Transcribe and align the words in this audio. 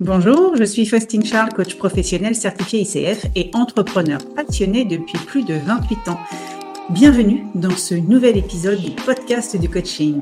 Bonjour, 0.00 0.56
je 0.56 0.64
suis 0.64 0.86
Faustine 0.86 1.24
Charles, 1.24 1.52
coach 1.52 1.76
professionnel 1.76 2.34
certifié 2.34 2.80
ICF 2.80 3.26
et 3.36 3.50
entrepreneur 3.54 4.18
passionné 4.34 4.84
depuis 4.84 5.18
plus 5.18 5.44
de 5.44 5.54
28 5.54 6.08
ans. 6.08 6.18
Bienvenue 6.90 7.44
dans 7.54 7.76
ce 7.76 7.94
nouvel 7.94 8.36
épisode 8.36 8.80
du 8.80 8.90
podcast 8.90 9.56
du 9.56 9.68
coaching. 9.68 10.20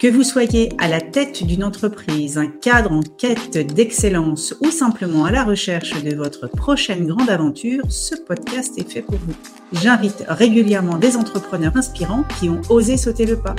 Que 0.00 0.08
vous 0.08 0.24
soyez 0.24 0.72
à 0.78 0.88
la 0.88 1.00
tête 1.00 1.44
d'une 1.44 1.62
entreprise, 1.62 2.36
un 2.36 2.48
cadre 2.48 2.90
en 2.90 3.02
quête 3.02 3.56
d'excellence 3.72 4.56
ou 4.60 4.72
simplement 4.72 5.24
à 5.24 5.30
la 5.30 5.44
recherche 5.44 6.02
de 6.02 6.16
votre 6.16 6.48
prochaine 6.48 7.06
grande 7.06 7.30
aventure, 7.30 7.84
ce 7.90 8.16
podcast 8.16 8.76
est 8.76 8.90
fait 8.90 9.02
pour 9.02 9.18
vous. 9.24 9.34
J'invite 9.72 10.24
régulièrement 10.26 10.98
des 10.98 11.16
entrepreneurs 11.16 11.76
inspirants 11.76 12.24
qui 12.40 12.48
ont 12.48 12.60
osé 12.70 12.96
sauter 12.96 13.26
le 13.26 13.36
pas. 13.36 13.54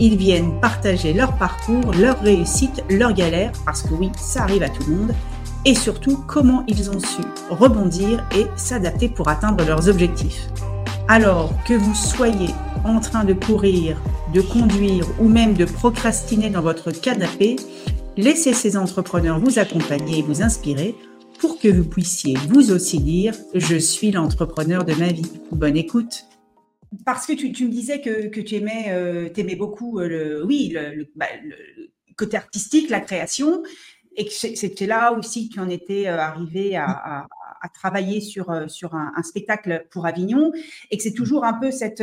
Ils 0.00 0.16
viennent 0.16 0.60
partager 0.60 1.12
leur 1.12 1.36
parcours, 1.36 1.92
leur 1.98 2.20
réussite, 2.20 2.82
leurs 2.90 3.12
galères, 3.12 3.52
parce 3.64 3.82
que 3.82 3.94
oui, 3.94 4.10
ça 4.16 4.42
arrive 4.42 4.62
à 4.62 4.68
tout 4.68 4.82
le 4.88 4.96
monde, 4.96 5.14
et 5.64 5.74
surtout 5.74 6.18
comment 6.26 6.64
ils 6.66 6.90
ont 6.90 6.98
su 6.98 7.22
rebondir 7.50 8.24
et 8.36 8.46
s'adapter 8.56 9.08
pour 9.08 9.28
atteindre 9.28 9.64
leurs 9.64 9.88
objectifs. 9.88 10.48
Alors 11.08 11.52
que 11.66 11.74
vous 11.74 11.94
soyez 11.94 12.54
en 12.84 13.00
train 13.00 13.24
de 13.24 13.32
courir, 13.32 13.96
de 14.34 14.40
conduire 14.40 15.06
ou 15.20 15.28
même 15.28 15.54
de 15.54 15.64
procrastiner 15.64 16.50
dans 16.50 16.62
votre 16.62 16.90
canapé, 16.90 17.56
laissez 18.16 18.52
ces 18.54 18.76
entrepreneurs 18.76 19.38
vous 19.38 19.58
accompagner 19.58 20.18
et 20.18 20.22
vous 20.22 20.42
inspirer 20.42 20.94
pour 21.38 21.58
que 21.58 21.68
vous 21.68 21.84
puissiez 21.84 22.36
vous 22.48 22.70
aussi 22.72 22.98
dire⁇ 22.98 23.34
Je 23.54 23.76
suis 23.76 24.10
l'entrepreneur 24.10 24.84
de 24.84 24.94
ma 24.94 25.08
vie⁇ 25.08 25.22
Bonne 25.52 25.76
écoute 25.76 26.24
parce 27.04 27.26
que 27.26 27.32
tu, 27.32 27.48
me 27.64 27.70
disais 27.70 28.00
que, 28.00 28.28
tu 28.40 28.54
aimais, 28.54 28.86
euh, 28.88 29.28
aimais 29.36 29.56
beaucoup 29.56 29.98
euh, 29.98 30.08
le, 30.08 30.44
oui, 30.44 30.74
bah, 31.16 31.26
le, 31.42 31.56
côté 32.16 32.36
artistique, 32.36 32.90
la 32.90 33.00
création, 33.00 33.62
et 34.16 34.26
que 34.26 34.32
c'était 34.32 34.86
là 34.86 35.12
aussi 35.12 35.48
que 35.48 35.54
tu 35.54 35.60
en 35.60 35.68
étais 35.68 36.06
euh, 36.06 36.18
arrivé 36.18 36.76
à, 36.76 37.26
travailler 37.74 38.20
sur, 38.20 38.52
sur 38.68 38.96
un, 38.96 39.22
spectacle 39.22 39.86
pour 39.92 40.04
Avignon, 40.04 40.52
et 40.90 40.96
que 40.96 41.02
c'est 41.02 41.12
toujours 41.12 41.44
un 41.44 41.54
peu 41.54 41.70
cette, 41.70 42.02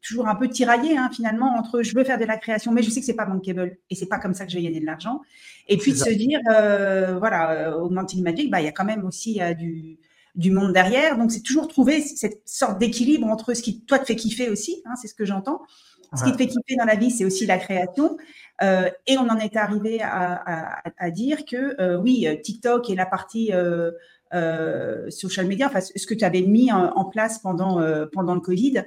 toujours 0.00 0.28
un 0.28 0.36
peu 0.36 0.48
tiraillé 0.48 0.96
hein, 0.96 1.10
finalement 1.12 1.56
entre 1.56 1.82
je 1.82 1.92
veux 1.96 2.04
faire 2.04 2.18
de 2.18 2.24
la 2.24 2.36
création, 2.36 2.70
mais 2.70 2.84
je 2.84 2.90
sais 2.90 3.00
que 3.00 3.06
c'est 3.06 3.16
pas 3.16 3.26
bankable 3.26 3.76
et 3.90 3.96
c'est 3.96 4.06
pas 4.06 4.20
comme 4.20 4.34
ça 4.34 4.46
que 4.46 4.52
je 4.52 4.56
vais 4.58 4.62
gagner 4.62 4.78
de 4.78 4.86
l'argent, 4.86 5.20
et 5.66 5.76
puis 5.78 5.90
de 5.90 5.96
se 5.96 6.10
dire 6.10 6.38
voilà, 7.18 7.76
Augmenting 7.76 8.22
Magic, 8.22 8.52
bah 8.52 8.60
il 8.60 8.64
y 8.64 8.68
a 8.68 8.72
quand 8.72 8.84
même 8.84 9.04
aussi 9.04 9.40
du 9.58 9.98
du 10.34 10.50
monde 10.50 10.72
derrière. 10.72 11.18
Donc, 11.18 11.30
c'est 11.30 11.42
toujours 11.42 11.68
trouver 11.68 12.00
cette 12.00 12.42
sorte 12.46 12.78
d'équilibre 12.78 13.26
entre 13.26 13.54
ce 13.54 13.62
qui, 13.62 13.80
toi, 13.84 13.98
te 13.98 14.06
fait 14.06 14.16
kiffer 14.16 14.48
aussi, 14.48 14.82
hein, 14.84 14.94
c'est 15.00 15.08
ce 15.08 15.14
que 15.14 15.24
j'entends. 15.24 15.62
Ce 16.14 16.24
qui 16.24 16.32
te 16.32 16.36
fait 16.36 16.46
kiffer 16.46 16.76
dans 16.76 16.84
la 16.84 16.94
vie, 16.94 17.10
c'est 17.10 17.24
aussi 17.24 17.46
la 17.46 17.56
création. 17.56 18.18
Euh, 18.62 18.90
et 19.06 19.16
on 19.18 19.28
en 19.28 19.38
est 19.38 19.56
arrivé 19.56 20.00
à, 20.02 21.10
dire 21.10 21.44
que, 21.44 21.80
euh, 21.80 21.98
oui, 21.98 22.26
TikTok 22.42 22.90
et 22.90 22.94
la 22.94 23.06
partie 23.06 23.50
euh, 23.52 25.10
social 25.10 25.46
media, 25.46 25.66
enfin, 25.66 25.80
ce 25.80 26.06
que 26.06 26.14
tu 26.14 26.24
avais 26.24 26.42
mis 26.42 26.70
en, 26.70 27.04
place 27.06 27.38
pendant, 27.38 27.80
pendant 28.12 28.34
le 28.34 28.40
Covid, 28.40 28.84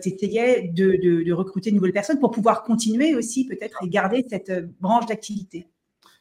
tu 0.00 0.08
essayais 0.08 0.68
de, 0.72 1.24
de, 1.24 1.32
recruter 1.32 1.70
de 1.70 1.76
nouvelles 1.76 1.92
personnes 1.92 2.20
pour 2.20 2.30
pouvoir 2.30 2.62
continuer 2.62 3.14
aussi, 3.14 3.46
peut-être, 3.46 3.78
et 3.84 3.88
garder 3.88 4.24
cette 4.28 4.52
branche 4.80 5.06
d'activité. 5.06 5.66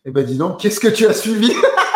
Eh 0.05 0.11
ben, 0.11 0.25
dis 0.25 0.37
donc, 0.37 0.59
qu'est-ce 0.59 0.79
que 0.79 0.87
tu 0.87 1.05
as 1.05 1.13
suivi? 1.13 1.51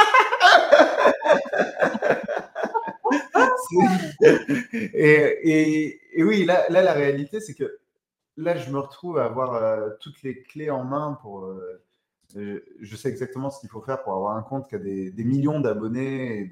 et, 4.71 5.99
oui, 6.17 6.45
là, 6.45 6.65
la 6.69 6.93
réalité, 6.93 7.39
c'est 7.39 7.53
que 7.53 7.79
là, 8.37 8.57
je 8.57 8.69
me 8.71 8.79
retrouve 8.79 9.17
à 9.17 9.25
avoir 9.25 9.55
euh, 9.55 9.89
toutes 9.99 10.21
les 10.23 10.41
clés 10.43 10.69
en 10.69 10.83
main 10.83 11.17
pour. 11.21 11.45
Euh, 11.45 11.81
je 12.35 12.95
sais 12.95 13.09
exactement 13.09 13.51
ce 13.51 13.59
qu'il 13.59 13.69
faut 13.69 13.81
faire 13.81 14.01
pour 14.01 14.13
avoir 14.13 14.35
un 14.35 14.41
compte 14.41 14.67
qui 14.67 14.73
a 14.73 14.79
des, 14.79 15.13
millions 15.17 15.59
d'abonnés 15.59 16.49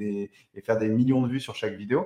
et, 0.53 0.61
faire 0.61 0.78
des 0.78 0.89
millions 0.89 1.23
de 1.23 1.28
vues 1.28 1.39
sur 1.39 1.55
chaque 1.55 1.73
vidéo. 1.73 2.05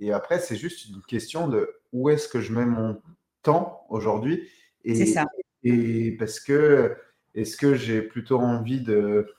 Et 0.00 0.12
après, 0.12 0.40
c'est 0.40 0.56
juste 0.56 0.88
une 0.88 1.00
question 1.02 1.46
de 1.46 1.70
où 1.92 2.10
est-ce 2.10 2.26
que 2.26 2.40
je 2.40 2.52
mets 2.52 2.66
mon 2.66 3.00
temps 3.42 3.86
aujourd'hui. 3.90 4.48
C'est 4.84 5.06
ça. 5.06 5.26
Et 5.62 6.16
parce 6.18 6.40
que 6.40 6.96
est-ce 7.34 7.56
que 7.56 7.74
j'ai 7.74 8.02
plutôt 8.02 8.40
envie 8.40 8.80
de 8.80 9.32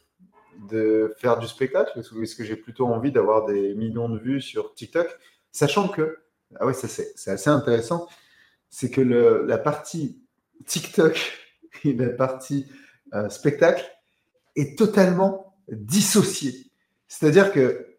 de 0.67 1.13
faire 1.17 1.39
du 1.39 1.47
spectacle 1.47 1.99
est-ce 1.99 2.35
que 2.35 2.43
j'ai 2.43 2.55
plutôt 2.55 2.87
envie 2.87 3.11
d'avoir 3.11 3.45
des 3.45 3.73
millions 3.75 4.09
de 4.09 4.19
vues 4.19 4.41
sur 4.41 4.73
TikTok 4.73 5.07
Sachant 5.51 5.87
que, 5.87 6.17
ah 6.59 6.65
ouais, 6.65 6.73
c'est 6.73 7.29
assez 7.29 7.49
intéressant, 7.49 8.07
c'est 8.69 8.89
que 8.89 9.01
la 9.01 9.57
partie 9.57 10.23
TikTok 10.65 11.19
et 11.83 11.93
la 11.93 12.09
partie 12.09 12.67
euh, 13.13 13.29
spectacle 13.29 13.85
est 14.55 14.77
totalement 14.77 15.55
dissociée. 15.69 16.71
C'est-à-dire 17.07 17.51
que 17.51 17.97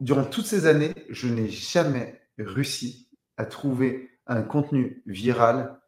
durant 0.00 0.24
toutes 0.24 0.46
ces 0.46 0.66
années, 0.66 0.94
je 1.08 1.28
n'ai 1.28 1.48
jamais 1.48 2.20
réussi 2.38 3.08
à 3.36 3.44
trouver 3.44 4.10
un 4.26 4.42
contenu 4.42 5.02
viral 5.06 5.80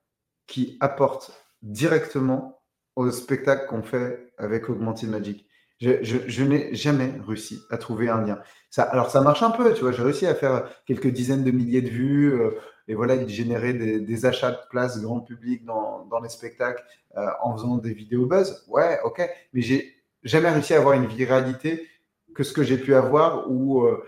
qui 0.46 0.76
apporte 0.80 1.32
directement 1.62 2.60
au 2.96 3.10
spectacle 3.10 3.66
qu'on 3.68 3.82
fait 3.82 4.32
avec 4.36 4.68
Augmented 4.68 5.08
Magic. 5.08 5.46
Je, 5.80 6.44
n'ai 6.44 6.74
jamais 6.74 7.14
réussi 7.26 7.62
à 7.70 7.78
trouver 7.78 8.10
un 8.10 8.20
lien. 8.20 8.38
Alors, 8.76 9.10
ça 9.10 9.22
marche 9.22 9.42
un 9.42 9.50
peu, 9.50 9.72
tu 9.72 9.80
vois. 9.80 9.92
J'ai 9.92 10.02
réussi 10.02 10.26
à 10.26 10.34
faire 10.34 10.68
quelques 10.84 11.08
dizaines 11.08 11.42
de 11.42 11.50
milliers 11.50 11.80
de 11.80 11.88
vues 11.88 12.34
euh, 12.34 12.50
et 12.86 12.94
voilà, 12.94 13.26
générer 13.26 13.72
des, 13.72 14.26
achats 14.26 14.50
de 14.50 14.58
places 14.68 15.00
grand 15.00 15.20
public 15.20 15.64
dans, 15.64 16.06
les 16.22 16.28
spectacles 16.28 16.84
euh, 17.16 17.26
en 17.42 17.56
faisant 17.56 17.78
des 17.78 17.94
vidéos 17.94 18.26
buzz. 18.26 18.62
Ouais, 18.68 18.98
ok. 19.04 19.26
Mais 19.54 19.62
j'ai 19.62 19.96
jamais 20.22 20.50
réussi 20.50 20.74
à 20.74 20.78
avoir 20.78 20.94
une 20.94 21.06
viralité 21.06 21.88
que 22.34 22.42
ce 22.42 22.52
que 22.52 22.62
j'ai 22.62 22.76
pu 22.76 22.94
avoir 22.94 23.50
où, 23.50 23.82
euh, 23.82 24.04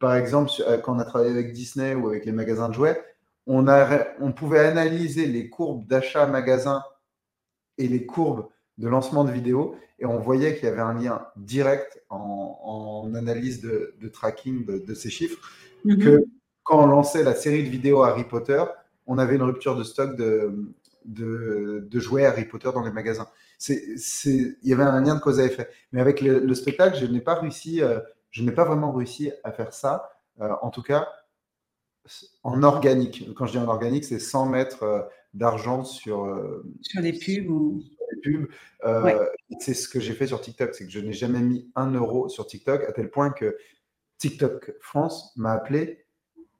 par 0.00 0.16
exemple, 0.16 0.50
quand 0.82 0.96
on 0.96 0.98
a 0.98 1.04
travaillé 1.04 1.30
avec 1.30 1.52
Disney 1.52 1.94
ou 1.94 2.08
avec 2.08 2.24
les 2.24 2.32
magasins 2.32 2.68
de 2.68 2.74
jouets, 2.74 3.00
on, 3.46 3.68
a, 3.68 4.04
on 4.20 4.32
pouvait 4.32 4.66
analyser 4.66 5.26
les 5.26 5.48
courbes 5.48 5.86
d'achat 5.86 6.26
magasin 6.26 6.82
et 7.78 7.86
les 7.86 8.04
courbes 8.04 8.48
de 8.78 8.88
lancement 8.88 9.22
de 9.22 9.30
vidéos 9.30 9.76
et 10.04 10.06
on 10.06 10.18
voyait 10.18 10.54
qu'il 10.54 10.64
y 10.64 10.68
avait 10.70 10.82
un 10.82 10.92
lien 10.92 11.26
direct 11.36 12.04
en, 12.10 13.10
analyse 13.14 13.62
de, 13.62 14.08
tracking 14.12 14.66
de, 14.66 14.94
ces 14.94 15.08
chiffres, 15.08 15.38
mhm. 15.84 15.98
que 15.98 16.24
quand 16.62 16.82
on 16.82 16.86
lançait 16.86 17.22
la 17.22 17.34
série 17.34 17.64
de 17.64 17.70
vidéos 17.70 18.02
Harry 18.02 18.24
Potter, 18.24 18.62
on 19.06 19.16
avait 19.16 19.36
une 19.36 19.42
rupture 19.42 19.76
de 19.76 19.82
stock 19.82 20.14
de, 20.16 20.74
de, 21.06 21.98
jouets 21.98 22.26
Harry 22.26 22.44
Potter 22.44 22.70
dans 22.74 22.84
les 22.84 22.90
magasins. 22.90 23.28
il 23.68 24.56
y 24.62 24.72
avait 24.74 24.82
un 24.82 25.00
lien 25.00 25.14
de 25.14 25.20
cause 25.20 25.40
à 25.40 25.44
effet. 25.44 25.70
Mais 25.92 26.02
avec 26.02 26.20
le, 26.20 26.54
spectacle, 26.54 26.98
je 26.98 27.06
n'ai 27.06 27.20
pas 27.20 27.36
réussi, 27.36 27.82
euh, 27.82 28.00
je 28.30 28.42
n'ai 28.42 28.52
pas 28.52 28.64
vraiment 28.64 28.92
réussi 28.92 29.30
à 29.42 29.52
faire 29.52 29.72
ça. 29.72 30.10
Euh, 30.40 30.52
en 30.60 30.70
tout 30.70 30.82
cas, 30.82 31.08
en 32.42 32.62
organique. 32.62 33.32
Quand 33.34 33.46
je 33.46 33.52
dis 33.52 33.58
en 33.58 33.68
organique, 33.68 34.04
c'est 34.04 34.18
sans 34.18 34.44
mettre 34.44 34.82
euh, 34.82 35.00
d'argent 35.32 35.84
sur, 35.84 36.26
sur 36.82 37.00
des 37.00 37.12
pubs 37.12 37.48
ou 37.48 37.82
pubs. 38.22 38.48
Euh, 38.84 39.26
c'est 39.60 39.74
ce 39.74 39.88
que 39.88 40.00
j'ai 40.00 40.14
fait 40.14 40.26
sur 40.26 40.40
TikTok, 40.40 40.74
c'est 40.74 40.84
que 40.84 40.90
je 40.90 41.00
n'ai 41.00 41.12
jamais 41.12 41.40
mis 41.40 41.70
un 41.74 41.90
euro 41.92 42.28
sur 42.28 42.46
TikTok, 42.46 42.84
à 42.84 42.92
tel 42.92 43.10
point 43.10 43.30
que 43.30 43.56
TikTok 44.18 44.74
France 44.80 45.32
m'a 45.36 45.52
appelé 45.52 46.04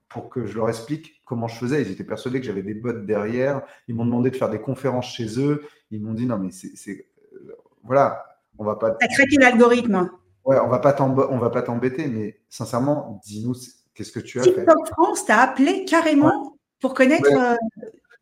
pour 0.09 0.29
que 0.29 0.47
je 0.47 0.57
leur 0.57 0.69
explique 0.69 1.23
comment 1.25 1.49
je 1.49 1.57
faisais. 1.57 1.83
Ils 1.83 1.91
étaient 1.91 2.05
persuadés 2.05 2.41
que 2.41 2.47
j'avais 2.47 2.63
des 2.63 2.75
bots 2.75 2.93
derrière. 2.93 3.63
Ils 3.89 3.95
m'ont 3.95 4.05
demandé 4.05 4.31
de 4.31 4.37
faire 4.37 4.51
des 4.51 4.61
conférences 4.61 5.13
chez 5.13 5.41
eux. 5.41 5.65
Ils 5.91 6.01
m'ont 6.01 6.15
dit 6.15 6.27
non, 6.27 6.39
mais 6.39 6.51
c'est. 6.51 7.07
Euh, 7.33 7.57
voilà, 7.83 8.25
on 8.59 8.65
va 8.65 8.77
pas. 8.77 8.93
T'as 8.93 9.09
craqué 9.09 9.37
l'algorithme. 9.39 10.11
Ouais, 10.45 10.59
on 10.61 10.69
va 10.69 10.79
pas 10.79 10.95
on 11.01 11.39
va 11.39 11.51
pas 11.51 11.63
t'embêter, 11.63 12.07
mais 12.07 12.39
sincèrement, 12.49 13.21
dis-nous 13.25 13.55
qu'est-ce 13.95 14.13
que 14.13 14.21
tu 14.21 14.39
as 14.39 14.43
TikTok 14.43 14.65
fait? 14.65 14.67
TikTok 14.67 14.89
France 14.89 15.25
t'a 15.25 15.41
appelé 15.41 15.85
carrément 15.85 16.59
pour 16.81 16.95
connaître. 16.95 17.33
Euh, 17.33 17.57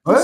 Ouais, 0.05 0.17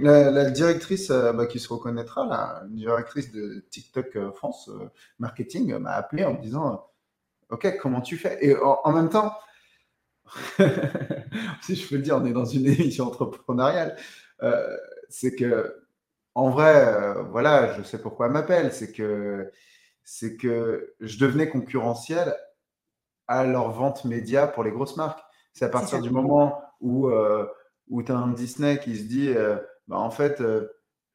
la, 0.00 0.50
directrice 0.50 1.10
euh, 1.10 1.32
bah, 1.34 1.46
qui 1.46 1.60
se 1.60 1.68
reconnaîtra, 1.68 2.24
la 2.24 2.62
directrice 2.70 3.30
de 3.32 3.62
TikTok 3.70 4.16
euh, 4.16 4.32
France 4.32 4.70
euh, 4.70 4.88
Marketing, 5.18 5.76
m'a 5.76 5.90
appelé 5.90 6.24
en 6.24 6.32
me 6.32 6.40
disant 6.40 6.86
Ok, 7.50 7.76
comment 7.82 8.00
tu 8.00 8.16
fais? 8.16 8.38
Et 8.40 8.56
en, 8.56 8.92
même 8.92 9.10
temps, 9.10 9.34
si 11.60 11.76
je 11.76 11.86
peux 11.86 11.96
le 11.96 12.02
dire, 12.02 12.16
on 12.16 12.24
est 12.24 12.32
dans 12.32 12.46
une 12.46 12.66
émission 12.66 13.06
entrepreneuriale. 13.06 13.96
c'est 15.10 15.34
que, 15.34 15.84
en 16.34 16.48
vrai, 16.50 17.14
voilà, 17.30 17.74
je 17.74 17.82
sais 17.82 17.98
pourquoi 18.00 18.26
elle 18.26 18.32
m'appelle. 18.32 18.72
C'est 18.72 18.92
que, 18.92 19.50
c'est 20.02 20.36
que 20.36 20.94
je 21.00 21.18
devenais 21.18 21.50
concurrentiel 21.50 22.34
à 23.28 23.44
leur 23.44 23.70
vente 23.70 24.06
média 24.06 24.46
pour 24.46 24.64
les 24.64 24.70
grosses 24.70 24.96
marques. 24.96 25.20
C'est 25.52 25.66
à 25.66 25.68
partir 25.68 26.00
du 26.00 26.10
moment 26.10 26.62
où 26.80 27.10
où 27.88 28.02
tu 28.02 28.12
as 28.12 28.16
un 28.16 28.28
Disney 28.28 28.78
qui 28.78 28.96
se 28.96 29.04
dit 29.04 29.28
euh, 29.28 29.56
bah, 29.88 29.98
en 29.98 30.10
fait, 30.10 30.40
euh, 30.40 30.68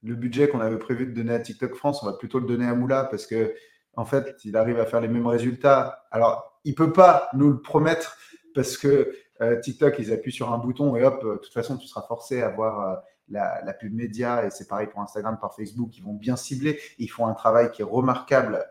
le 0.03 0.15
budget 0.15 0.47
qu'on 0.47 0.61
avait 0.61 0.77
prévu 0.77 1.05
de 1.07 1.11
donner 1.13 1.33
à 1.33 1.39
TikTok 1.39 1.75
France, 1.75 2.03
on 2.03 2.05
va 2.05 2.13
plutôt 2.13 2.39
le 2.39 2.45
donner 2.45 2.65
à 2.65 2.73
Moula 2.73 3.05
parce 3.05 3.25
que 3.25 3.53
en 3.95 4.05
fait, 4.05 4.37
il 4.45 4.55
arrive 4.55 4.79
à 4.79 4.85
faire 4.85 5.01
les 5.01 5.07
mêmes 5.07 5.27
résultats. 5.27 6.05
Alors, 6.11 6.59
il 6.63 6.75
peut 6.75 6.93
pas 6.93 7.29
nous 7.33 7.49
le 7.49 7.61
promettre 7.61 8.17
parce 8.55 8.77
que 8.77 9.13
euh, 9.41 9.59
TikTok, 9.59 9.95
ils 9.99 10.13
appuient 10.13 10.31
sur 10.31 10.53
un 10.53 10.57
bouton 10.57 10.95
et 10.95 11.03
hop, 11.03 11.23
de 11.23 11.37
toute 11.37 11.53
façon, 11.53 11.77
tu 11.77 11.87
seras 11.87 12.05
forcé 12.07 12.41
à 12.41 12.49
voir 12.49 13.03
la, 13.29 13.61
la, 13.63 13.73
pub 13.73 13.93
média 13.93 14.45
et 14.45 14.49
c'est 14.49 14.67
pareil 14.67 14.87
pour 14.87 15.01
Instagram, 15.01 15.37
par 15.39 15.55
Facebook, 15.55 15.97
ils 15.97 16.03
vont 16.03 16.13
bien 16.13 16.35
cibler. 16.35 16.79
Ils 16.97 17.07
font 17.07 17.27
un 17.27 17.33
travail 17.33 17.71
qui 17.71 17.81
est 17.81 17.85
remarquable 17.85 18.65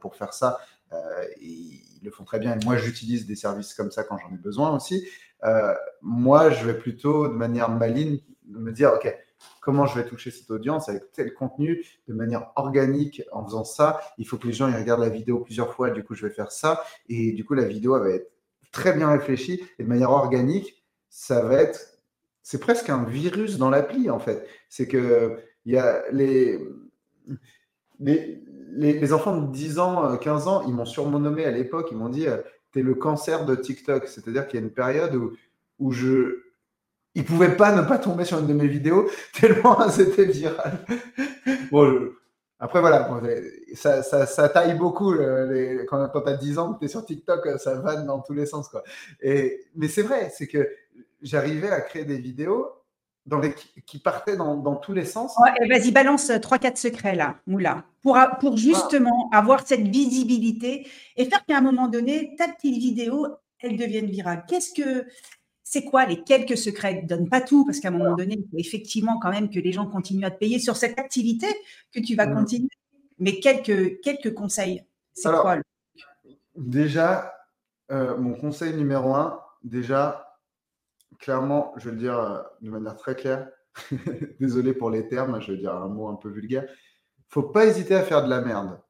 pour 0.00 0.16
faire 0.16 0.32
ça. 0.34 0.58
ils 1.40 2.00
le 2.02 2.10
font 2.10 2.24
très 2.24 2.38
bien. 2.38 2.58
Et 2.58 2.64
moi, 2.64 2.76
j'utilise 2.76 3.26
des 3.26 3.36
services 3.36 3.74
comme 3.74 3.90
ça 3.90 4.04
quand 4.04 4.18
j'en 4.18 4.34
ai 4.34 4.38
besoin 4.38 4.74
aussi. 4.74 5.06
Moi, 6.02 6.50
je 6.50 6.66
vais 6.66 6.78
plutôt, 6.78 7.28
de 7.28 7.34
manière 7.34 7.70
maligne, 7.70 8.20
me 8.48 8.72
dire, 8.72 8.92
OK, 8.94 9.14
comment 9.60 9.86
je 9.86 9.98
vais 9.98 10.06
toucher 10.06 10.30
cette 10.30 10.50
audience 10.50 10.88
avec 10.88 11.12
tel 11.12 11.32
contenu 11.34 11.84
de 12.08 12.14
manière 12.14 12.50
organique 12.56 13.22
en 13.32 13.44
faisant 13.44 13.64
ça. 13.64 14.00
Il 14.18 14.26
faut 14.26 14.36
que 14.38 14.46
les 14.46 14.52
gens 14.52 14.68
ils 14.68 14.76
regardent 14.76 15.02
la 15.02 15.08
vidéo 15.08 15.40
plusieurs 15.40 15.74
fois, 15.74 15.90
du 15.90 16.02
coup 16.04 16.14
je 16.14 16.26
vais 16.26 16.32
faire 16.32 16.52
ça. 16.52 16.82
Et 17.08 17.32
du 17.32 17.44
coup 17.44 17.54
la 17.54 17.64
vidéo 17.64 17.98
va 17.98 18.10
être 18.10 18.30
très 18.72 18.92
bien 18.92 19.10
réfléchie 19.10 19.62
et 19.78 19.84
de 19.84 19.88
manière 19.88 20.10
organique, 20.10 20.84
ça 21.08 21.42
va 21.42 21.60
être, 21.60 21.80
c'est 22.42 22.60
presque 22.60 22.88
un 22.88 23.04
virus 23.04 23.58
dans 23.58 23.70
l'appli 23.70 24.10
en 24.10 24.18
fait. 24.18 24.46
C'est 24.68 24.86
que 24.86 25.38
il 25.66 25.72
y 25.74 25.78
a 25.78 26.02
les, 26.10 26.58
les, 27.98 28.42
les, 28.72 29.12
enfants 29.12 29.36
de 29.36 29.52
10 29.52 29.78
ans, 29.78 30.16
15 30.16 30.48
ans, 30.48 30.62
ils 30.66 30.72
m'ont 30.72 30.86
surnommé 30.86 31.44
à 31.44 31.50
l'époque, 31.50 31.88
ils 31.90 31.98
m'ont 31.98 32.08
dit, 32.08 32.26
euh, 32.26 32.38
tu 32.72 32.82
le 32.82 32.94
cancer 32.94 33.44
de 33.44 33.54
TikTok. 33.54 34.08
C'est-à-dire 34.08 34.46
qu'il 34.46 34.60
y 34.60 34.62
a 34.62 34.66
une 34.66 34.72
période 34.72 35.14
où, 35.14 35.32
où 35.78 35.92
je, 35.92 36.42
il 37.14 37.24
pouvait 37.24 37.56
pas 37.56 37.74
ne 37.74 37.82
pas 37.82 37.98
tomber 37.98 38.24
sur 38.24 38.38
une 38.38 38.46
de 38.46 38.54
mes 38.54 38.68
vidéos 38.68 39.08
tellement 39.40 39.88
c'était 39.88 40.26
viral. 40.26 40.78
bon, 41.72 42.10
après 42.58 42.80
voilà, 42.80 43.08
ça, 43.74 44.02
ça, 44.02 44.48
taille 44.50 44.76
beaucoup 44.76 45.14
quand, 45.88 46.08
tu 46.08 46.28
as 46.28 46.36
10 46.36 46.58
ans, 46.58 46.74
tu 46.74 46.84
es 46.84 46.88
sur 46.88 47.04
TikTok, 47.04 47.58
ça 47.58 47.76
vanne 47.76 48.06
dans 48.06 48.20
tous 48.20 48.34
les 48.34 48.44
sens. 48.44 48.68
Quoi. 48.68 48.84
Et, 49.22 49.64
mais 49.74 49.88
c'est 49.88 50.02
vrai, 50.02 50.30
c'est 50.36 50.46
que 50.46 50.68
j'arrivais 51.22 51.70
à 51.70 51.80
créer 51.80 52.04
des 52.04 52.18
vidéos 52.18 52.68
dans 53.26 53.38
les, 53.38 53.54
qui 53.86 53.98
partaient 53.98 54.36
dans, 54.36 54.56
dans 54.56 54.76
tous 54.76 54.92
les 54.92 55.04
sens. 55.04 55.34
Vas-y, 55.68 55.92
balance 55.92 56.30
3-4 56.30 56.76
secrets 56.76 57.14
là, 57.14 57.36
Moula, 57.46 57.84
pour, 58.02 58.18
pour 58.40 58.56
justement 58.56 59.28
avoir 59.32 59.66
cette 59.66 59.86
visibilité 59.86 60.86
et 61.16 61.24
faire 61.26 61.44
qu'à 61.44 61.58
un 61.58 61.60
moment 61.60 61.88
donné, 61.88 62.34
ta 62.36 62.48
petite 62.48 62.76
vidéo, 62.76 63.28
elle 63.60 63.76
devienne 63.76 64.06
virale. 64.06 64.44
Qu'est-ce 64.48 64.72
que 64.72 65.06
c'est 65.62 65.84
quoi 65.84 66.06
les 66.06 66.22
quelques 66.22 66.56
secrets? 66.56 67.02
Donne 67.02 67.28
pas 67.28 67.40
tout, 67.40 67.64
parce 67.64 67.78
qu'à 67.78 67.88
un 67.88 67.92
moment 67.92 68.16
donné, 68.16 68.36
il 68.36 68.48
faut 68.50 68.58
effectivement 68.58 69.18
quand 69.20 69.30
même 69.30 69.50
que 69.50 69.60
les 69.60 69.72
gens 69.72 69.86
continuent 69.86 70.24
à 70.24 70.30
te 70.30 70.38
payer 70.38 70.58
sur 70.58 70.76
cette 70.76 70.98
activité 70.98 71.46
que 71.92 72.00
tu 72.00 72.16
vas 72.16 72.26
mmh. 72.26 72.34
continuer. 72.34 72.68
Mais 73.18 73.38
quelques, 73.38 74.00
quelques 74.00 74.34
conseils, 74.34 74.82
c'est 75.12 75.30
quoi 75.30 75.58
Déjà, 76.56 77.32
euh, 77.90 78.16
mon 78.16 78.34
conseil 78.34 78.74
numéro 78.74 79.14
un, 79.14 79.40
déjà, 79.62 80.29
clairement, 81.20 81.72
je 81.76 81.86
vais 81.86 81.92
le 81.92 82.00
dire 82.00 82.18
euh, 82.18 82.42
de 82.60 82.70
manière 82.70 82.96
très 82.96 83.14
claire, 83.14 83.48
désolé 84.40 84.72
pour 84.72 84.90
les 84.90 85.06
termes, 85.08 85.40
je 85.40 85.52
vais 85.52 85.58
dire 85.58 85.74
un 85.74 85.88
mot 85.88 86.08
un 86.08 86.16
peu 86.16 86.30
vulgaire, 86.30 86.66
faut 87.28 87.44
pas 87.44 87.66
hésiter 87.66 87.94
à 87.94 88.02
faire 88.02 88.24
de 88.24 88.30
la 88.30 88.40
merde. 88.40 88.80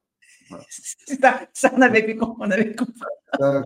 Ça, 1.21 1.41
ça, 1.53 1.71
on 1.77 1.81
avait 1.81 2.17
compris. 2.17 2.43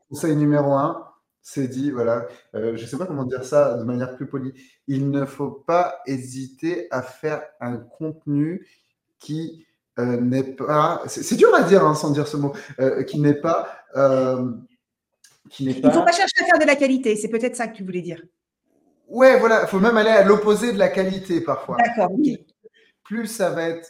conseil 0.09 0.37
numéro 0.37 0.75
un, 0.75 1.15
c'est 1.47 1.69
dit, 1.69 1.91
voilà, 1.91 2.27
euh, 2.55 2.75
je 2.75 2.83
ne 2.83 2.89
sais 2.89 2.97
pas 2.97 3.05
comment 3.05 3.25
dire 3.25 3.45
ça 3.45 3.77
de 3.77 3.85
manière 3.85 4.17
plus 4.17 4.27
polie, 4.27 4.55
il 4.89 5.11
ne 5.11 5.27
faut 5.27 5.51
pas 5.51 6.01
hésiter 6.07 6.89
à 6.91 7.03
faire 7.03 7.43
un 7.61 7.77
contenu 7.77 8.67
qui 9.19 9.67
euh, 9.99 10.19
n'est 10.19 10.43
pas, 10.43 11.03
c'est 11.07 11.37
dur 11.37 11.55
à 11.55 11.63
dire 11.63 11.85
hein, 11.85 11.95
sans 11.95 12.11
dire 12.11 12.27
ce 12.27 12.39
mot, 12.39 12.55
euh, 12.81 13.03
qui 13.03 13.21
n'est 13.21 13.35
pas... 13.35 13.69
qui 15.51 15.67
n'est 15.67 15.75
pas... 15.75 15.81
Il 15.81 15.87
ne 15.89 15.93
faut 15.93 16.05
pas 16.05 16.13
chercher 16.13 16.43
à 16.43 16.47
faire 16.47 16.59
de 16.59 16.67
la 16.67 16.77
qualité, 16.77 17.15
c'est 17.15 17.29
peut-être 17.29 17.57
ça 17.57 17.69
que 17.69 17.77
tu 17.77 17.85
voulais 17.85 18.01
dire. 18.01 18.23
Ouais, 19.09 19.39
voilà, 19.39 19.63
il 19.63 19.69
faut 19.69 19.81
même 19.81 19.97
aller 19.97 20.11
à 20.11 20.25
l'opposé 20.25 20.73
de 20.73 20.79
la 20.79 20.89
qualité 20.89 21.41
parfois. 21.41 21.77
D'accord, 21.77 22.13
ok. 22.13 22.39
Plus 23.05 23.27
ça 23.27 23.51
va 23.51 23.69
être 23.69 23.89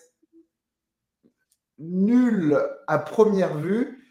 nul 1.78 2.58
à 2.86 2.98
première 2.98 3.56
vue, 3.58 4.04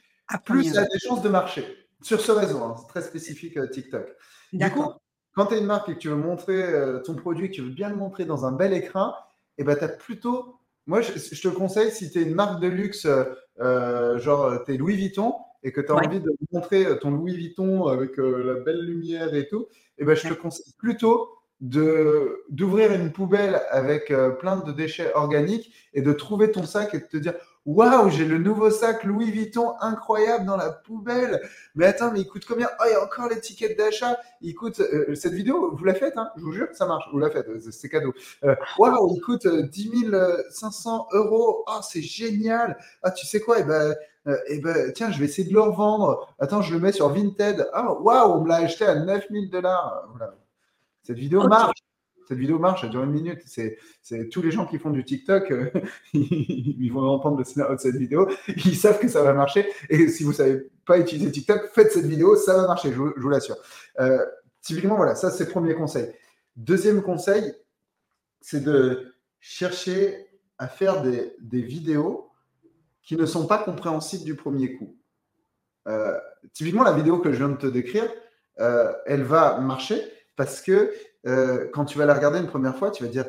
plus 0.45 0.73
ça 0.73 0.81
a 0.81 0.85
des 0.85 0.99
chances 0.99 1.21
de 1.21 1.29
marcher. 1.29 1.65
Sur 2.01 2.19
ce 2.19 2.31
réseau, 2.31 2.61
hein, 2.61 2.75
c'est 2.77 2.87
très 2.87 3.01
spécifique 3.01 3.57
euh, 3.57 3.67
TikTok. 3.67 4.05
Du 4.51 4.69
coup, 4.71 4.91
quand 5.33 5.47
tu 5.47 5.55
es 5.55 5.59
une 5.59 5.65
marque 5.65 5.89
et 5.89 5.93
que 5.93 5.99
tu 5.99 6.09
veux 6.09 6.15
montrer 6.15 6.61
euh, 6.61 6.99
ton 6.99 7.15
produit, 7.15 7.49
que 7.49 7.55
tu 7.55 7.61
veux 7.61 7.69
bien 7.69 7.89
le 7.89 7.95
montrer 7.95 8.25
dans 8.25 8.45
un 8.45 8.51
bel 8.51 8.73
écran, 8.73 9.13
et 9.57 9.61
eh 9.61 9.63
ben, 9.63 9.75
tu 9.75 9.83
as 9.83 9.89
plutôt. 9.89 10.57
Moi, 10.85 11.01
je, 11.01 11.13
te 11.13 11.47
conseille, 11.47 11.91
si 11.91 12.11
tu 12.11 12.19
es 12.19 12.23
une 12.23 12.35
marque 12.35 12.61
de 12.61 12.67
luxe, 12.67 13.07
euh, 13.61 14.19
genre 14.19 14.63
tu 14.65 14.73
es 14.73 14.77
Louis 14.77 14.97
Vuitton, 14.97 15.33
et 15.63 15.71
que 15.71 15.79
tu 15.79 15.91
as 15.91 15.95
envie 15.95 16.19
de 16.19 16.31
montrer 16.51 16.99
ton 16.99 17.11
Louis 17.11 17.35
Vuitton 17.35 17.87
avec 17.87 18.17
la 18.17 18.55
belle 18.55 18.81
lumière 18.81 19.33
et 19.33 19.47
tout, 19.47 19.67
eh 19.97 20.05
ben, 20.05 20.15
je 20.15 20.27
te 20.29 20.33
conseille 20.33 20.73
plutôt 20.77 21.29
d'ouvrir 21.61 22.91
une 22.91 23.11
poubelle 23.11 23.61
avec 23.69 24.13
plein 24.39 24.57
de 24.57 24.71
déchets 24.71 25.13
organiques 25.13 25.71
et 25.93 26.01
de 26.01 26.11
trouver 26.11 26.51
ton 26.51 26.63
sac 26.63 26.93
et 26.93 26.99
de 26.99 27.05
te 27.05 27.17
dire 27.17 27.33
Waouh, 27.65 28.09
j'ai 28.09 28.25
le 28.25 28.39
nouveau 28.39 28.69
sac 28.69 29.05
Louis 29.05 29.31
Vuitton 29.31 29.73
incroyable 29.79 30.45
dans 30.45 30.57
la 30.57 30.69
poubelle. 30.69 31.41
Mais 31.75 31.85
attends, 31.85 32.11
mais 32.11 32.19
il 32.19 32.27
coûte 32.27 32.43
combien? 32.45 32.67
Oh, 32.81 32.83
il 32.87 32.91
y 32.91 32.95
a 32.95 33.01
encore 33.01 33.29
l'étiquette 33.29 33.77
d'achat. 33.77 34.17
Il 34.41 34.53
coûte. 34.53 34.81
Euh, 34.81 35.15
cette 35.15 35.31
vidéo, 35.31 35.73
vous 35.73 35.85
la 35.85 35.93
faites, 35.93 36.17
hein 36.17 36.29
Je 36.35 36.41
vous 36.43 36.51
jure, 36.51 36.67
ça 36.73 36.85
marche. 36.85 37.05
Vous 37.13 37.19
la 37.19 37.29
faites, 37.29 37.47
euh, 37.47 37.61
c'est 37.71 37.87
cadeau. 37.87 38.13
Euh, 38.43 38.53
waouh, 38.77 39.15
il 39.15 39.21
coûte 39.21 39.47
10 39.47 40.11
500 40.49 41.07
euros. 41.13 41.63
Oh, 41.67 41.79
c'est 41.81 42.01
génial. 42.01 42.77
Ah, 43.01 43.11
tu 43.11 43.25
sais 43.25 43.39
quoi? 43.39 43.59
Eh 43.59 43.63
ben. 43.63 43.95
eh 44.47 44.59
ben, 44.59 44.91
tiens, 44.91 45.09
je 45.11 45.19
vais 45.19 45.25
essayer 45.25 45.47
de 45.47 45.53
le 45.53 45.61
revendre. 45.61 46.35
Attends, 46.39 46.61
je 46.61 46.73
le 46.73 46.81
mets 46.81 46.91
sur 46.91 47.07
Vinted. 47.09 47.69
Ah, 47.71 47.93
waouh, 47.93 48.39
on 48.39 48.41
me 48.41 48.49
l'a 48.49 48.57
acheté 48.57 48.83
à 48.85 48.95
9000 48.95 49.49
dollars. 49.49 50.05
Cette 51.03 51.17
vidéo 51.17 51.47
marche 51.47 51.83
cette 52.27 52.37
vidéo 52.37 52.59
marche, 52.59 52.83
elle 52.83 52.89
dure 52.89 53.03
une 53.03 53.11
minute. 53.11 53.41
C'est, 53.45 53.77
tous 54.29 54.41
les 54.41 54.51
gens 54.51 54.65
qui 54.65 54.79
font 54.79 54.89
du 54.89 55.03
TikTok, 55.03 55.51
euh, 55.51 55.69
ils 56.13 56.91
vont 56.91 57.07
entendre 57.07 57.37
le 57.37 57.43
scénario 57.43 57.75
de 57.75 57.81
cette 57.81 57.95
vidéo, 57.95 58.29
ils 58.47 58.75
savent 58.75 58.99
que 58.99 59.07
ça 59.07 59.23
va 59.23 59.33
marcher. 59.33 59.67
Et 59.89 60.07
si 60.07 60.23
vous 60.23 60.31
ne 60.31 60.35
savez 60.35 60.69
pas 60.85 60.97
utiliser 60.99 61.31
TikTok, 61.31 61.69
faites 61.73 61.91
cette 61.91 62.05
vidéo, 62.05 62.35
ça 62.35 62.55
va 62.55 62.67
marcher, 62.67 62.91
je 62.91 62.97
vous, 62.97 63.29
l'assure. 63.29 63.57
Euh, 63.99 64.25
typiquement, 64.61 64.95
voilà, 64.95 65.15
ça 65.15 65.31
c'est 65.31 65.45
le 65.45 65.49
premier 65.49 65.75
conseil. 65.75 66.11
Deuxième 66.55 67.01
conseil, 67.01 67.53
c'est 68.41 68.63
de 68.63 69.13
chercher 69.39 70.27
à 70.57 70.67
faire 70.67 71.01
des, 71.01 71.61
vidéos 71.61 72.29
qui 73.01 73.17
ne 73.17 73.25
sont 73.25 73.47
pas 73.47 73.57
compréhensibles 73.57 74.23
du 74.23 74.35
premier 74.35 74.75
coup. 74.75 74.95
Euh, 75.87 76.17
typiquement, 76.53 76.83
la 76.83 76.93
vidéo 76.93 77.19
que 77.19 77.33
je 77.33 77.37
viens 77.37 77.49
de 77.49 77.57
te 77.57 77.67
décrire, 77.67 78.09
elle 78.57 79.23
va 79.23 79.59
marcher 79.59 79.99
parce 80.35 80.61
que 80.61 80.93
euh, 81.25 81.69
quand 81.73 81.85
tu 81.85 81.97
vas 81.97 82.05
la 82.05 82.13
regarder 82.13 82.39
une 82.39 82.47
première 82.47 82.77
fois, 82.77 82.91
tu 82.91 83.03
vas 83.03 83.09
dire 83.09 83.25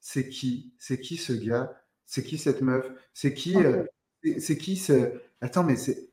c'est 0.00 0.28
qui? 0.28 0.74
C'est 0.78 1.00
qui 1.00 1.16
ce 1.16 1.32
gars? 1.32 1.72
C'est 2.06 2.22
qui 2.22 2.38
cette 2.38 2.62
meuf? 2.62 2.86
C'est 3.14 3.34
qui 3.34 3.56
euh, 3.56 3.84
C'est 4.38 4.56
qui 4.56 4.76
ce 4.76 5.12
Attends, 5.40 5.64
mais 5.64 5.76
c'est 5.76 6.10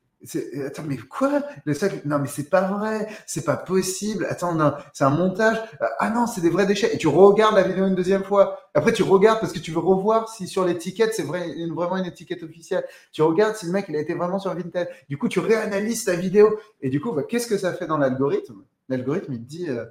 Attends, 0.65 0.83
mais 0.83 0.95
quoi? 0.97 1.43
Le 1.65 1.73
sac 1.73 2.05
Non, 2.05 2.17
mais 2.19 2.29
c'est 2.29 2.49
pas 2.49 2.61
vrai, 2.61 3.07
c'est 3.27 3.43
pas 3.43 3.57
possible. 3.57 4.25
Attends, 4.29 4.55
non, 4.55 4.73
c'est 4.93 5.03
un 5.03 5.09
montage. 5.09 5.57
Ah 5.99 6.09
non, 6.11 6.27
c'est 6.27 6.39
des 6.39 6.49
vrais 6.49 6.65
déchets. 6.65 6.93
Et 6.95 6.97
tu 6.97 7.07
regardes 7.07 7.55
la 7.55 7.63
vidéo 7.63 7.87
une 7.87 7.95
deuxième 7.95 8.23
fois. 8.23 8.59
Après, 8.73 8.93
tu 8.93 9.03
regardes 9.03 9.41
parce 9.41 9.51
que 9.51 9.59
tu 9.59 9.71
veux 9.71 9.79
revoir 9.79 10.29
si 10.29 10.47
sur 10.47 10.63
l'étiquette, 10.63 11.13
c'est 11.13 11.23
vrai, 11.23 11.53
vraiment 11.71 11.97
une 11.97 12.05
étiquette 12.05 12.41
officielle. 12.43 12.85
Tu 13.11 13.21
regardes 13.21 13.55
si 13.55 13.65
le 13.65 13.73
mec, 13.73 13.85
il 13.89 13.97
a 13.97 13.99
été 13.99 14.13
vraiment 14.13 14.39
sur 14.39 14.53
Vinted. 14.53 14.87
Du 15.09 15.17
coup, 15.17 15.27
tu 15.27 15.39
réanalyses 15.39 16.05
ta 16.05 16.15
vidéo. 16.15 16.57
Et 16.81 16.89
du 16.89 17.01
coup, 17.01 17.11
bah, 17.11 17.23
qu'est-ce 17.23 17.47
que 17.47 17.57
ça 17.57 17.73
fait 17.73 17.87
dans 17.87 17.97
l'algorithme? 17.97 18.63
L'algorithme, 18.87 19.33
il 19.33 19.39
te 19.39 19.49
dit, 19.49 19.69
euh, 19.69 19.85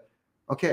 OK, 0.53 0.67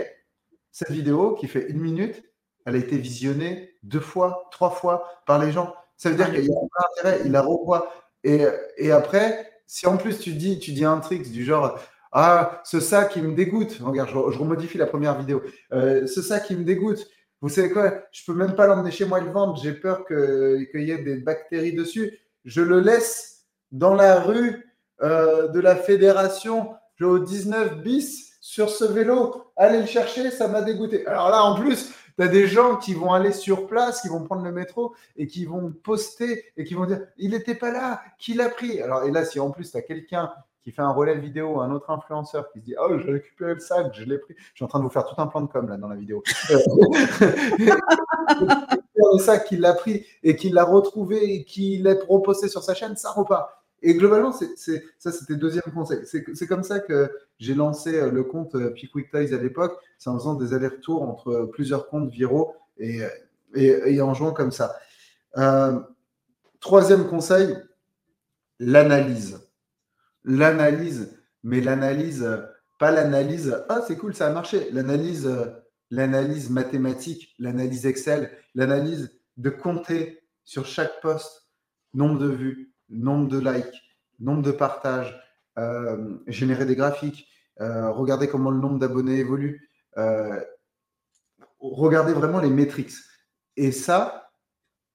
cette 0.73 0.91
vidéo 0.91 1.35
qui 1.35 1.47
fait 1.47 1.69
une 1.69 1.79
minute, 1.79 2.21
elle 2.65 2.75
a 2.75 2.79
été 2.79 2.97
visionnée 2.97 3.77
deux 3.81 4.01
fois, 4.01 4.49
trois 4.51 4.71
fois 4.71 5.07
par 5.25 5.39
les 5.39 5.53
gens. 5.53 5.73
Ça 5.95 6.09
veut 6.09 6.17
dire 6.17 6.29
qu'il 6.33 6.43
y 6.43 6.51
a 6.51 6.53
un 6.53 6.89
intérêt, 6.91 7.21
il 7.23 7.31
la 7.31 7.41
revoit. 7.41 7.89
Et, 8.25 8.45
et, 8.75 8.91
après, 8.91 9.49
si 9.67 9.87
en 9.87 9.95
plus 9.95 10.19
tu 10.19 10.33
dis, 10.33 10.59
tu 10.59 10.73
dis 10.73 10.83
un 10.83 10.99
trick 10.99 11.31
du 11.31 11.45
genre 11.45 11.79
Ah, 12.11 12.61
ce 12.65 12.81
sac 12.81 13.11
qui 13.11 13.21
me 13.21 13.33
dégoûte, 13.33 13.79
regarde, 13.81 14.09
je, 14.09 14.17
remodifie 14.17 14.77
la 14.77 14.85
première 14.85 15.17
vidéo, 15.17 15.41
euh, 15.71 16.05
ce 16.07 16.21
sac 16.21 16.47
qui 16.47 16.57
me 16.57 16.65
dégoûte, 16.65 17.07
vous 17.39 17.47
savez 17.47 17.69
quoi, 17.69 18.03
je 18.11 18.25
peux 18.25 18.33
même 18.33 18.55
pas 18.55 18.67
l'emmener 18.67 18.91
chez 18.91 19.05
moi 19.05 19.19
et 19.19 19.23
le 19.23 19.31
vendre, 19.31 19.57
j'ai 19.63 19.71
peur 19.71 20.05
qu'il 20.05 20.81
y 20.81 20.91
ait 20.91 21.03
des 21.03 21.15
bactéries 21.15 21.71
dessus. 21.71 22.19
Je 22.43 22.61
le 22.61 22.81
laisse 22.81 23.45
dans 23.71 23.95
la 23.95 24.19
rue 24.19 24.75
euh, 25.01 25.47
de 25.47 25.61
la 25.61 25.77
fédération, 25.77 26.73
au 26.99 27.17
19 27.17 27.81
bis 27.81 28.28
sur 28.49 28.71
ce 28.71 28.83
vélo, 28.83 29.43
allez 29.55 29.79
le 29.79 29.85
chercher, 29.85 30.31
ça 30.31 30.47
m'a 30.47 30.63
dégoûté. 30.63 31.05
Alors 31.05 31.29
là, 31.29 31.43
en 31.43 31.53
plus, 31.53 31.91
tu 32.17 32.23
as 32.23 32.27
des 32.27 32.47
gens 32.47 32.77
qui 32.77 32.95
vont 32.95 33.13
aller 33.13 33.31
sur 33.31 33.67
place, 33.67 34.01
qui 34.01 34.07
vont 34.07 34.23
prendre 34.23 34.43
le 34.43 34.51
métro 34.51 34.95
et 35.17 35.27
qui 35.27 35.45
vont 35.45 35.71
poster 35.71 36.45
et 36.57 36.63
qui 36.63 36.73
vont 36.73 36.87
dire 36.87 37.01
il 37.17 37.29
n'était 37.29 37.53
pas 37.53 37.69
là, 37.69 38.01
qui 38.17 38.33
l'a 38.33 38.49
pris? 38.49 38.81
Alors, 38.81 39.03
et 39.03 39.11
là, 39.11 39.23
si 39.23 39.39
en 39.39 39.51
plus 39.51 39.69
tu 39.69 39.77
as 39.77 39.83
quelqu'un 39.83 40.31
qui 40.63 40.71
fait 40.71 40.81
un 40.81 40.89
relais 40.89 41.19
vidéo, 41.19 41.61
un 41.61 41.69
autre 41.69 41.91
influenceur 41.91 42.51
qui 42.51 42.57
se 42.57 42.65
dit 42.65 42.75
Oh, 42.81 42.97
j'ai 42.97 43.11
récupéré 43.11 43.53
le 43.53 43.59
sac, 43.59 43.93
je 43.93 44.03
l'ai 44.03 44.17
pris. 44.17 44.33
Je 44.39 44.55
suis 44.55 44.65
en 44.65 44.67
train 44.67 44.79
de 44.79 44.83
vous 44.83 44.89
faire 44.89 45.05
tout 45.05 45.21
un 45.21 45.27
plan 45.27 45.41
de 45.41 45.47
com 45.47 45.69
là 45.69 45.77
dans 45.77 45.87
la 45.87 45.95
vidéo. 45.95 46.23
le 49.13 49.19
sac 49.19 49.45
qui 49.45 49.57
l'a 49.57 49.73
pris 49.73 50.07
et 50.23 50.35
qui 50.35 50.49
l'a 50.49 50.63
retrouvé 50.63 51.35
et 51.35 51.43
qui 51.43 51.77
l'a 51.77 51.93
reposté 52.07 52.47
sur 52.47 52.63
sa 52.63 52.73
chaîne, 52.73 52.97
ça 52.97 53.11
repart. 53.11 53.58
Et 53.81 53.95
globalement, 53.95 54.31
ça, 54.31 54.45
c'était 55.11 55.33
le 55.33 55.39
deuxième 55.39 55.63
conseil. 55.73 55.99
C'est, 56.05 56.47
comme 56.47 56.63
ça 56.63 56.79
que 56.79 57.11
j'ai 57.37 57.53
lancé 57.55 57.95
euh, 57.95 58.11
le 58.11 58.23
compte 58.23 58.55
euh, 58.55 58.71
Pick 58.71 58.91
Ties 58.91 59.33
à 59.33 59.37
l'époque. 59.37 59.77
C'est 59.97 60.09
en 60.09 60.17
faisant 60.17 60.35
des 60.35 60.53
allers-retours 60.53 61.01
entre 61.01 61.29
euh, 61.29 61.45
plusieurs 61.47 61.87
comptes 61.87 62.09
viraux 62.09 62.55
et, 62.77 63.01
et, 63.55 64.01
en 64.01 64.13
jouant 64.13 64.31
comme 64.31 64.51
ça. 64.51 64.75
troisième 66.59 67.07
conseil, 67.07 67.57
l'analyse. 68.59 69.41
L'analyse, 70.23 71.17
mais 71.43 71.61
l'analyse, 71.61 72.27
pas 72.77 72.91
l'analyse, 72.91 73.63
ah 73.69 73.81
c'est 73.87 73.97
cool, 73.97 74.13
ça 74.13 74.27
a 74.27 74.31
marché. 74.31 74.69
L'analyse, 74.71 75.29
l'analyse 75.89 76.49
mathématique, 76.49 77.35
l'analyse 77.39 77.85
Excel, 77.85 78.31
l'analyse 78.55 79.11
de 79.37 79.49
compter 79.49 80.21
sur 80.43 80.65
chaque 80.65 81.01
poste 81.01 81.49
nombre 81.93 82.19
de 82.19 82.27
vues, 82.27 82.73
nombre 82.89 83.27
de 83.27 83.39
likes, 83.39 83.81
nombre 84.19 84.41
de 84.41 84.51
partages, 84.51 85.19
euh, 85.57 86.17
générer 86.27 86.65
des 86.65 86.75
graphiques, 86.75 87.27
euh, 87.61 87.91
regarder 87.91 88.27
comment 88.27 88.51
le 88.51 88.59
nombre 88.59 88.79
d'abonnés 88.79 89.17
évolue, 89.17 89.69
euh, 89.97 90.39
regarder 91.59 92.13
vraiment 92.13 92.39
les 92.39 92.49
métriques. 92.49 92.93
Et 93.57 93.71
ça, 93.71 94.31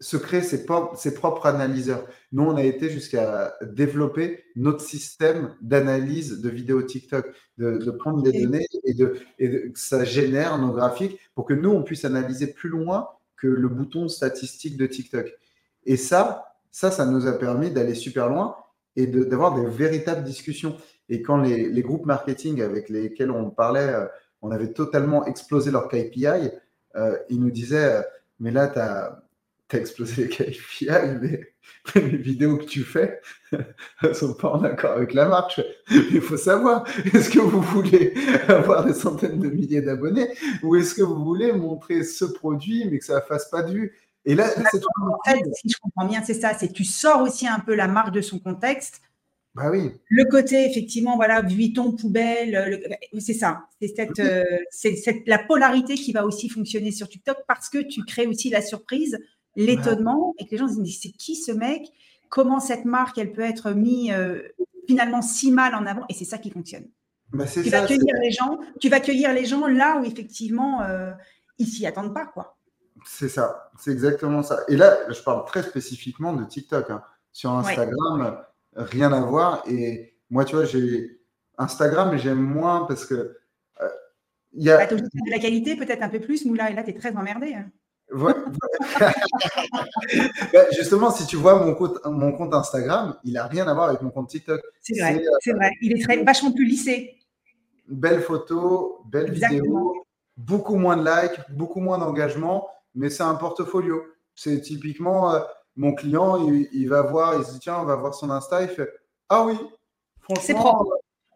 se 0.00 0.16
créer 0.16 0.42
ses, 0.42 0.64
propres 0.64 1.46
analyseurs. 1.46 2.06
Nous, 2.32 2.42
on 2.42 2.56
a 2.56 2.62
été 2.62 2.90
jusqu'à 2.90 3.54
développer 3.62 4.44
notre 4.56 4.80
système 4.80 5.54
d'analyse 5.60 6.40
de 6.40 6.50
vidéos 6.50 6.82
TikTok, 6.82 7.26
de, 7.58 7.90
prendre 7.90 8.22
des 8.22 8.32
données 8.32 8.66
et, 8.84 8.94
de, 8.94 9.16
et 9.38 9.70
que 9.70 9.78
ça 9.78 10.04
génère 10.04 10.58
nos 10.58 10.72
graphiques 10.72 11.18
pour 11.34 11.44
que 11.44 11.54
nous, 11.54 11.70
on 11.70 11.82
puisse 11.82 12.04
analyser 12.04 12.48
plus 12.48 12.68
loin 12.68 13.08
que 13.36 13.46
le 13.46 13.68
bouton 13.68 14.08
statistique 14.08 14.76
de 14.76 14.86
TikTok. 14.86 15.32
Et 15.84 15.96
ça, 15.96 16.53
ça, 16.74 16.90
ça 16.90 17.06
nous 17.06 17.28
a 17.28 17.32
permis 17.38 17.70
d'aller 17.70 17.94
super 17.94 18.28
loin 18.28 18.56
et 18.96 19.06
d'avoir 19.06 19.54
des 19.54 19.64
véritables 19.64 20.24
discussions. 20.24 20.76
Et 21.08 21.22
quand 21.22 21.36
les, 21.36 21.82
groupes 21.82 22.04
marketing 22.04 22.62
avec 22.62 22.88
lesquels 22.88 23.30
on 23.30 23.48
parlait, 23.50 23.94
euh, 23.94 24.06
on 24.42 24.50
avait 24.50 24.72
totalement 24.72 25.24
explosé 25.24 25.70
leur 25.70 25.86
KPI, 25.86 26.50
euh, 26.96 27.16
ils 27.30 27.40
nous 27.40 27.52
disaient, 27.52 28.02
mais 28.40 28.50
là, 28.50 28.66
tu 28.66 28.80
as 28.80 29.78
explosé 29.78 30.24
les 30.24 30.28
KPI, 30.28 30.88
mais, 31.22 31.54
les 31.94 32.16
vidéos 32.16 32.58
que 32.58 32.64
tu 32.64 32.82
fais 32.82 33.20
ne 34.02 34.12
sont 34.12 34.34
pas 34.34 34.50
en 34.50 34.64
accord 34.64 34.92
avec 34.92 35.14
la 35.14 35.26
marque. 35.26 35.60
Il 35.90 36.20
faut 36.20 36.36
savoir, 36.36 36.84
est-ce 37.12 37.30
que 37.30 37.38
vous 37.38 37.62
voulez 37.62 38.14
avoir 38.48 38.84
des 38.84 38.94
centaines 38.94 39.38
de 39.38 39.48
milliers 39.48 39.80
d'abonnés 39.80 40.28
ou 40.64 40.74
est-ce 40.74 40.94
que 40.94 41.02
vous 41.02 41.24
voulez 41.24 41.52
montrer 41.52 42.02
ce 42.02 42.24
produit 42.24 42.88
mais 42.90 42.98
que 42.98 43.04
ça 43.04 43.16
ne 43.16 43.20
fasse 43.20 43.48
pas 43.48 43.62
de 43.62 43.72
vue? 43.72 43.96
Et 44.26 44.34
là, 44.34 44.48
c'est 44.70 44.80
En 45.00 45.30
fait, 45.30 45.42
si 45.54 45.68
je 45.68 45.76
comprends 45.78 46.06
bien, 46.06 46.22
c'est 46.24 46.34
ça, 46.34 46.54
c'est 46.54 46.72
tu 46.72 46.84
sors 46.84 47.22
aussi 47.22 47.46
un 47.46 47.60
peu 47.60 47.74
la 47.74 47.88
marque 47.88 48.12
de 48.12 48.20
son 48.20 48.38
contexte. 48.38 49.02
Bah 49.54 49.70
oui. 49.70 49.92
Le 50.08 50.24
côté, 50.24 50.68
effectivement, 50.68 51.14
voilà, 51.16 51.40
Vuitton, 51.40 51.92
poubelle, 51.92 52.82
c'est 53.20 53.34
ça. 53.34 53.66
C'est 53.80 53.94
cette, 53.94 54.18
euh, 54.18 54.44
cette, 54.70 55.26
la 55.26 55.38
polarité 55.38 55.94
qui 55.94 56.12
va 56.12 56.26
aussi 56.26 56.48
fonctionner 56.48 56.90
sur 56.90 57.08
TikTok 57.08 57.38
parce 57.46 57.68
que 57.68 57.78
tu 57.78 58.04
crées 58.04 58.26
aussi 58.26 58.50
la 58.50 58.62
surprise 58.62 59.18
l'étonnement 59.56 60.34
et 60.38 60.46
que 60.46 60.50
les 60.52 60.56
gens 60.56 60.68
se 60.68 60.80
disent 60.80 61.00
c'est 61.02 61.12
qui 61.12 61.36
ce 61.36 61.52
mec? 61.52 61.82
Comment 62.28 62.58
cette 62.58 62.84
marque 62.84 63.18
elle 63.18 63.32
peut 63.32 63.42
être 63.42 63.70
mise 63.70 64.10
euh, 64.12 64.42
finalement 64.88 65.22
si 65.22 65.52
mal 65.52 65.74
en 65.74 65.86
avant? 65.86 66.04
Et 66.08 66.14
c'est 66.14 66.24
ça 66.24 66.38
qui 66.38 66.50
fonctionne. 66.50 66.88
Bah, 67.32 67.46
tu 67.46 67.62
vas 67.70 67.82
accueillir 67.82 68.14
les 68.20 68.30
gens, 68.30 68.58
tu 68.80 68.88
vas 68.88 68.96
accueillir 68.96 69.32
les 69.32 69.44
gens 69.44 69.66
là 69.66 70.00
où 70.00 70.04
effectivement 70.04 70.82
euh, 70.82 71.12
ils 71.58 71.66
s'y 71.66 71.86
attendent 71.86 72.14
pas 72.14 72.26
quoi. 72.26 72.56
C'est 73.06 73.28
ça, 73.28 73.70
c'est 73.78 73.90
exactement 73.90 74.42
ça. 74.42 74.60
Et 74.68 74.76
là, 74.76 74.96
je 75.10 75.20
parle 75.22 75.44
très 75.44 75.62
spécifiquement 75.62 76.32
de 76.32 76.44
TikTok. 76.44 76.90
Hein. 76.90 77.02
Sur 77.32 77.50
Instagram, 77.52 78.38
rien 78.74 79.12
à 79.12 79.20
voir. 79.20 79.62
Et 79.68 80.14
moi, 80.30 80.44
tu 80.44 80.56
vois, 80.56 80.64
j'ai 80.64 81.20
Instagram, 81.58 82.16
j'aime 82.16 82.40
moins 82.40 82.86
parce 82.86 83.04
que 83.06 83.14
euh, 83.80 83.88
il 84.52 84.64
y 84.64 84.70
a. 84.70 84.78
Bah, 84.78 84.86
de 84.86 85.30
la 85.30 85.38
qualité, 85.38 85.76
peut-être 85.76 86.02
un 86.02 86.08
peu 86.08 86.20
plus. 86.20 86.44
Moula, 86.44 86.70
et 86.70 86.74
là, 86.74 86.82
tu 86.82 86.90
es 86.90 86.94
très 86.94 87.14
emmerdé. 87.16 87.54
Hein. 87.54 87.70
Bah, 90.52 90.60
justement, 90.76 91.10
si 91.10 91.26
tu 91.26 91.36
vois 91.36 91.64
mon 91.64 91.74
compte, 91.74 91.98
mon 92.04 92.32
compte 92.32 92.54
Instagram, 92.54 93.16
il 93.24 93.32
n'a 93.32 93.46
rien 93.46 93.66
à 93.66 93.74
voir 93.74 93.88
avec 93.88 94.02
mon 94.02 94.10
compte 94.10 94.28
TikTok. 94.28 94.60
C'est 94.80 95.00
vrai, 95.00 95.22
c'est 95.40 95.52
vrai. 95.52 95.70
Il 95.80 95.92
est 95.92 96.02
très, 96.02 96.22
vachement 96.22 96.52
plus 96.52 96.66
lissé. 96.66 97.16
Belle 97.88 98.20
photo, 98.20 99.02
belle 99.06 99.32
vidéo, 99.32 100.04
beaucoup 100.36 100.76
moins 100.76 100.96
de 100.96 101.04
likes, 101.04 101.40
beaucoup 101.50 101.80
moins 101.80 101.98
d'engagement, 101.98 102.68
mais 102.94 103.10
c'est 103.10 103.22
un 103.22 103.34
portfolio. 103.34 104.02
C'est 104.34 104.60
typiquement 104.60 105.34
euh, 105.34 105.40
mon 105.76 105.94
client, 105.94 106.46
il, 106.46 106.68
il, 106.72 106.88
va 106.88 107.02
voir, 107.02 107.38
il 107.38 107.44
se 107.44 107.52
dit 107.52 107.60
tiens, 107.60 107.78
on 107.80 107.84
va 107.84 107.96
voir 107.96 108.14
son 108.14 108.30
Insta, 108.30 108.62
il 108.62 108.68
fait 108.68 108.90
ah 109.28 109.44
oui, 109.44 109.54
franchement, 110.20 110.84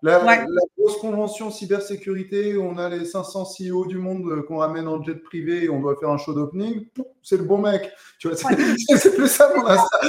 la, 0.03 0.47
grosse 0.79 0.99
convention 1.00 1.50
cybersécurité 1.50 2.57
où 2.57 2.62
on 2.62 2.79
a 2.79 2.88
les 2.88 3.05
500 3.05 3.45
CEO 3.45 3.87
du 3.87 3.99
monde 3.99 4.27
euh, 4.31 4.43
qu'on 4.43 4.59
ramène 4.59 4.87
en 4.87 5.03
jet 5.03 5.17
privé 5.17 5.65
et 5.65 5.69
on 5.69 5.81
doit 5.81 5.97
faire 5.99 6.11
un 6.11 6.19
show 6.19 6.35
d'opening, 6.35 6.87
c'est 7.23 7.38
le 7.38 7.45
bon 7.45 7.59
mec. 7.59 7.91
Tu 8.21 8.29
vois, 8.29 8.37
c'est 8.97 9.15
plus 9.17 9.29
ça 9.29 9.50
mon 9.57 9.67
Insta. 9.67 10.00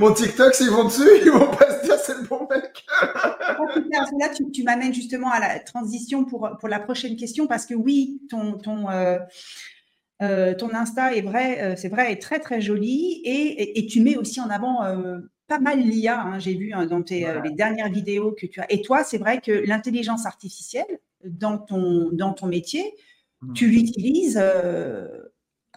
Mon 0.00 0.12
TikTok, 0.12 0.54
s'ils 0.54 0.70
vont 0.70 0.84
dessus, 0.84 1.08
ils 1.22 1.30
vont 1.30 1.50
pas 1.50 1.78
se 1.78 1.84
dire 1.84 1.96
c'est 1.96 2.16
le 2.16 2.26
bon 2.26 2.48
mec. 2.50 2.84
Là, 4.18 4.28
tu, 4.52 4.62
m'amènes 4.64 4.94
justement 4.94 5.30
à 5.30 5.38
la 5.38 5.60
transition 5.60 6.24
pour, 6.24 6.50
pour 6.58 6.68
la 6.68 6.80
prochaine 6.80 7.16
question 7.16 7.46
parce 7.46 7.66
que 7.66 7.74
oui, 7.74 8.22
ton, 8.30 8.58
ton, 8.58 8.90
euh, 8.90 9.18
euh, 10.22 10.54
ton 10.54 10.74
Insta 10.74 11.14
est 11.14 11.22
vrai, 11.22 11.76
c'est 11.76 11.88
vrai, 11.88 12.12
est 12.12 12.20
très 12.20 12.40
très 12.40 12.60
joli 12.60 13.20
et, 13.24 13.78
et, 13.78 13.86
tu 13.86 14.00
mets 14.00 14.16
aussi 14.16 14.40
en 14.40 14.50
avant 14.50 14.82
pas 15.50 15.58
mal 15.58 15.80
l'IA, 15.80 16.22
hein, 16.22 16.38
j'ai 16.38 16.54
vu 16.54 16.72
hein, 16.72 16.86
dans 16.86 17.02
tes, 17.02 17.26
euh, 17.26 17.40
les 17.42 17.50
dernières 17.50 17.90
vidéos 17.90 18.30
que 18.30 18.46
tu 18.46 18.60
as. 18.60 18.72
Et 18.72 18.82
toi, 18.82 19.02
c'est 19.02 19.18
vrai 19.18 19.40
que 19.40 19.50
l'intelligence 19.50 20.24
artificielle, 20.24 21.00
dans 21.24 21.58
ton, 21.58 22.08
dans 22.12 22.32
ton 22.32 22.46
métier, 22.46 22.94
mmh. 23.42 23.52
tu 23.52 23.66
l'utilises 23.66 24.38
euh, 24.40 25.08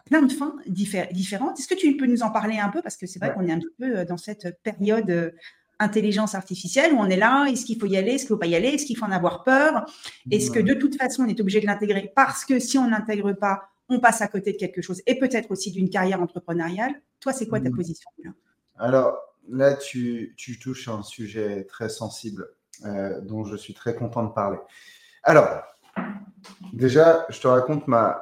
plein 0.05 0.21
de 0.21 0.31
fins 0.31 0.55
différentes. 0.67 1.59
Est-ce 1.59 1.67
que 1.67 1.73
tu 1.73 1.97
peux 1.97 2.05
nous 2.05 2.21
en 2.21 2.29
parler 2.29 2.59
un 2.59 2.69
peu? 2.69 2.83
Parce 2.83 2.97
que 2.97 3.07
c'est 3.07 3.17
vrai 3.17 3.33
qu'on 3.33 3.47
est 3.47 3.51
un 3.51 3.57
petit 3.57 3.75
peu 3.79 3.97
euh, 3.97 4.05
dans 4.05 4.17
cette 4.17 4.61
période 4.61 5.33
intelligence 5.79 6.35
artificielle. 6.35 6.93
Où 6.93 6.99
on 6.99 7.07
est 7.07 7.17
là, 7.17 7.47
est-ce 7.47 7.65
qu'il 7.65 7.79
faut 7.79 7.87
y 7.87 7.97
aller, 7.97 8.11
est-ce 8.11 8.25
qu'il 8.25 8.33
ne 8.33 8.37
faut 8.37 8.41
pas 8.41 8.45
y 8.45 8.55
aller, 8.55 8.69
est-ce 8.69 8.85
qu'il 8.85 8.95
faut 8.95 9.05
en 9.05 9.11
avoir 9.11 9.43
peur? 9.43 9.85
Est-ce 10.29 10.51
que 10.51 10.59
de 10.59 10.75
toute 10.75 10.97
façon, 10.97 11.23
on 11.23 11.27
est 11.27 11.41
obligé 11.41 11.59
de 11.59 11.65
l'intégrer? 11.65 12.11
Parce 12.15 12.45
que 12.45 12.59
si 12.59 12.77
on 12.77 12.89
n'intègre 12.89 13.33
pas, 13.33 13.72
on 13.89 13.99
passe 13.99 14.21
à 14.21 14.27
côté 14.27 14.53
de 14.53 14.57
quelque 14.57 14.81
chose 14.81 15.01
et 15.05 15.19
peut-être 15.19 15.51
aussi 15.51 15.71
d'une 15.71 15.89
carrière 15.89 16.21
entrepreneuriale 16.21 16.93
Toi, 17.19 17.33
c'est 17.33 17.47
quoi 17.47 17.59
ta 17.59 17.69
mmh. 17.69 17.75
position 17.75 18.09
Alors, 18.77 19.17
là, 19.49 19.75
tu, 19.75 20.35
touches 20.61 20.87
à 20.87 20.93
un 20.93 21.03
sujet 21.03 21.65
très 21.65 21.89
sensible 21.89 22.47
euh, 22.85 23.21
dont 23.21 23.43
je 23.43 23.55
suis 23.55 23.73
très 23.73 23.95
content 23.95 24.23
de 24.23 24.33
parler. 24.33 24.57
Alors, 25.23 25.47
déjà, 26.73 27.25
je 27.29 27.39
te 27.39 27.47
raconte 27.47 27.87
ma, 27.87 28.21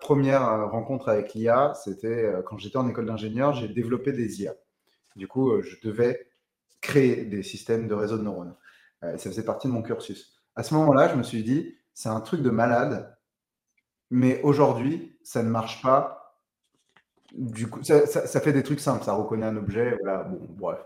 première 0.00 0.70
rencontre 0.70 1.08
avec 1.08 1.34
l'IA. 1.34 1.72
C'était 1.74 2.24
euh, 2.24 2.42
quand 2.42 2.58
j'étais 2.58 2.76
en 2.76 2.88
école 2.88 3.06
d'ingénieur, 3.06 3.54
j'ai 3.54 3.68
développé 3.68 4.12
des 4.12 4.42
IA. 4.42 4.54
Du 5.16 5.26
coup, 5.26 5.50
euh, 5.50 5.62
je 5.62 5.76
devais 5.86 6.28
créer 6.80 7.24
des 7.24 7.42
systèmes 7.42 7.88
de 7.88 7.94
réseau 7.94 8.18
de 8.18 8.22
neurones. 8.22 8.54
ça 9.02 9.18
faisait 9.18 9.44
partie 9.44 9.66
de 9.66 9.72
mon 9.72 9.82
cursus. 9.82 10.40
À 10.54 10.62
ce 10.62 10.74
moment-là, 10.74 11.08
je 11.08 11.16
me 11.16 11.22
suis 11.22 11.42
dit, 11.42 11.74
c'est 11.94 12.08
un 12.08 12.20
truc 12.20 12.42
de 12.42 12.50
malade, 12.50 13.15
mais 14.10 14.40
aujourd'hui, 14.42 15.16
ça 15.22 15.42
ne 15.42 15.48
marche 15.48 15.82
pas 15.82 16.26
du 17.36 17.68
coup, 17.68 17.80
ça, 17.82 18.40
fait 18.40 18.52
des 18.52 18.62
trucs 18.62 18.80
simples. 18.80 19.04
Ça 19.04 19.14
reconnaît 19.14 19.46
un 19.46 19.56
objet. 19.56 19.96
Voilà. 20.02 20.24
Bon, 20.24 20.40
bref. 20.50 20.78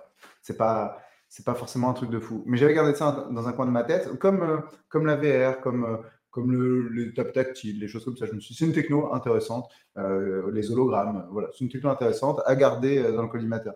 C'est 0.43 0.57
pas, 0.57 1.01
c'est 1.29 1.45
pas 1.45 1.55
forcément 1.55 1.91
un 1.91 1.95
truc 1.95 2.11
de 2.11 2.19
fou. 2.19 2.43
Mais 2.47 2.57
j'avais 2.57 2.75
gardé 2.75 2.95
ça 2.95 3.29
dans 3.31 3.49
un 3.49 3.53
coin 3.53 3.67
de 3.67 3.71
ma 3.71 3.85
tête, 3.85 4.19
comme, 4.19 4.43
euh, 4.43 4.59
comme 4.89 5.07
la 5.07 5.17
VR, 5.17 5.61
comme, 5.61 5.85
euh, 5.85 5.97
comme 6.31 6.53
le, 6.53 6.89
le 6.89 7.13
tap 7.15 7.33
tactile, 7.33 7.81
les 7.81 7.89
choses 7.89 8.05
comme 8.05 8.17
ça. 8.17 8.27
Je 8.27 8.33
me 8.33 8.41
suis 8.41 8.55
c'est 8.55 8.67
une 8.67 8.73
techno 8.73 9.13
intéressante. 9.13 9.71
Euh, 9.97 10.51
les 10.53 10.71
hologrammes, 10.71 11.27
voilà. 11.31 11.49
C'est 11.53 11.65
une 11.65 11.71
techno 11.71 11.91
intéressante 11.91 12.41
à 12.47 12.57
garder 12.57 13.13
dans 13.13 13.23
le 13.23 13.29
collimateur. 13.29 13.75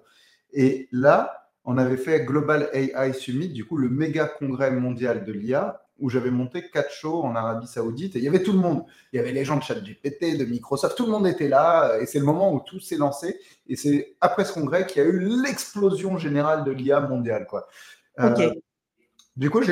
Et 0.53 0.89
là, 0.93 1.51
on 1.65 1.79
avait 1.79 1.97
fait 1.97 2.25
Global 2.25 2.69
AI 2.73 3.13
Summit, 3.13 3.49
du 3.49 3.65
coup, 3.65 3.77
le 3.77 3.89
méga 3.89 4.27
congrès 4.27 4.71
mondial 4.71 5.25
de 5.25 5.33
l'IA 5.33 5.84
où 6.01 6.11
j'avais 6.11 6.31
monté 6.31 6.69
quatre 6.71 6.91
shows 6.91 7.23
en 7.23 7.37
Arabie 7.37 7.67
Saoudite 7.67 8.17
et 8.17 8.19
il 8.19 8.25
y 8.25 8.29
avait 8.29 8.43
tout 8.43 8.53
le 8.53 8.59
monde. 8.59 8.85
Il 9.13 9.17
y 9.17 9.21
avait 9.21 9.33
les 9.33 9.45
gens 9.45 9.57
de 9.57 9.63
ChatGPT, 9.63 10.37
de 10.37 10.45
Microsoft, 10.45 10.97
tout 10.97 11.07
le 11.07 11.13
monde 11.13 11.27
était 11.27 11.49
là 11.49 11.99
et 12.01 12.07
c'est 12.07 12.19
le 12.19 12.25
moment 12.25 12.53
où 12.53 12.61
tout 12.61 12.81
s'est 12.81 12.97
lancé. 12.97 13.39
Et 13.69 13.77
c'est 13.77 14.17
après 14.21 14.45
ce 14.45 14.53
congrès 14.53 14.87
qu'il 14.87 15.03
y 15.03 15.07
a 15.07 15.09
eu 15.09 15.21
l'explosion 15.43 16.19
générale 16.19 16.65
de 16.65 16.73
l'IA 16.73 17.01
mondiale. 17.01 17.47
Quoi. 17.47 17.69
Euh, 18.21 18.53
du 19.37 19.51
coup, 19.51 19.63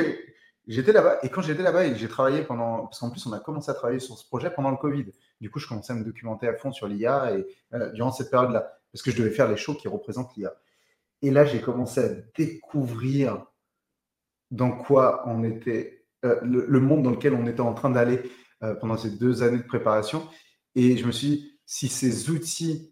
j'étais 0.67 0.93
là-bas 0.93 1.19
et 1.23 1.29
quand 1.29 1.41
j'étais 1.41 1.63
là-bas 1.63 1.85
et 1.85 1.95
j'ai 1.95 2.07
travaillé 2.07 2.43
pendant, 2.43 2.83
parce 2.83 2.99
qu'en 2.99 3.09
plus 3.09 3.25
on 3.27 3.33
a 3.33 3.39
commencé 3.39 3.69
à 3.69 3.73
travailler 3.73 3.99
sur 3.99 4.17
ce 4.17 4.25
projet 4.25 4.49
pendant 4.49 4.71
le 4.71 4.77
Covid. 4.77 5.05
Du 5.41 5.49
coup, 5.49 5.59
je 5.59 5.67
commençais 5.67 5.91
à 5.91 5.95
me 5.95 6.05
documenter 6.05 6.47
à 6.47 6.53
fond 6.53 6.71
sur 6.71 6.87
l'IA 6.87 7.37
et 7.37 7.45
euh, 7.73 7.91
durant 7.91 8.11
cette 8.11 8.31
période-là, 8.31 8.79
parce 8.93 9.03
que 9.03 9.11
je 9.11 9.17
devais 9.17 9.31
faire 9.31 9.49
les 9.49 9.57
shows 9.57 9.75
qui 9.75 9.89
représentent 9.89 10.35
l'IA. 10.37 10.53
Et 11.21 11.31
là, 11.31 11.43
j'ai 11.43 11.61
commencé 11.61 11.99
à 12.01 12.09
découvrir 12.37 13.45
dans 14.51 14.71
quoi 14.71 15.23
on 15.25 15.43
était 15.43 16.02
euh, 16.25 16.39
le, 16.41 16.79
monde 16.79 17.03
dans 17.03 17.11
lequel 17.11 17.33
on 17.33 17.45
était 17.47 17.61
en 17.61 17.73
train 17.73 17.89
d'aller 17.89 18.21
euh, 18.63 18.75
pendant 18.75 18.97
ces 18.97 19.11
deux 19.11 19.43
années 19.43 19.57
de 19.57 19.67
préparation. 19.67 20.27
Et 20.75 20.97
je 20.97 21.05
me 21.05 21.11
suis 21.11 21.27
dit, 21.27 21.59
si 21.65 21.87
ces 21.87 22.29
outils 22.29 22.91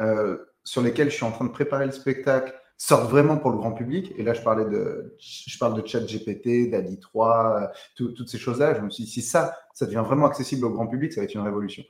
euh, 0.00 0.38
sur 0.64 0.82
lesquels 0.82 1.10
je 1.10 1.16
suis 1.16 1.24
en 1.24 1.32
train 1.32 1.44
de 1.44 1.50
préparer 1.50 1.86
le 1.86 1.92
spectacle 1.92 2.54
sortent 2.76 3.10
vraiment 3.10 3.36
pour 3.36 3.50
le 3.50 3.56
grand 3.56 3.72
public, 3.72 4.12
et 4.16 4.22
là 4.22 4.34
je 4.34 4.42
parlais 4.42 4.64
de, 4.64 5.16
je 5.18 5.58
parle 5.58 5.80
de 5.80 5.84
ChatGPT, 5.84 6.70
DALI 6.70 7.00
3, 7.00 7.72
toutes 7.96 8.28
ces 8.28 8.38
choses-là, 8.38 8.76
je 8.76 8.82
me 8.82 8.90
suis 8.90 9.02
dit, 9.04 9.10
si 9.10 9.22
ça, 9.22 9.58
ça 9.74 9.86
devient 9.86 10.04
vraiment 10.06 10.26
accessible 10.26 10.64
au 10.64 10.70
grand 10.70 10.86
public, 10.86 11.12
ça 11.12 11.20
va 11.20 11.24
être 11.24 11.34
une 11.34 11.40
révolution. 11.40 11.82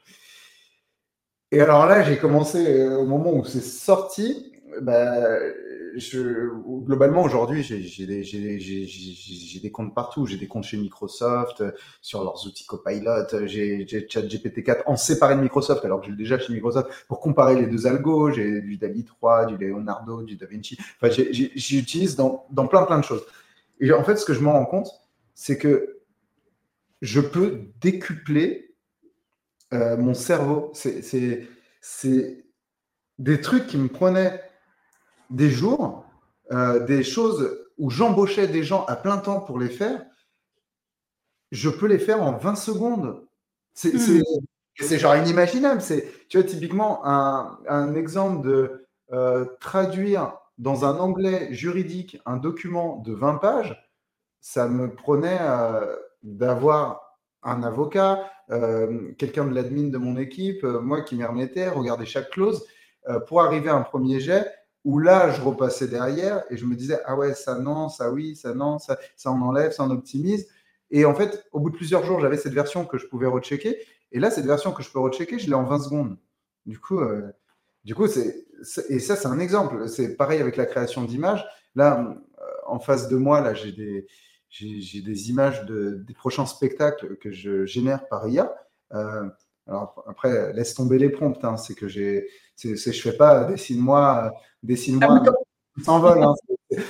Et 1.51 1.61
alors 1.61 1.85
là, 1.85 2.03
j'ai 2.03 2.17
commencé 2.17 2.87
au 2.87 3.05
moment 3.05 3.35
où 3.35 3.45
c'est 3.45 3.61
sorti, 3.61 4.58
bah, 4.81 5.41
je, 5.97 6.49
globalement, 6.85 7.23
aujourd'hui, 7.23 7.63
j'ai 7.63 8.07
des, 8.07 9.71
comptes 9.71 9.95
partout. 9.95 10.27
J'ai 10.27 10.37
des 10.37 10.47
comptes 10.47 10.65
chez 10.65 10.77
Microsoft, 10.77 11.63
sur 12.01 12.23
leurs 12.23 12.47
outils 12.47 12.67
Copilot. 12.67 13.47
J'ai 13.47 13.85
ChatGPT4 13.85 14.83
en 14.87 14.97
séparé 14.97 15.37
de 15.37 15.41
Microsoft, 15.41 15.85
alors 15.85 16.01
que 16.01 16.07
j'ai 16.07 16.13
déjà 16.13 16.39
chez 16.39 16.53
Microsoft, 16.53 16.89
pour 17.09 17.21
comparer 17.21 17.57
les 17.61 17.67
deux 17.67 17.87
algos. 17.87 18.33
J'ai 18.33 18.61
du 18.61 18.77
DALI 18.77 19.05
3, 19.05 19.47
du 19.47 19.57
Leonardo, 19.57 20.23
du 20.23 20.37
DaVinci. 20.37 20.79
Enfin, 21.01 21.13
j'utilise 21.55 22.17
dans, 22.17 22.47
dans 22.51 22.67
plein, 22.67 22.85
plein 22.85 22.99
de 22.99 23.05
choses. 23.05 23.25
Et 23.81 23.93
en 23.93 24.05
fait, 24.05 24.17
ce 24.17 24.25
que 24.25 24.35
je 24.35 24.41
me 24.41 24.49
rends 24.49 24.67
compte, 24.67 24.89
c'est 25.35 25.59
que 25.59 25.99
je 27.01 27.21
peux 27.21 27.61
décupler 27.81 28.75
euh, 29.73 29.97
mon 29.97 30.15
cerveau. 30.15 30.73
C'est 30.75 32.45
des 33.19 33.41
trucs 33.41 33.67
qui 33.67 33.77
me 33.77 33.89
prenaient 33.89 34.41
des 35.31 35.51
jours, 35.51 36.05
euh, 36.53 36.85
des 36.85 37.03
choses 37.03 37.59
où 37.79 37.91
j'embauchais 37.91 38.49
des 38.49 38.63
gens 38.63 38.85
à 38.87 38.97
plein 38.97 39.19
temps 39.19 39.41
pour 39.41 39.59
les 39.59 39.69
faire. 39.69 40.05
Je 41.51 41.71
peux 41.71 41.87
les 41.87 41.99
faire 41.99 42.23
en 42.23 42.33
20 42.33 42.57
secondes. 42.57 43.27
C'est 43.75 43.95
hmm. 43.95 44.99
genre 44.99 45.17
inimaginable. 45.17 45.81
C'est, 45.81 46.13
tu 46.29 46.39
vois, 46.39 46.47
typiquement, 46.47 47.07
un, 47.07 47.59
un 47.69 47.95
exemple 47.95 48.47
de 48.47 48.87
euh, 49.13 49.45
traduire 49.61 50.37
dans 50.59 50.85
un 50.85 50.99
anglais 50.99 51.53
juridique 51.53 52.21
un 52.27 52.37
document 52.37 52.97
de 52.97 53.13
20 53.13 53.37
pages, 53.37 53.89
ça 54.41 54.69
me 54.69 54.93
prenait 54.93 55.39
d'avoir 56.23 57.09
un 57.43 57.63
avocat, 57.63 58.31
euh, 58.51 59.13
quelqu'un 59.19 59.45
de 59.45 59.55
l'admin 59.55 59.89
de 59.89 59.99
mon 59.99 60.17
équipe, 60.17 60.65
euh, 60.65 60.81
moi 60.81 61.03
qui 61.03 61.17
m'y 61.17 61.25
remettais, 61.25 61.69
regarder 61.69 62.07
chaque 62.07 62.31
clause 62.31 62.67
euh, 63.09 63.21
pour 63.21 63.43
arriver 63.43 63.69
à 63.69 63.77
un 63.77 63.83
premier 63.83 64.21
jet 64.21 64.47
où 64.85 64.99
là, 64.99 65.31
je 65.31 65.41
repassais 65.41 65.89
derrière 65.89 66.45
et 66.51 66.57
je 66.57 66.65
me 66.67 66.75
disais, 66.75 67.01
ah 67.05 67.17
ouais, 67.17 67.35
ça 67.35 67.59
non, 67.59 67.89
ça 67.89 68.11
oui, 68.11 68.37
ça 68.37 68.55
non, 68.55 68.79
ça, 68.79 68.99
ça 69.17 69.33
on 69.33 69.41
enlève, 69.43 69.73
ça 69.73 69.85
on 69.85 69.91
optimise. 69.91 70.49
Et 70.91 71.05
en 71.05 71.15
fait, 71.15 71.45
au 71.53 71.61
bout 71.61 71.71
de 71.71 71.77
plusieurs 71.77 72.05
jours, 72.05 72.21
j'avais 72.21 72.39
cette 72.39 72.55
version 72.55 72.87
que 72.87 72.99
je 72.99 73.07
pouvais 73.07 73.27
rechecker. 73.27 73.79
Et 74.13 74.21
là, 74.21 74.31
cette 74.31 74.47
version 74.47 74.73
que 74.73 74.83
je 74.83 74.91
peux 74.91 75.01
rechecker, 75.01 75.39
je 75.39 75.47
l'ai 75.49 75.55
en 75.55 75.65
20 75.65 75.81
secondes. 75.81 76.17
Du 76.65 76.79
coup, 76.79 76.99
du 77.85 77.95
coup 77.95 78.07
c'est, 78.07 78.47
et 78.89 78.99
ça, 78.99 79.17
c'est 79.17 79.29
un 79.29 79.39
exemple. 79.39 79.89
C'est 79.89 80.17
pareil 80.17 80.41
avec 80.41 80.57
la 80.57 80.67
création 80.67 81.05
d'images. 81.05 81.47
Là, 81.75 82.17
en 82.67 82.79
face 82.79 83.09
de 83.09 83.17
moi, 83.17 83.41
là, 83.41 83.55
j'ai 83.55 83.73
des, 83.73 84.07
j'ai 84.51 85.03
des 85.03 85.31
images 85.31 85.65
de, 85.67 86.03
des 86.07 86.15
prochains 86.15 86.47
spectacles 86.47 87.17
que 87.17 87.31
je 87.31 87.67
génère 87.67 88.09
par 88.09 88.29
IA. 88.29 88.55
Euh, 88.95 89.29
alors 89.69 90.03
après, 90.09 90.53
laisse 90.55 90.75
tomber 90.75 90.99
les 90.99 91.11
prompts. 91.11 91.45
Hein, 91.45 91.57
c'est 91.57 91.75
que 91.75 91.89
j'ai, 91.89 92.29
c'est, 92.57 92.77
je 92.77 93.01
fais 93.01 93.17
pas 93.17 93.45
dessine-moi, 93.45 94.33
dessine-moi, 94.63 95.23
ah, 95.27 95.83
s'envole. 95.83 96.23
Hein, 96.23 96.35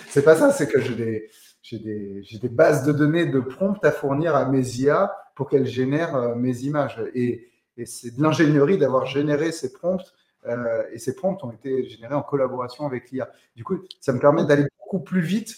c'est 0.09 0.23
pas 0.23 0.37
ça. 0.37 0.53
C'est 0.53 0.69
que 0.69 0.81
j'ai 0.81 0.95
des, 0.95 1.31
j'ai 1.63 1.79
des, 1.79 2.23
des, 2.41 2.49
bases 2.49 2.85
de 2.85 2.93
données 2.93 3.27
de 3.27 3.41
prompts 3.41 3.85
à 3.85 3.91
fournir 3.91 4.35
à 4.37 4.47
mes 4.47 4.67
IA 4.77 5.13
pour 5.35 5.49
qu'elles 5.49 5.67
génèrent 5.67 6.17
euh, 6.17 6.35
mes 6.35 6.61
images. 6.61 7.03
Et, 7.15 7.49
et 7.77 7.87
c'est 7.87 8.17
de 8.17 8.23
l'ingénierie 8.23 8.79
d'avoir 8.79 9.07
généré 9.07 9.53
ces 9.53 9.73
prompts. 9.73 10.15
Euh, 10.47 10.85
et 10.93 10.99
ces 10.99 11.15
prompts 11.15 11.43
ont 11.45 11.51
été 11.51 11.89
générés 11.89 12.15
en 12.15 12.23
collaboration 12.23 12.87
avec 12.87 13.11
l'IA. 13.11 13.29
Du 13.57 13.65
coup, 13.65 13.79
ça 14.01 14.13
me 14.13 14.21
permet 14.21 14.45
d'aller 14.45 14.65
beaucoup 14.79 15.01
plus 15.01 15.21
vite. 15.21 15.57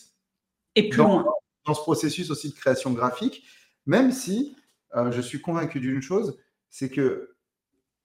Et 0.74 0.88
plus 0.88 0.98
loin 0.98 1.24
dans 1.66 1.74
ce 1.74 1.82
processus 1.82 2.30
aussi 2.30 2.50
de 2.50 2.54
création 2.54 2.90
graphique, 2.92 3.44
même 3.86 4.12
si 4.12 4.56
euh, 4.96 5.10
je 5.12 5.20
suis 5.20 5.40
convaincu 5.40 5.80
d'une 5.80 6.02
chose, 6.02 6.38
c'est 6.70 6.88
que 6.88 7.34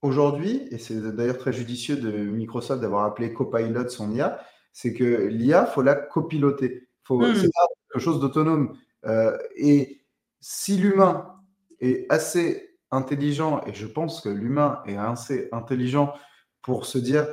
aujourd'hui, 0.02 0.68
et 0.72 0.78
c'est 0.78 1.00
d'ailleurs 1.16 1.38
très 1.38 1.54
judicieux 1.54 1.96
de 1.96 2.12
Microsoft 2.12 2.82
d'avoir 2.82 3.06
appelé 3.06 3.34
Copilot 3.34 3.90
son 3.90 4.12
IA, 4.12 4.40
c'est 4.74 4.94
que 4.94 5.28
l'IA, 5.28 5.66
faut 5.66 5.82
la 5.82 5.96
copiloter. 5.96 6.90
Faut, 7.04 7.20
hmm. 7.20 7.36
C'est 7.36 7.50
quelque 7.92 8.04
chose 8.04 8.20
d'autonome. 8.20 8.78
Euh, 9.06 9.38
et 9.56 10.02
si 10.42 10.78
l'humain 10.78 11.36
est 11.80 12.06
assez 12.10 12.78
intelligent, 12.92 13.62
et 13.66 13.74
je 13.74 13.88
pense 13.88 14.22
que 14.22 14.30
l'humain 14.30 14.82
est 14.86 14.98
assez 14.98 15.50
intelligent 15.52 16.14
pour 16.62 16.86
se 16.86 16.98
dire 16.98 17.28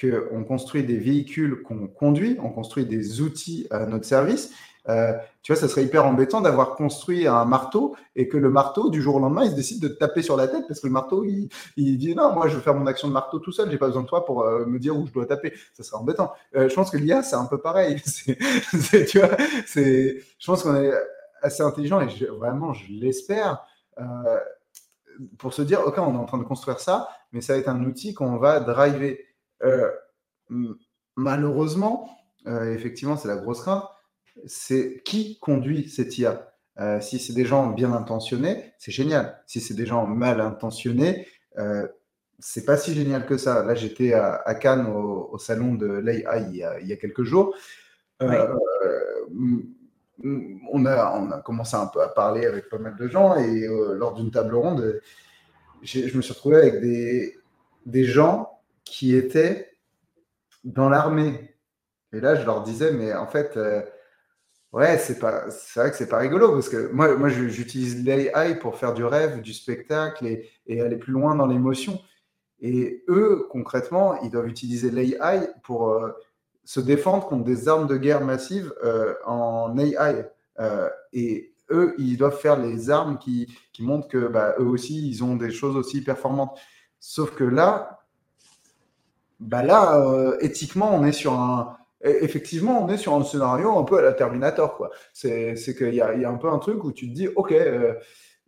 qu'on 0.00 0.44
construit 0.44 0.84
des 0.84 0.98
véhicules 0.98 1.62
qu'on 1.62 1.86
conduit, 1.86 2.36
on 2.40 2.50
construit 2.50 2.86
des 2.86 3.20
outils 3.20 3.66
à 3.70 3.86
notre 3.86 4.06
service, 4.06 4.52
euh, 4.88 5.12
tu 5.42 5.52
vois, 5.52 5.60
ça 5.60 5.68
serait 5.68 5.84
hyper 5.84 6.04
embêtant 6.04 6.40
d'avoir 6.40 6.74
construit 6.74 7.26
un 7.26 7.44
marteau 7.44 7.96
et 8.16 8.28
que 8.28 8.36
le 8.36 8.50
marteau, 8.50 8.90
du 8.90 9.00
jour 9.00 9.16
au 9.16 9.20
lendemain, 9.20 9.44
il 9.44 9.50
se 9.50 9.56
décide 9.56 9.80
de 9.82 9.88
taper 9.88 10.22
sur 10.22 10.36
la 10.36 10.48
tête 10.48 10.64
parce 10.66 10.80
que 10.80 10.86
le 10.86 10.92
marteau, 10.92 11.24
il, 11.24 11.48
dit 11.76 12.14
non, 12.14 12.32
moi, 12.32 12.48
je 12.48 12.56
veux 12.56 12.60
faire 12.60 12.74
mon 12.74 12.86
action 12.86 13.08
de 13.08 13.12
marteau 13.12 13.38
tout 13.38 13.52
seul, 13.52 13.70
j'ai 13.70 13.78
pas 13.78 13.86
besoin 13.86 14.02
de 14.02 14.08
toi 14.08 14.24
pour 14.24 14.42
euh, 14.42 14.66
me 14.66 14.78
dire 14.78 14.96
où 14.96 15.06
je 15.06 15.12
dois 15.12 15.26
taper. 15.26 15.52
Ça 15.74 15.82
serait 15.82 15.98
embêtant. 15.98 16.32
Euh, 16.56 16.68
je 16.68 16.74
pense 16.74 16.90
que 16.90 16.96
l'IA, 16.96 17.22
c'est 17.22 17.36
un 17.36 17.46
peu 17.46 17.58
pareil. 17.58 18.00
tu 19.08 19.18
vois, 19.18 19.30
c'est, 19.66 20.22
je 20.38 20.46
pense 20.46 20.62
qu'on 20.62 20.76
est 20.76 20.92
assez 21.42 21.62
intelligent 21.62 22.00
et 22.00 22.06
vraiment, 22.26 22.72
je 22.72 22.84
l'espère. 22.92 23.64
pour 25.38 25.54
se 25.54 25.62
dire, 25.62 25.80
OK, 25.86 25.98
on 25.98 26.14
est 26.14 26.18
en 26.18 26.24
train 26.24 26.38
de 26.38 26.44
construire 26.44 26.80
ça, 26.80 27.08
mais 27.32 27.40
ça 27.40 27.52
va 27.52 27.58
être 27.58 27.68
un 27.68 27.84
outil 27.84 28.14
qu'on 28.14 28.36
va 28.36 28.60
driver. 28.60 29.18
malheureusement, 31.16 32.08
effectivement, 32.46 33.16
c'est 33.16 33.28
la 33.28 33.36
grosse 33.36 33.60
crainte 33.60 33.84
c'est 34.46 35.02
qui 35.04 35.38
conduit 35.38 35.88
cette 35.88 36.16
IA. 36.18 36.52
Euh, 36.80 37.00
si 37.00 37.18
c'est 37.18 37.34
des 37.34 37.44
gens 37.44 37.68
bien 37.68 37.92
intentionnés, 37.92 38.72
c'est 38.78 38.92
génial. 38.92 39.42
Si 39.46 39.60
c'est 39.60 39.74
des 39.74 39.86
gens 39.86 40.06
mal 40.06 40.40
intentionnés, 40.40 41.26
euh, 41.58 41.86
c'est 42.38 42.64
pas 42.64 42.76
si 42.76 42.94
génial 42.94 43.26
que 43.26 43.36
ça. 43.36 43.62
Là, 43.62 43.74
j'étais 43.74 44.14
à, 44.14 44.54
Cannes 44.54 44.86
au, 44.86 45.36
salon 45.38 45.74
de 45.74 45.86
l'AI 45.86 46.46
il, 46.50 46.66
il, 46.80 46.88
y 46.88 46.92
a 46.92 46.96
quelques 46.96 47.24
jours. 47.24 47.54
Euh, 48.22 48.56
on, 50.72 50.86
a, 50.86 51.18
on, 51.18 51.30
a, 51.30 51.40
commencé 51.40 51.76
un 51.76 51.86
peu 51.86 52.00
à 52.00 52.08
parler 52.08 52.46
avec 52.46 52.68
pas 52.68 52.78
mal 52.78 52.96
de 52.96 53.08
gens 53.08 53.36
et 53.36 53.66
lors 53.94 54.14
d'une 54.14 54.30
table 54.30 54.54
ronde, 54.54 55.00
je 55.82 56.16
me 56.16 56.22
suis 56.22 56.32
retrouvé 56.32 56.56
avec 56.56 56.80
des, 56.80 57.36
des 57.86 58.04
gens 58.04 58.60
qui 58.84 59.14
étaient 59.14 59.76
dans 60.64 60.88
l'armée. 60.88 61.56
Et 62.12 62.20
là, 62.20 62.34
je 62.34 62.44
leur 62.44 62.62
disais, 62.62 62.92
mais 62.92 63.12
en 63.12 63.26
fait, 63.26 63.58
Ouais, 64.72 64.96
c'est 64.96 65.18
pas, 65.18 65.50
c'est 65.50 65.80
vrai 65.80 65.90
que 65.90 65.96
c'est 65.96 66.08
pas 66.08 66.16
rigolo 66.18 66.52
parce 66.52 66.70
que 66.70 66.90
moi, 66.92 67.14
moi 67.16 67.28
j'utilise 67.28 68.02
l'AI 68.02 68.58
pour 68.58 68.78
faire 68.78 68.94
du 68.94 69.04
rêve, 69.04 69.42
du 69.42 69.52
spectacle 69.52 70.26
et, 70.26 70.80
aller 70.80 70.96
plus 70.96 71.12
loin 71.12 71.34
dans 71.34 71.46
l'émotion. 71.46 72.00
Et 72.60 73.04
eux, 73.08 73.46
concrètement, 73.50 74.18
ils 74.22 74.30
doivent 74.30 74.48
utiliser 74.48 74.90
l'AI 74.90 75.50
pour 75.62 75.90
euh, 75.90 76.12
se 76.64 76.80
défendre 76.80 77.26
contre 77.26 77.44
des 77.44 77.68
armes 77.68 77.86
de 77.86 77.98
guerre 77.98 78.22
massives 78.24 78.72
euh, 78.82 79.14
en 79.26 79.76
AI. 79.76 80.30
Euh, 80.58 80.88
et 81.12 81.52
eux, 81.70 81.94
ils 81.98 82.16
doivent 82.16 82.38
faire 82.38 82.58
les 82.58 82.88
armes 82.88 83.18
qui, 83.18 83.54
montrent 83.80 84.08
que 84.08 84.26
bah, 84.26 84.54
eux 84.58 84.66
aussi, 84.66 85.06
ils 85.06 85.22
ont 85.22 85.36
des 85.36 85.50
choses 85.50 85.76
aussi 85.76 86.02
performantes. 86.02 86.58
Sauf 86.98 87.34
que 87.34 87.44
là, 87.44 88.06
bah 89.38 89.62
là, 89.62 90.34
éthiquement, 90.40 90.94
on 90.94 91.04
est 91.04 91.12
sur 91.12 91.34
un, 91.34 91.76
effectivement, 92.04 92.84
on 92.84 92.88
est 92.88 92.96
sur 92.96 93.14
un 93.14 93.22
scénario 93.24 93.78
un 93.78 93.84
peu 93.84 93.98
à 93.98 94.02
la 94.02 94.12
Terminator. 94.12 94.76
quoi. 94.76 94.90
C'est 95.12 95.54
qu'il 95.76 95.94
y, 95.94 95.96
y 95.96 96.00
a, 96.00 96.28
un 96.28 96.36
peu 96.36 96.48
un 96.48 96.58
truc 96.58 96.82
où 96.84 96.92
tu 96.92 97.08
te 97.08 97.14
dis, 97.14 97.28
OK, 97.28 97.52
euh, 97.52 97.94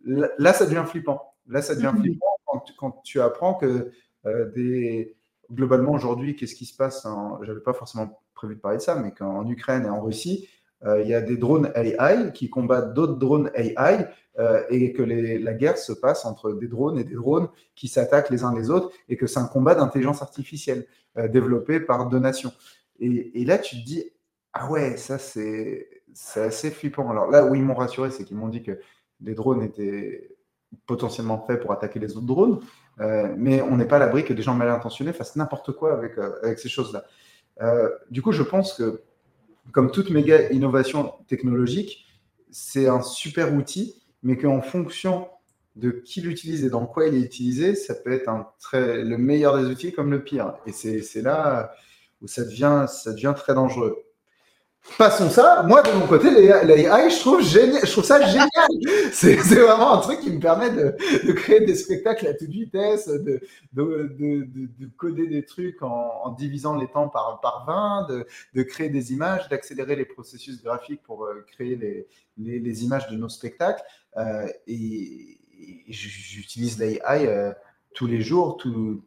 là, 0.03 0.53
ça 0.53 0.65
devient 0.65 0.83
flippant. 0.85 1.21
Là, 1.47 1.61
ça 1.61 1.75
devient 1.75 1.91
mhm. 1.93 2.01
flippant 2.01 2.63
quand, 2.77 3.01
tu 3.03 3.21
apprends 3.21 3.53
que 3.53 3.91
euh, 4.25 4.51
des... 4.51 5.15
globalement, 5.51 5.93
aujourd'hui, 5.93 6.35
qu'est-ce 6.35 6.55
qui 6.55 6.65
se 6.65 6.75
passe 6.75 7.07
Je 7.41 7.47
n'avais 7.47 7.61
pas 7.61 7.73
forcément 7.73 8.21
prévu 8.33 8.55
de 8.55 8.59
parler 8.59 8.77
de 8.77 8.81
ça, 8.81 8.95
mais 8.95 9.11
qu'en 9.11 9.47
Ukraine 9.49 9.85
et 9.85 9.89
en 9.89 10.01
Russie, 10.01 10.49
euh, 10.83 11.01
il 11.01 11.07
y 11.07 11.13
a 11.13 11.21
des 11.21 11.37
drones 11.37 11.71
AI 11.75 12.31
qui 12.33 12.49
combattent 12.49 12.93
d'autres 12.93 13.17
drones 13.17 13.49
AI 13.55 14.07
et 14.69 14.91
que 14.91 15.01
la 15.01 15.53
guerre 15.53 15.77
se 15.77 15.93
passe 15.93 16.25
entre 16.25 16.51
des 16.51 16.67
drones 16.67 16.99
et 16.99 17.05
des 17.05 17.15
drones 17.15 17.47
qui 17.73 17.87
s'attaquent 17.87 18.29
les 18.29 18.43
uns 18.43 18.53
les 18.53 18.69
autres 18.69 18.91
et 19.07 19.15
que 19.15 19.27
c'est 19.27 19.39
un 19.39 19.47
combat 19.47 19.75
d'intelligence 19.75 20.21
artificielle 20.21 20.85
développé 21.29 21.79
par 21.79 22.09
deux 22.09 22.19
nations. 22.19 22.51
Et, 22.99 23.45
là, 23.45 23.57
tu 23.57 23.77
te 23.77 23.85
dis, 23.85 24.11
ah 24.53 24.69
ouais, 24.69 24.97
ça, 24.97 25.17
c'est 25.17 25.87
assez 26.35 26.71
flippant. 26.71 27.09
Alors 27.09 27.29
là 27.29 27.45
où 27.45 27.55
ils 27.55 27.61
m'ont 27.61 27.75
rassuré, 27.75 28.09
c'est 28.11 28.23
qu'ils 28.23 28.37
m'ont 28.37 28.47
dit 28.47 28.63
que 28.63 28.79
les 29.21 29.33
drones 29.33 29.63
étaient 29.63 30.35
potentiellement 30.85 31.43
faits 31.45 31.61
pour 31.61 31.71
attaquer 31.71 31.99
les 31.99 32.17
autres 32.17 32.25
drones, 32.25 32.59
euh, 32.99 33.33
mais 33.37 33.61
on 33.61 33.77
n'est 33.77 33.85
pas 33.85 33.97
à 33.97 33.99
l'abri 33.99 34.23
que 34.23 34.33
des 34.33 34.41
gens 34.41 34.53
mal 34.53 34.69
intentionnés 34.69 35.13
fassent 35.13 35.35
n'importe 35.35 35.71
quoi 35.73 35.93
avec, 35.93 36.17
euh, 36.17 36.55
ces 36.57 36.69
choses-là. 36.69 37.05
Euh, 37.61 37.89
du 38.09 38.21
coup, 38.21 38.31
je 38.31 38.43
pense 38.43 38.73
que, 38.73 39.01
comme 39.71 39.91
toute 39.91 40.09
méga 40.09 40.51
innovation 40.51 41.13
technologique, 41.27 42.05
c'est 42.51 42.87
un 42.87 43.01
super 43.01 43.53
outil, 43.53 44.01
mais 44.23 44.37
qu'en 44.37 44.61
fonction 44.61 45.27
de 45.75 45.91
qui 45.91 46.21
l'utilise 46.21 46.63
et 46.63 46.69
dans 46.69 46.85
quoi 46.85 47.07
il 47.07 47.15
est 47.15 47.25
utilisé, 47.25 47.75
ça 47.75 47.95
peut 47.95 48.13
être 48.13 48.29
le 48.71 49.17
meilleur 49.17 49.59
des 49.59 49.65
outils 49.65 49.91
comme 49.91 50.11
le 50.11 50.23
pire. 50.23 50.53
Et 50.65 50.71
c'est 50.71 51.21
là 51.21 51.73
où 52.25 52.27
ça 52.27 52.43
devient, 52.43 52.85
ça 52.87 53.13
devient 53.13 53.33
très 53.37 53.53
dangereux. 53.53 54.03
passons 54.97 55.29
ça. 55.29 55.63
Moi, 55.67 55.83
de 55.83 55.91
mon 55.91 56.07
côté, 56.07 56.31
l'AI, 56.31 57.09
je 57.11 57.19
trouve 57.19 57.43
génial, 57.43 57.85
je 57.85 57.91
trouve 57.91 58.03
ça 58.03 58.19
génial. 58.25 58.49
C'est 59.13 59.35
vraiment 59.35 59.93
un 59.93 59.97
truc 59.99 60.19
qui 60.21 60.31
me 60.31 60.39
permet 60.39 60.71
de, 60.71 60.95
de, 61.27 61.31
créer 61.33 61.61
des 61.61 61.75
spectacles 61.75 62.25
à 62.27 62.33
toute 62.33 62.49
vitesse, 62.49 63.07
de, 63.07 63.41
de, 63.73 64.15
de 64.17 64.89
coder 64.97 65.27
des 65.27 65.45
trucs 65.45 65.83
en, 65.83 66.21
en, 66.23 66.31
divisant 66.31 66.75
les 66.75 66.87
temps 66.87 67.09
par, 67.09 67.39
par 67.41 67.65
20, 68.07 68.25
de, 68.55 68.63
créer 68.63 68.89
des 68.89 69.13
images, 69.13 69.47
d'accélérer 69.49 69.95
les 69.95 70.05
processus 70.05 70.63
graphiques 70.63 71.03
pour 71.03 71.25
euh, 71.25 71.45
créer 71.51 71.75
les, 71.75 72.07
les, 72.39 72.59
les 72.59 72.83
images 72.83 73.07
de 73.07 73.15
nos 73.15 73.29
spectacles. 73.29 73.83
Euh, 74.17 74.47
et, 74.67 75.37
j'utilise 75.87 76.79
l'AI 76.79 77.27
euh, 77.27 77.53
tous 77.93 78.07
les 78.07 78.21
jours, 78.21 78.57
tout, 78.57 79.01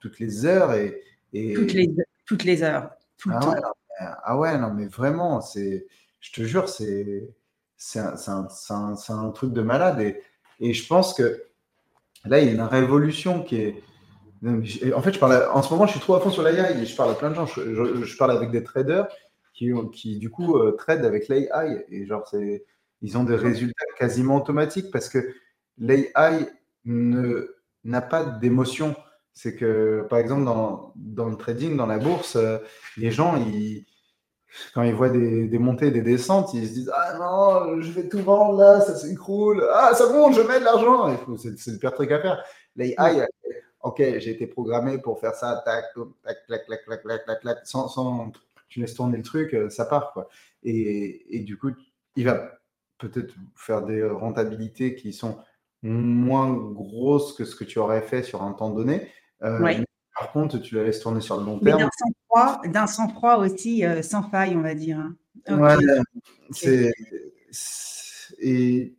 toutes 0.00 0.18
les 0.18 0.44
heures. 0.44 0.72
Et, 0.74 1.00
et... 1.32 1.54
Toutes, 1.54 1.72
les, 1.72 1.88
toutes 2.26 2.44
les 2.44 2.62
heures. 2.62 2.90
Tout 3.16 3.30
ah, 3.32 3.48
ouais, 3.48 3.60
ah 4.00 4.38
ouais, 4.38 4.58
non, 4.58 4.74
mais 4.74 4.86
vraiment, 4.86 5.40
c'est, 5.40 5.86
je 6.20 6.32
te 6.32 6.42
jure, 6.42 6.68
c'est, 6.68 7.34
c'est 7.76 8.00
un, 8.00 8.14
un, 8.70 8.96
un, 9.08 9.30
truc 9.30 9.52
de 9.52 9.62
malade. 9.62 10.00
Et, 10.00 10.22
et, 10.60 10.74
je 10.74 10.86
pense 10.86 11.14
que 11.14 11.44
là, 12.24 12.40
il 12.40 12.46
y 12.46 12.50
a 12.50 12.52
une 12.52 12.60
révolution 12.60 13.42
qui 13.42 13.56
est. 13.56 13.82
En 14.94 15.00
fait, 15.00 15.12
je 15.12 15.18
parle 15.18 15.48
en 15.52 15.62
ce 15.62 15.72
moment, 15.72 15.86
je 15.86 15.92
suis 15.92 16.00
trop 16.00 16.14
à 16.14 16.20
fond 16.20 16.30
sur 16.30 16.42
l'AI 16.42 16.78
et 16.78 16.84
je 16.84 16.94
parle 16.94 17.12
à 17.12 17.14
plein 17.14 17.30
de 17.30 17.34
gens. 17.34 17.46
Je, 17.46 18.04
je, 18.04 18.16
parle 18.18 18.32
avec 18.32 18.50
des 18.50 18.62
traders 18.62 19.08
qui, 19.54 19.72
qui 19.92 20.18
du 20.18 20.30
coup, 20.30 20.58
euh, 20.58 20.72
trade 20.72 21.04
avec 21.04 21.28
l'AI. 21.28 21.84
Et 21.88 22.06
genre, 22.06 22.26
c'est, 22.28 22.64
ils 23.02 23.16
ont 23.16 23.24
des 23.24 23.36
résultats 23.36 23.86
quasiment 23.98 24.36
automatiques 24.36 24.90
parce 24.92 25.08
que 25.08 25.34
l'AI 25.78 26.48
n'a 26.84 28.02
pas 28.02 28.24
d'émotion. 28.24 28.94
C'est 29.38 29.54
que, 29.54 30.06
par 30.08 30.18
exemple, 30.18 30.46
dans, 30.46 30.92
dans, 30.96 31.28
le 31.28 31.36
trading, 31.36 31.76
dans 31.76 31.84
la 31.84 31.98
bourse, 31.98 32.36
euh, 32.36 32.56
les 32.96 33.10
gens, 33.10 33.36
ils, 33.36 33.84
quand 34.72 34.82
ils 34.82 34.94
voient 34.94 35.10
des, 35.10 35.46
des, 35.46 35.58
montées, 35.58 35.90
des 35.90 36.00
descentes, 36.00 36.54
ils 36.54 36.66
se 36.66 36.72
disent 36.72 36.92
Ah 36.94 37.18
non, 37.18 37.82
je 37.82 37.92
vais 37.92 38.08
tout 38.08 38.22
vendre 38.22 38.58
là, 38.58 38.80
ça 38.80 38.96
s'écroule. 38.96 39.62
Ah, 39.74 39.92
ça 39.92 40.10
monte, 40.10 40.34
je 40.34 40.40
mets 40.40 40.58
de 40.58 40.64
l'argent. 40.64 41.14
C'est 41.36 41.70
le 41.70 41.78
pire 41.78 41.92
truc 41.92 42.12
à 42.12 42.20
faire. 42.20 42.42
L'AI, 42.76 43.26
ok, 43.82 43.98
j'ai 43.98 44.30
été 44.30 44.46
programmé 44.46 44.96
pour 44.96 45.20
faire 45.20 45.34
ça, 45.34 45.62
tac, 45.66 45.84
tac, 46.24 46.38
tac, 46.48 46.66
tac, 46.66 46.86
tac, 46.86 47.02
tac, 47.04 47.26
tac, 47.26 47.42
tac, 47.42 47.58
sans, 47.64 47.88
sans, 47.88 48.32
tu 48.70 48.80
laisses 48.80 48.94
tourner 48.94 49.18
le 49.18 49.22
truc, 49.22 49.52
euh, 49.52 49.68
ça 49.68 49.84
part. 49.84 50.14
Quoi. 50.14 50.30
Et, 50.62 51.36
et 51.36 51.40
du 51.40 51.58
coup, 51.58 51.72
il 52.16 52.24
va 52.24 52.52
peut-être 52.96 53.34
faire 53.54 53.82
des 53.82 54.02
rentabilités 54.02 54.94
qui 54.94 55.12
sont 55.12 55.36
moins 55.82 56.54
grosses 56.54 57.34
que 57.34 57.44
ce 57.44 57.54
que 57.54 57.64
tu 57.64 57.78
aurais 57.78 58.00
fait 58.00 58.22
sur 58.22 58.42
un 58.42 58.54
temps 58.54 58.70
donné. 58.70 59.12
Euh, 59.42 59.84
par 60.18 60.32
contre, 60.32 60.58
tu 60.58 60.74
la 60.74 60.84
laisses 60.84 61.00
tourner 61.00 61.20
sur 61.20 61.38
le 61.38 61.44
long 61.44 61.58
terme. 61.58 61.88
D'un 62.66 62.86
sang-froid 62.86 63.36
aussi, 63.36 63.84
euh, 63.84 64.02
sans 64.02 64.22
faille, 64.28 64.56
on 64.56 64.62
va 64.62 64.74
dire. 64.74 64.98
Hein. 64.98 65.16
Et 68.40 68.94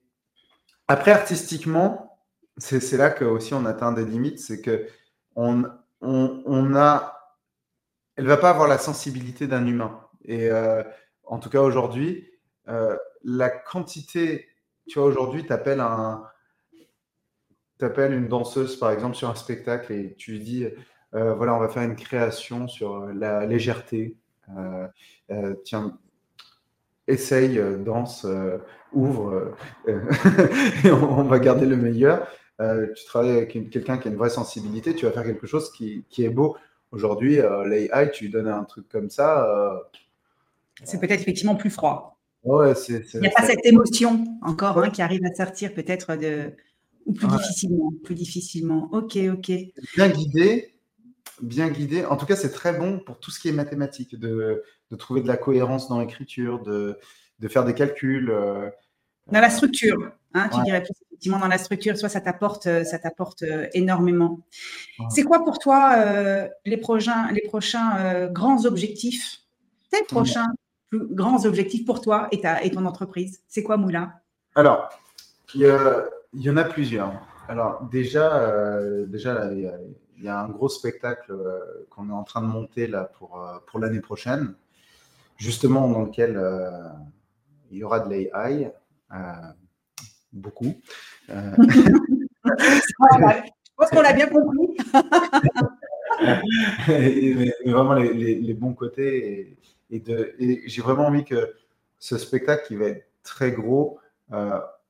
après, 0.88 1.12
artistiquement, 1.12 2.20
c'est 2.58 2.98
là 2.98 3.10
que 3.10 3.26
aussi 3.26 3.54
on 3.54 3.66
atteint 3.66 3.92
des 3.92 4.06
limites, 4.06 4.40
c'est 4.40 4.62
que 4.62 4.88
on, 5.36 5.64
on, 6.02 6.42
on, 6.46 6.76
a, 6.76 7.36
elle 8.16 8.26
va 8.26 8.38
pas 8.38 8.50
avoir 8.50 8.68
la 8.68 8.78
sensibilité 8.78 9.48
d'un 9.48 9.66
humain. 9.68 10.00
Et 10.26 10.50
euh, 10.50 10.84
en 11.26 11.40
tout 11.40 11.50
cas 11.50 11.62
aujourd'hui, 11.62 12.30
la 13.24 13.50
quantité, 13.50 14.48
tu 14.88 15.00
vois, 15.00 15.08
aujourd'hui, 15.08 15.46
tu 15.46 15.54
appelles 15.54 15.80
un, 15.82 16.24
appelles 17.86 18.14
une 18.14 18.28
danseuse, 18.28 18.78
par 18.78 18.92
exemple, 18.92 19.16
sur 19.16 19.30
un 19.30 19.36
spectacle 19.36 19.94
et 19.94 20.16
tu 20.18 20.32
lui 20.32 20.40
dis, 20.40 20.66
euh, 21.14 21.34
voilà, 21.34 21.56
on 21.56 21.60
va 21.60 21.70
faire 21.70 21.84
une 21.84 21.96
création 21.96 22.68
sur 22.68 23.08
la 23.08 23.46
légèreté. 23.46 24.16
Euh, 24.56 24.88
euh, 25.32 25.54
tiens, 25.64 25.98
essaye, 27.08 27.62
danse, 27.80 28.26
ouvre, 28.92 29.56
et 29.88 30.92
on, 30.92 31.24
va 31.24 31.40
garder 31.40 31.66
le 31.66 31.78
meilleur. 31.78 32.28
tu 32.60 33.06
travailles 33.06 33.38
avec 33.38 33.70
quelqu'un 33.70 33.98
qui 33.98 34.08
a 34.08 34.12
une 34.12 34.18
vraie 34.18 34.30
sensibilité, 34.30 34.94
tu 34.94 35.06
vas 35.06 35.12
faire 35.12 35.24
quelque 35.24 35.48
chose 35.48 35.72
qui, 35.72 36.04
qui 36.10 36.26
est 36.26 36.30
beau. 36.30 36.58
Aujourd'hui, 36.92 37.38
l'AI, 37.66 38.12
tu 38.12 38.26
lui 38.26 38.32
donnes 38.32 38.48
un 38.48 38.64
truc 38.64 38.88
comme 38.90 39.10
ça. 39.10 39.48
c'est 40.84 41.00
peut-être 41.00 41.22
effectivement 41.22 41.56
plus 41.56 41.70
froid. 41.70 42.18
Ouais, 42.44 42.74
Il 42.88 43.20
n'y 43.20 43.28
a 43.28 43.32
pas 43.32 43.46
cette 43.46 43.66
émotion 43.66 44.24
encore 44.42 44.78
hein, 44.78 44.90
qui 44.90 45.02
arrive 45.02 45.26
à 45.26 45.34
sortir 45.34 45.74
peut-être 45.74 46.16
de 46.16 46.54
ou 47.08 47.14
plus 47.14 47.28
difficilement, 47.28 47.94
plus 48.04 48.16
difficilement. 48.16 48.90
Ok, 48.92 49.18
ok. 49.32 49.52
Bien 49.96 50.10
guidé, 50.10 50.78
bien 51.42 51.70
guidé. 51.70 52.06
En 52.06 52.18
tout 52.18 52.26
cas, 52.26 52.36
c'est 52.36 52.52
très 52.52 52.78
bon 52.78 53.00
pour 53.00 53.20
tout 53.20 53.32
ce 53.32 53.40
qui 53.40 53.48
est 53.48 53.54
mathématique, 53.54 54.20
de, 54.20 54.62
de 54.92 54.96
trouver 54.96 55.22
de 55.22 55.28
la 55.28 55.38
cohérence 55.38 55.88
dans 55.88 56.00
l'écriture, 56.00 56.62
de, 56.62 57.00
de, 57.40 57.48
faire 57.48 57.64
des 57.64 57.74
calculs. 57.74 58.30
Euh, 58.30 58.70
dans 59.32 59.40
la 59.40 59.50
structure, 59.50 60.12
hein, 60.34 60.50
tu 60.54 60.62
dirais 60.64 60.84
plus 60.84 60.94
effectivement 61.10 61.40
dans 61.40 61.48
la 61.48 61.58
structure, 61.58 61.98
soit 61.98 62.10
ça 62.10 62.22
t'apporte, 62.22 62.68
euh, 62.68 62.84
ça 62.84 63.00
t'apporte 63.00 63.42
euh, 63.44 63.68
énormément. 63.74 64.42
C'est 65.10 65.24
quoi 65.24 65.44
pour 65.44 65.60
toi 65.60 66.48
les 66.66 66.78
prochains, 66.78 67.32
les 67.32 67.42
prochains 67.48 68.28
grands 68.28 68.66
objectifs, 68.66 69.44
tes 69.92 70.04
prochains 70.04 70.48
plus 70.90 71.08
grands 71.10 71.46
objectifs 71.46 71.86
pour 71.86 72.02
toi 72.02 72.28
et, 72.32 72.42
ta, 72.42 72.64
et 72.64 72.72
ton 72.72 72.86
entreprise 72.86 73.42
C'est 73.48 73.64
quoi 73.64 73.78
Moula? 73.78 74.22
Alors, 74.56 74.90
il 75.54 75.62
y, 75.62 75.66
en 76.50 76.58
a 76.58 76.64
plusieurs. 76.64 77.14
Alors 77.48 77.88
déjà, 77.90 78.42
euh, 78.42 79.06
déjà 79.06 79.52
il, 79.54 79.72
y 80.22 80.28
a, 80.28 80.40
un 80.40 80.50
gros 80.50 80.70
spectacle 80.70 81.32
euh, 81.32 81.88
qu'on 81.90 82.10
est 82.10 82.14
en 82.14 82.24
train 82.24 82.42
de 82.42 82.48
monter 82.48 82.88
là 82.88 83.10
pour, 83.18 83.42
euh, 83.42 83.58
pour 83.68 83.80
l'année 83.80 84.02
prochaine, 84.02 84.54
justement 85.38 85.88
dans 85.88 86.04
lequel 86.04 86.42
il 87.72 87.78
y 87.78 87.84
aura 87.84 88.02
de 88.02 88.10
l'AI, 88.10 88.72
beaucoup. 90.34 90.76
Je 91.30 91.56
pense 93.78 93.90
qu'on 93.92 94.02
l'a 94.02 94.14
bien 94.14 94.28
compris. 94.28 94.76
mais, 96.88 97.54
vraiment 97.66 97.94
les, 97.94 98.36
les, 98.36 98.54
bons 98.54 98.74
côtés. 98.74 99.58
Et, 99.92 100.04
et, 100.40 100.64
j'ai 100.68 100.82
vraiment 100.82 101.08
envie 101.08 101.24
que 101.24 101.54
ce 102.00 102.18
spectacle 102.18 102.66
qui 102.66 102.76
va 102.76 102.88
être 102.88 103.06
très 103.22 103.52
gros, 103.52 104.00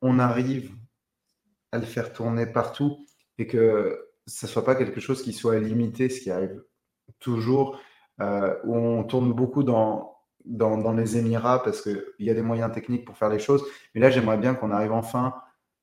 on 0.02 0.19
arrive 0.19 0.71
à 1.71 1.77
le 1.77 1.86
faire 1.86 2.13
tourner 2.13 2.45
partout 2.45 3.06
et 3.38 3.47
que 3.47 4.08
ça 4.25 4.47
soit 4.47 4.65
pas 4.65 4.75
quelque 4.75 4.99
chose 4.99 5.21
qui 5.23 5.34
soit 5.34 5.60
limité, 5.60 6.10
ce 6.10 6.21
qui 6.21 6.32
arrive 6.32 6.62
toujours, 7.19 7.80
euh, 8.19 8.53
où 8.63 8.75
on 8.75 9.03
tourne 9.03 9.32
beaucoup 9.34 9.63
dans, 9.63 10.17
dans, 10.45 10.93
les 10.93 11.17
Émirats 11.17 11.63
parce 11.63 11.82
qu'il 11.82 12.03
y 12.19 12.30
a 12.30 12.34
des 12.34 12.41
moyens 12.41 12.71
techniques 12.71 13.06
pour 13.06 13.17
faire 13.17 13.30
les 13.30 13.39
choses. 13.39 13.63
Mais 13.95 14.01
là, 14.01 14.10
j'aimerais 14.10 14.38
bien 14.38 14.53
qu'on 14.53 14.71
arrive 14.71 14.91
enfin 14.91 15.34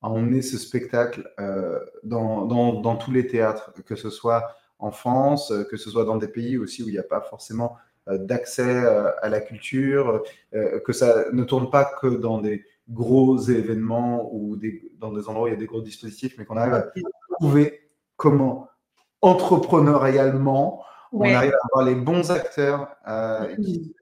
à 0.01 0.09
emmener 0.09 0.41
ce 0.41 0.57
spectacle 0.57 1.31
euh, 1.39 1.79
dans, 2.03 2.45
dans, 2.45 2.81
dans, 2.81 2.95
tous 2.95 3.11
les 3.11 3.25
théâtres, 3.25 3.73
que 3.85 3.95
ce 3.95 4.09
soit 4.09 4.55
en 4.77 4.91
France, 4.91 5.51
que 5.71 5.77
ce 5.77 5.89
soit 5.89 6.05
dans 6.05 6.17
des 6.17 6.27
pays 6.27 6.57
aussi 6.57 6.83
où 6.83 6.89
il 6.89 6.91
n'y 6.91 6.99
a 6.99 7.03
pas 7.03 7.21
forcément 7.21 7.77
euh, 8.09 8.17
d'accès 8.17 8.85
à 9.21 9.29
la 9.29 9.39
culture, 9.39 10.21
que 10.51 10.93
ça 10.93 11.25
ne 11.31 11.43
tourne 11.43 11.69
pas 11.69 11.85
que 11.85 12.07
dans 12.07 12.39
des 12.39 12.65
gros 12.89 13.39
événements 13.39 14.29
ou 14.33 14.55
des, 14.55 14.91
dans 14.97 15.11
des 15.11 15.27
endroits 15.27 15.45
où 15.45 15.47
il 15.47 15.53
y 15.53 15.55
a 15.55 15.59
des 15.59 15.65
gros 15.65 15.81
dispositifs, 15.81 16.35
mais 16.37 16.45
qu'on 16.45 16.57
arrive 16.57 16.73
à 16.73 16.85
trouver 17.39 17.89
comment 18.15 18.69
entrepreneurialement 19.21 20.83
on 21.11 21.21
arrive 21.21 21.53
à 21.53 21.65
avoir 21.71 21.85
les 21.85 21.95
bons 21.95 22.31
acteurs 22.31 22.89
euh, 23.07 23.55
qui, 23.55 23.95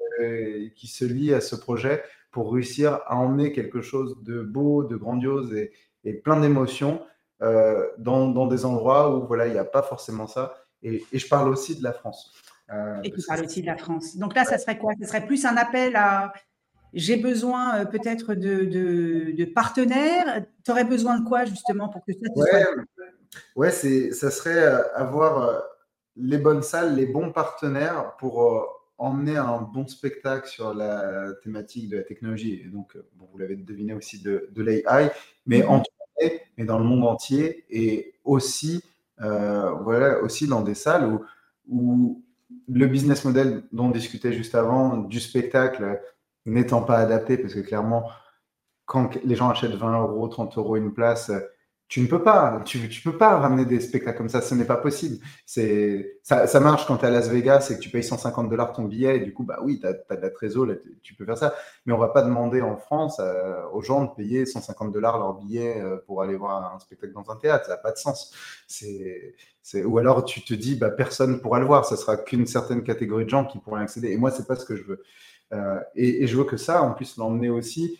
qui, 0.75 0.87
se 0.87 1.05
lient 1.05 1.33
à 1.33 1.41
ce 1.41 1.55
projet 1.55 2.03
pour 2.31 2.51
réussir 2.51 2.99
à 3.05 3.15
emmener 3.15 3.51
quelque 3.51 3.81
chose 3.81 4.17
de 4.23 4.41
beau, 4.41 4.83
de 4.83 4.95
grandiose 4.95 5.53
et, 5.53 5.71
et 6.03 6.13
plein 6.13 6.39
d'émotions 6.39 7.01
euh, 7.41 7.87
dans, 7.97 8.29
dans, 8.29 8.47
des 8.47 8.65
endroits 8.65 9.15
où 9.15 9.27
voilà 9.27 9.47
il 9.47 9.53
n'y 9.53 9.59
a 9.59 9.65
pas 9.65 9.83
forcément 9.83 10.27
ça. 10.27 10.55
Et, 10.81 11.03
et, 11.11 11.19
je 11.19 11.27
parle 11.27 11.49
aussi 11.49 11.77
de 11.77 11.83
la 11.83 11.93
France. 11.93 12.33
Euh, 12.71 13.01
et 13.03 13.11
tu 13.11 13.21
parles 13.27 13.45
aussi 13.45 13.61
de 13.61 13.67
la 13.67 13.77
France. 13.77 14.17
Donc 14.17 14.35
là, 14.35 14.43
ça 14.45 14.57
serait 14.57 14.77
quoi? 14.77 14.93
Ce 14.99 15.07
serait 15.07 15.25
plus 15.25 15.45
un 15.45 15.55
appel 15.55 15.95
à 15.95 16.33
j'ai 16.93 17.17
besoin 17.17 17.79
euh, 17.79 17.85
peut-être 17.85 18.35
de, 18.35 18.65
de, 18.65 19.45
partenaires. 19.45 20.45
Tu 20.63 20.71
aurais 20.71 20.85
besoin 20.85 21.19
de 21.19 21.27
quoi 21.27 21.45
justement 21.45 21.89
pour 21.89 22.05
que 22.05 22.13
ça 22.13 22.19
ouais, 22.35 22.65
ouais 23.55 23.71
c'est, 23.71 24.11
ça 24.11 24.31
serait 24.31 24.63
euh, 24.63 24.95
avoir 24.95 25.43
euh, 25.43 25.59
les 26.15 26.37
bonnes 26.37 26.61
salles, 26.61 26.95
les 26.95 27.07
bons 27.07 27.31
partenaires 27.31 28.15
pour 28.17 28.79
emmener 28.99 29.37
un 29.37 29.61
bon 29.61 29.87
spectacle 29.87 30.47
sur 30.47 30.73
la 30.73 31.33
thématique 31.43 31.89
de 31.89 31.97
la 31.97 32.03
technologie. 32.03 32.61
Et 32.63 32.69
donc, 32.69 32.95
bon, 33.15 33.27
vous 33.31 33.37
l'avez 33.39 33.55
deviné 33.55 33.93
aussi 33.93 34.21
de, 34.21 34.49
de 34.51 34.61
l'AI, 34.61 35.11
mais 35.45 35.61
mm-hmm. 35.61 35.67
en 35.67 35.83
mais 36.57 36.63
dans 36.63 36.77
le 36.77 36.85
monde 36.85 37.03
entier 37.03 37.65
et 37.69 38.13
aussi, 38.23 38.81
voilà, 39.17 40.21
aussi 40.21 40.47
dans 40.47 40.61
des 40.61 40.75
salles 40.75 41.05
où, 41.05 41.25
où 41.67 42.23
le 42.69 42.85
business 42.85 43.25
model 43.25 43.63
dont 43.73 43.87
on 43.87 43.89
discutait 43.89 44.31
juste 44.31 44.55
avant, 44.55 44.97
du 44.97 45.19
spectacle, 45.19 45.99
n'étant 46.45 46.81
pas 46.81 46.97
adapté, 46.97 47.37
parce 47.37 47.53
que 47.53 47.59
clairement, 47.59 48.09
quand 48.85 49.15
les 49.23 49.35
gens 49.35 49.49
achètent 49.49 49.75
20 49.75 50.01
euros, 50.01 50.27
30 50.27 50.57
euros 50.57 50.75
une 50.75 50.93
place, 50.93 51.31
tu 51.93 52.01
ne 52.01 52.07
peux 52.07 52.23
pas, 52.23 52.59
tu, 52.65 52.79
ne 52.79 53.03
peux 53.03 53.17
pas 53.19 53.37
ramener 53.37 53.65
des 53.65 53.79
spectacles 53.79 54.17
comme 54.17 54.29
ça, 54.29 54.41
ce 54.41 54.55
n'est 54.55 54.65
pas 54.65 54.77
possible. 54.77 55.23
C'est, 55.45 56.17
ça, 56.23 56.59
marche 56.59 56.87
quand 56.87 56.97
tu 56.97 57.05
es 57.05 57.07
à 57.07 57.11
Las 57.11 57.29
Vegas 57.29 57.67
et 57.69 57.75
que 57.75 57.79
tu 57.79 57.91
payes 57.91 58.03
150 58.03 58.49
dollars 58.49 58.73
ton 58.73 58.85
billet, 58.85 59.17
et 59.17 59.19
du 59.19 59.31
coup, 59.31 59.43
bah 59.43 59.59
oui, 59.61 59.79
tu 59.79 59.85
as, 59.85 59.93
de 59.93 60.21
la 60.21 60.31
trésorerie, 60.31 60.79
tu 61.03 61.13
peux 61.13 61.23
faire 61.23 61.37
ça. 61.37 61.53
Mais 61.85 61.93
on 61.93 61.99
va 61.99 62.07
pas 62.07 62.23
demander 62.23 62.61
en 62.61 62.77
France 62.77 63.17
euh, 63.19 63.61
aux 63.73 63.83
gens 63.83 64.05
de 64.05 64.09
payer 64.15 64.47
150 64.47 64.91
dollars 64.91 65.19
leur 65.19 65.35
billet 65.35 65.83
euh, 65.83 65.97
pour 66.07 66.23
aller 66.23 66.35
voir 66.35 66.73
un 66.73 66.79
spectacle 66.79 67.13
dans 67.13 67.29
un 67.29 67.35
théâtre, 67.35 67.65
ça 67.65 67.73
n'a 67.73 67.77
pas 67.77 67.91
de 67.91 67.97
sens. 67.97 68.33
C'est, 68.67 69.35
ou 69.85 69.97
alors 69.99 70.25
tu 70.25 70.41
te 70.41 70.55
dis, 70.55 70.75
bah, 70.75 70.89
personne 70.89 71.33
ne 71.33 71.37
pourra 71.37 71.59
le 71.59 71.65
voir, 71.65 71.85
ça 71.85 71.95
sera 71.95 72.17
qu'une 72.17 72.47
certaine 72.47 72.81
catégorie 72.81 73.25
de 73.25 73.29
gens 73.29 73.45
qui 73.45 73.59
pourraient 73.59 73.83
accéder. 73.83 74.09
Et 74.09 74.17
moi, 74.17 74.31
c'est 74.31 74.47
pas 74.47 74.55
ce 74.55 74.65
que 74.65 74.75
je 74.75 74.83
veux. 74.83 75.03
Euh, 75.53 75.79
et, 75.95 76.23
et, 76.23 76.27
je 76.27 76.35
veux 76.35 76.43
que 76.43 76.57
ça, 76.57 76.83
on 76.83 76.93
puisse 76.93 77.15
l'emmener 77.17 77.49
aussi. 77.49 77.99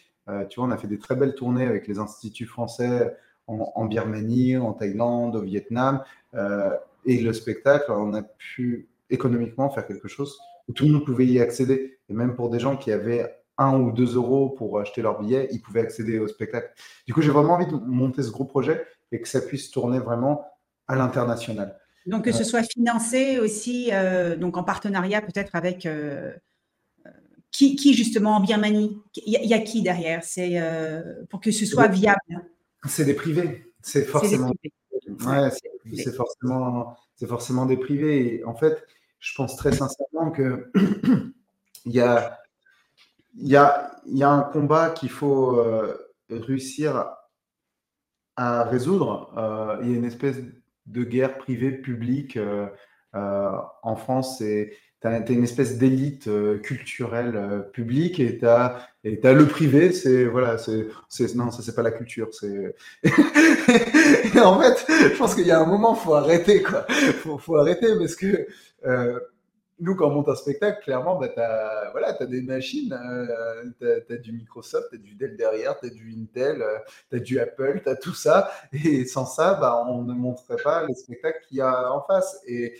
tu 0.49 0.59
vois, 0.59 0.67
on 0.67 0.71
a 0.71 0.77
fait 0.77 0.87
des 0.87 0.99
très 0.99 1.15
belles 1.15 1.35
tournées 1.35 1.67
avec 1.67 1.87
les 1.87 1.99
instituts 1.99 2.45
français 2.45 3.15
en, 3.47 3.85
Birmanie, 3.85 4.57
en 4.57 4.73
Thaïlande, 4.73 5.35
au 5.35 5.41
Vietnam. 5.41 6.03
Euh, 6.33 6.75
et 7.05 7.19
le 7.19 7.33
spectacle, 7.33 7.91
on 7.91 8.13
a 8.13 8.23
pu 8.23 8.89
économiquement 9.09 9.69
faire 9.69 9.85
quelque 9.85 10.07
chose 10.07 10.39
où 10.67 10.73
tout 10.73 10.85
le 10.85 10.91
monde 10.91 11.05
pouvait 11.05 11.25
y 11.25 11.39
accéder. 11.39 11.99
Et 12.09 12.13
même 12.13 12.35
pour 12.35 12.49
des 12.49 12.59
gens 12.59 12.77
qui 12.77 12.91
avaient 12.91 13.35
un 13.57 13.77
ou 13.77 13.91
deux 13.91 14.15
euros 14.15 14.49
pour 14.49 14.79
acheter 14.79 15.01
leur 15.01 15.19
billet, 15.19 15.47
ils 15.51 15.61
pouvaient 15.61 15.81
accéder 15.81 16.19
au 16.19 16.27
spectacle. 16.27 16.71
Du 17.05 17.13
coup, 17.13 17.21
j'ai 17.21 17.31
vraiment 17.31 17.53
envie 17.53 17.67
de 17.67 17.75
monter 17.75 18.23
ce 18.23 18.31
gros 18.31 18.45
projet 18.45 18.85
et 19.11 19.21
que 19.21 19.27
ça 19.27 19.41
puisse 19.41 19.69
tourner 19.69 19.99
vraiment 19.99 20.45
à 20.87 20.95
l'international. 20.95 21.77
Donc, 22.05 22.25
que 22.25 22.31
ce 22.31 22.43
soit 22.43 22.63
financé 22.63 23.39
aussi, 23.39 23.89
euh, 23.93 24.35
donc 24.35 24.57
en 24.57 24.63
partenariat 24.63 25.21
peut-être 25.21 25.55
avec 25.55 25.85
euh, 25.85 26.33
qui, 27.69 27.76
qui, 27.76 27.93
justement 27.93 28.38
en 28.38 28.39
Birmanie 28.39 28.97
Il 29.26 29.34
y, 29.34 29.54
a 29.54 29.60
qui 29.60 29.82
derrière? 29.82 30.23
C'est 30.23 30.62
pour 31.30 31.39
que 31.39 31.52
ce 31.52 31.65
soit 31.65 31.88
viable? 31.88 32.19
C'est 32.88 33.06
des 33.06 33.13
privés. 33.13 33.73
C'est 33.82 34.06
forcément. 34.06 34.52
Ouais, 35.26 35.49
c'est 35.93 36.15
forcément, 36.15 36.97
c'est 37.15 37.28
forcément 37.28 37.65
des 37.65 37.78
privés. 37.78 38.36
Et 38.36 38.45
en 38.45 38.56
fait, 38.56 38.86
je 39.19 39.34
pense 39.36 39.56
très 39.56 39.71
sincèrement 39.71 40.32
que 40.32 40.71
il 41.86 41.91
y 41.91 41.99
a, 41.99 42.39
il 43.36 43.47
y 43.47 43.56
a, 43.56 43.91
il 44.06 44.17
y 44.17 44.23
a 44.23 44.30
un 44.30 44.41
combat 44.41 44.91
qu'il 44.91 45.10
faut 45.10 45.58
euh, 45.58 45.97
réussir 46.30 47.10
à 48.36 48.63
résoudre. 48.63 49.34
Euh, 49.38 49.78
il 49.82 49.91
y 49.91 49.93
a 49.93 49.97
une 49.97 50.06
espèce 50.06 50.38
de 50.86 51.04
guerre 51.04 51.38
privée 51.38 51.71
publique 51.71 52.38
euh, 52.38 52.67
en 53.13 53.95
France. 53.95 54.39
C'est 54.39 54.78
tu 55.03 55.09
as, 55.09 55.29
une 55.31 55.43
espèce 55.43 55.77
d'élite 55.77 56.27
euh, 56.27 56.59
culturelle 56.59 57.35
euh, 57.35 57.59
publique 57.59 58.21
et 58.21 58.37
tu 58.37 58.45
as, 58.45 58.87
le 59.03 59.45
privé, 59.45 59.91
c'est 59.91 60.23
voilà, 60.23 60.57
c'est 60.57 60.87
non, 61.35 61.51
ça 61.51 61.61
c'est 61.61 61.75
pas 61.75 61.81
la 61.81 61.91
culture, 61.91 62.29
en 63.03 64.61
fait, 64.61 64.85
je 64.87 65.17
pense 65.17 65.35
qu'il 65.35 65.45
y 65.45 65.51
a 65.51 65.59
un 65.59 65.65
moment 65.65 65.93
faut 65.93 66.13
arrêter 66.13 66.63
quoi, 66.63 66.87
faut, 67.39 67.57
arrêter 67.57 67.87
parce 67.99 68.15
que 68.15 68.47
euh, 68.85 69.19
nous, 69.83 69.95
quand 69.95 70.07
on 70.07 70.11
monte 70.11 70.29
un 70.29 70.35
spectacle, 70.35 70.81
clairement, 70.83 71.17
bah, 71.17 71.29
tu 71.29 71.39
as, 71.39 71.89
voilà, 71.91 72.15
as 72.17 72.25
des 72.25 72.41
machines, 72.41 72.93
euh, 72.93 73.65
tu 74.07 74.13
as, 74.13 74.17
du 74.17 74.31
Microsoft, 74.31 74.89
tu 74.89 74.95
as 74.95 74.99
du 74.99 75.15
Dell 75.15 75.35
derrière, 75.35 75.79
tu 75.79 75.87
as 75.87 75.89
du 75.89 76.13
Intel, 76.17 76.61
euh, 76.61 76.77
tu 77.09 77.17
as 77.17 77.19
du 77.19 77.39
Apple, 77.39 77.81
tu 77.83 77.89
as 77.89 77.95
tout 77.95 78.13
ça. 78.13 78.51
Et 78.71 79.05
sans 79.05 79.25
ça, 79.25 79.55
bah, 79.55 79.83
on 79.87 80.03
ne 80.03 80.13
montrerait 80.13 80.61
pas 80.63 80.85
le 80.87 80.93
spectacle 80.93 81.39
qu'il 81.47 81.57
y 81.57 81.61
a 81.61 81.91
en 81.91 82.01
face. 82.01 82.41
Et, 82.47 82.75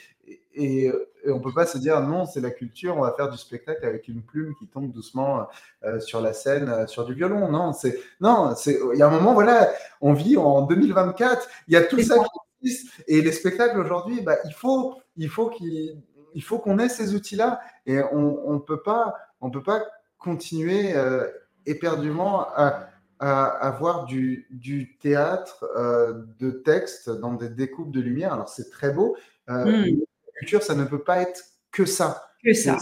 et, 0.56 0.92
on 1.26 1.38
ne 1.38 1.44
peut 1.44 1.54
pas 1.54 1.66
se 1.66 1.78
dire 1.78 2.02
non, 2.02 2.26
c'est 2.26 2.42
la 2.42 2.52
culture, 2.52 2.98
on 2.98 3.02
va 3.02 3.14
faire 3.14 3.30
du 3.30 3.38
spectacle 3.38 3.86
avec 3.86 4.10
une 4.10 4.22
plume 4.22 4.54
qui 4.60 4.68
tombe 4.68 4.92
doucement 4.92 5.48
euh, 5.86 6.02
sur 6.02 6.20
la 6.20 6.34
scène, 6.34 6.86
sur 6.88 7.06
du 7.06 7.14
violon. 7.14 7.50
Non, 7.50 7.72
c'est 7.72 7.98
non, 8.20 8.54
c'est 8.58 8.78
il 8.94 9.00
y 9.00 9.02
a 9.02 9.08
un 9.08 9.12
moment, 9.12 9.34
voilà, 9.34 9.72
on 10.02 10.14
vit 10.14 10.36
en 10.36 10.64
2024, 10.64 11.48
il 11.70 11.74
y 11.74 11.78
a 11.78 11.82
tout 11.82 12.02
ça 12.02 12.16
qui 12.16 12.68
existe. 12.68 12.94
Et 13.08 13.22
les 13.22 13.32
spectacles 13.32 13.80
aujourd'hui, 13.80 14.22
bah, 14.22 14.36
il 14.46 14.54
faut, 14.54 14.96
il 15.16 15.30
faut 15.30 15.50
qu'ils 15.50 15.98
il 16.36 16.44
faut 16.44 16.60
qu'on 16.60 16.80
ait 16.80 16.90
ces 16.90 17.16
outils-là 17.16 17.62
et 17.86 18.00
on 18.12 18.54
ne 18.54 18.60
peut 18.60 18.82
pas, 18.82 19.16
on 19.42 19.50
peut 19.50 19.64
pas 19.64 19.84
continuer 20.18 20.96
euh, 20.96 21.28
éperdument 21.66 22.48
à, 22.56 22.90
avoir 23.20 24.04
du, 24.04 24.98
théâtre 25.00 25.64
euh, 25.78 26.26
de 26.40 26.52
texte 26.52 27.10
dans 27.10 27.34
des 27.34 27.48
découpes 27.48 27.92
de 27.92 28.02
lumière. 28.02 28.34
Alors 28.34 28.50
c'est 28.50 28.70
très 28.70 28.92
beau. 28.92 29.16
Euh, 29.50 29.86
hmm. 29.86 30.02
Culture, 30.44 30.64
ça 30.64 30.76
ne 30.76 30.86
peut 30.86 31.04
pas 31.04 31.22
être 31.22 31.42
que 31.72 31.86
ça. 31.86 32.24
Que 32.44 32.54
ça. 32.54 32.78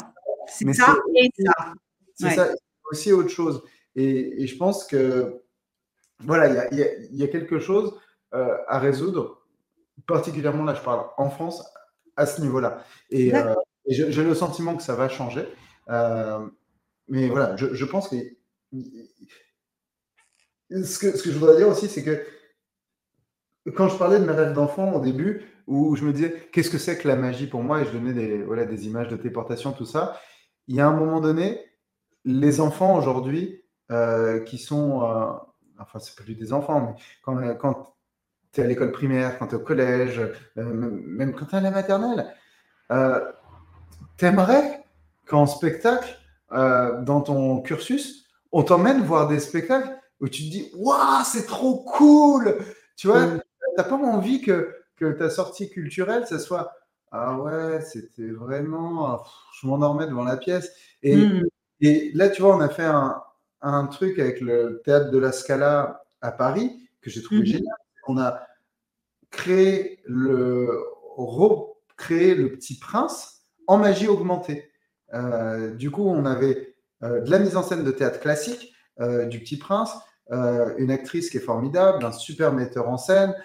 C'est 0.47 0.73
ça 0.73 0.97
et 1.15 1.29
ça. 1.37 1.73
C'est 2.15 2.31
ça. 2.31 2.53
aussi 2.91 3.13
autre 3.13 3.29
chose. 3.29 3.63
Et, 3.95 4.45
je 4.47 4.57
pense 4.57 4.85
que 4.85 5.43
voilà, 6.19 6.67
il 6.71 6.77
y, 6.77 7.17
y 7.17 7.23
a, 7.23 7.27
quelque 7.27 7.59
chose 7.59 7.99
à 8.31 8.79
résoudre. 8.79 9.43
Particulièrement 10.07 10.63
là, 10.63 10.73
je 10.73 10.81
parle 10.81 11.05
en 11.17 11.29
France, 11.29 11.63
à 12.15 12.25
ce 12.25 12.41
niveau-là. 12.41 12.83
Et, 13.09 13.35
euh, 13.35 13.53
j'ai 13.87 14.23
le 14.23 14.35
sentiment 14.35 14.75
que 14.75 14.83
ça 14.83 14.95
va 14.95 15.09
changer. 15.09 15.47
Euh, 15.89 16.39
mais 17.07 17.27
voilà, 17.29 17.55
je, 17.55 17.85
pense 17.85 18.09
que 18.09 18.15
ce, 20.69 20.99
que 20.99 21.17
ce 21.17 21.23
que 21.23 21.31
je 21.31 21.37
voudrais 21.37 21.57
dire 21.57 21.67
aussi, 21.67 21.87
c'est 21.89 22.03
que 22.03 22.23
quand 23.75 23.89
je 23.89 23.97
parlais 23.97 24.19
de 24.19 24.25
mes 24.25 24.33
rêves 24.33 24.53
d'enfant 24.53 24.93
au 24.93 24.99
début, 24.99 25.41
où 25.67 25.95
je 25.95 26.03
me 26.03 26.13
disais 26.13 26.49
qu'est-ce 26.51 26.69
que 26.69 26.77
c'est 26.77 26.97
que 26.97 27.07
la 27.07 27.15
magie 27.15 27.47
pour 27.47 27.63
moi, 27.63 27.81
et 27.81 27.85
je 27.85 27.91
donnais 27.91 28.13
des, 28.13 28.43
voilà, 28.43 28.65
des 28.65 28.87
images 28.87 29.07
de 29.07 29.15
téléportation, 29.15 29.71
tout 29.71 29.85
ça, 29.85 30.19
il 30.67 30.75
y 30.75 30.81
a 30.81 30.87
un 30.87 30.93
moment 30.93 31.21
donné, 31.21 31.61
les 32.25 32.61
enfants 32.61 32.97
aujourd'hui 32.97 33.63
euh, 33.91 34.39
qui 34.41 34.57
sont, 34.57 35.01
enfin, 35.79 35.99
c'est 35.99 36.15
plus 36.15 36.35
des 36.35 36.53
enfants, 36.53 36.95
mais 37.27 37.57
quand, 37.57 37.95
tu 38.51 38.61
es 38.61 38.63
à 38.63 38.67
l'école 38.67 38.91
primaire, 38.91 39.37
quand 39.37 39.47
tu 39.47 39.55
es 39.55 39.57
au 39.57 39.61
collège, 39.61 40.19
euh, 40.57 40.63
même 40.63 41.33
quand 41.33 41.45
tu 41.45 41.55
es 41.55 41.57
à 41.57 41.61
la 41.61 41.71
maternelle, 41.71 42.33
euh, 42.91 43.19
tu 44.17 44.25
aimerais 44.25 44.83
qu'en 45.25 45.45
spectacle, 45.45 46.17
euh, 46.51 47.01
dans 47.01 47.21
ton 47.21 47.61
cursus, 47.61 48.25
on 48.51 48.63
t'emmène 48.63 49.03
voir 49.03 49.27
des 49.27 49.39
spectacles 49.39 49.97
où 50.19 50.27
tu 50.27 50.43
te 50.43 50.49
dis 50.49 50.71
Waouh, 50.75 51.23
c'est 51.23 51.45
trop 51.45 51.83
cool! 51.83 52.57
Tu 52.97 53.07
vois? 53.07 53.37
N'as 53.77 53.83
pas 53.83 53.95
envie 53.95 54.41
que, 54.41 54.75
que 54.97 55.11
ta 55.11 55.29
sortie 55.29 55.69
culturelle, 55.69 56.25
ce 56.27 56.37
soit 56.37 56.73
Ah 57.11 57.37
ouais, 57.39 57.81
c'était 57.81 58.29
vraiment. 58.29 59.23
Je 59.59 59.67
m'endormais 59.67 60.07
devant 60.07 60.23
la 60.23 60.37
pièce. 60.37 60.71
Et, 61.03 61.15
mm. 61.15 61.43
et, 61.81 62.11
là, 62.13 62.29
tu 62.29 62.41
vois, 62.41 62.55
on 62.55 62.61
a 62.61 62.69
fait 62.69 62.83
un, 62.83 63.21
un, 63.61 63.87
truc 63.87 64.19
avec 64.19 64.41
le 64.41 64.81
théâtre 64.85 65.11
de 65.11 65.17
la 65.17 65.31
Scala 65.31 66.03
à 66.21 66.31
Paris 66.31 66.77
que 67.01 67.09
j'ai 67.09 67.21
trouvé 67.21 67.41
mm-hmm. 67.41 67.45
génial 67.45 67.75
on 68.07 68.17
a 68.17 68.47
créé 69.29 69.99
le, 70.05 70.83
recréé 71.15 72.35
le 72.35 72.51
petit 72.51 72.77
prince 72.77 73.41
en 73.67 73.77
magie 73.77 74.07
augmentée. 74.07 74.71
Euh, 75.13 75.73
du 75.75 75.91
coup, 75.91 76.07
on 76.07 76.25
avait 76.25 76.75
euh, 77.03 77.21
de 77.21 77.31
la 77.31 77.39
mise 77.39 77.55
en 77.55 77.63
scène 77.63 77.83
de 77.83 77.91
théâtre 77.91 78.19
classique 78.19 78.73
euh, 78.99 79.25
du 79.25 79.39
petit 79.39 79.57
prince, 79.57 79.93
une 80.31 80.91
actrice 80.91 81.29
qui 81.29 81.37
est 81.37 81.41
formidable, 81.41 82.05
un 82.05 82.11
super 82.11 82.53
metteur 82.53 82.87
en 82.89 82.97
scène. 82.97 83.35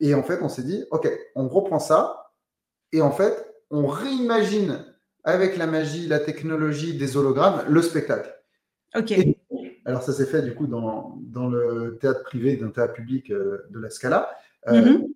et 0.00 0.14
en 0.14 0.22
fait, 0.22 0.40
on 0.42 0.48
s'est 0.48 0.62
dit, 0.62 0.84
OK, 0.90 1.08
on 1.34 1.48
reprend 1.48 1.78
ça. 1.78 2.32
Et 2.92 3.02
en 3.02 3.10
fait, 3.10 3.46
on 3.70 3.86
réimagine 3.86 4.84
avec 5.24 5.56
la 5.56 5.66
magie, 5.66 6.06
la 6.06 6.20
technologie 6.20 6.96
des 6.96 7.16
hologrammes, 7.16 7.64
le 7.68 7.82
spectacle. 7.82 8.34
OK. 8.94 9.12
Alors, 9.86 10.02
ça 10.02 10.12
s'est 10.12 10.26
fait 10.26 10.42
du 10.42 10.54
coup 10.54 10.66
dans, 10.66 11.18
dans 11.20 11.48
le 11.48 11.98
théâtre 12.00 12.22
privé 12.22 12.56
d'un 12.56 12.70
théâtre 12.70 12.94
public 12.94 13.30
euh, 13.30 13.66
de 13.70 13.80
la 13.80 13.90
Scala. 13.90 14.30
Euh, 14.68 14.80
mhm. 14.80 15.08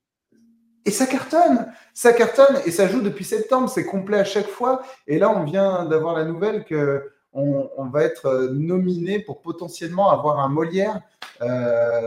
Et 0.84 0.90
ça 0.90 1.06
cartonne, 1.06 1.70
ça 1.92 2.12
cartonne 2.12 2.56
et 2.64 2.70
ça 2.70 2.88
joue 2.88 3.02
depuis 3.02 3.24
septembre, 3.24 3.68
c'est 3.68 3.84
complet 3.84 4.18
à 4.18 4.24
chaque 4.24 4.48
fois. 4.48 4.82
Et 5.06 5.18
là, 5.18 5.30
on 5.30 5.44
vient 5.44 5.84
d'avoir 5.84 6.16
la 6.16 6.24
nouvelle 6.24 6.64
que 6.64 7.10
on, 7.38 7.88
va 7.88 8.04
être 8.04 8.26
euh, 8.26 8.52
nominé 8.52 9.20
pour 9.20 9.40
potentiellement 9.40 10.10
avoir 10.10 10.40
un 10.40 10.48
Molière 10.48 11.00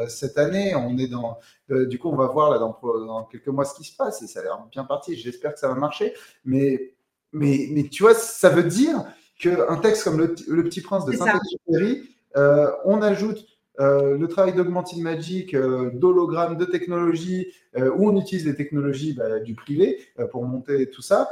cette 0.09 0.37
année. 0.37 0.75
On 0.75 0.97
est 0.97 1.07
dans, 1.07 1.37
du 1.69 1.97
coup, 1.97 2.09
on 2.09 2.17
va 2.17 2.27
voir 2.27 2.51
là 2.51 2.59
dans, 2.59 3.23
quelques 3.31 3.47
mois 3.47 3.63
ce 3.63 3.75
qui 3.75 3.85
se 3.85 3.95
passe 3.95 4.21
et 4.21 4.27
ça 4.27 4.41
a 4.41 4.43
l'air 4.43 4.59
bien 4.69 4.83
parti. 4.83 5.15
J'espère 5.15 5.53
que 5.53 5.59
ça 5.59 5.69
va 5.69 5.75
marcher, 5.75 6.13
mais, 6.43 6.95
mais, 7.31 7.67
mais 7.71 7.83
tu 7.83 8.03
vois, 8.03 8.13
ça 8.13 8.49
veut 8.49 8.63
dire 8.63 9.05
qu'un 9.39 9.77
texte 9.77 10.03
comme 10.03 10.19
le, 10.19 10.63
Petit 10.63 10.81
Prince 10.81 11.05
de 11.05 11.13
Saint-Exupéry 11.13 12.11
euh, 12.37 12.71
on 12.85 13.01
ajoute 13.01 13.45
euh, 13.79 14.17
le 14.17 14.27
travail 14.27 14.53
d'Augmented 14.53 14.99
Magic, 14.99 15.53
euh, 15.53 15.91
d'hologramme, 15.93 16.57
de 16.57 16.65
technologie, 16.65 17.47
où 17.75 18.09
on 18.09 18.19
utilise 18.19 18.45
les 18.45 18.55
technologies 18.55 19.13
bah, 19.13 19.39
du 19.39 19.55
privé 19.55 19.97
pour 20.31 20.43
monter 20.43 20.89
tout 20.89 21.01
ça, 21.01 21.29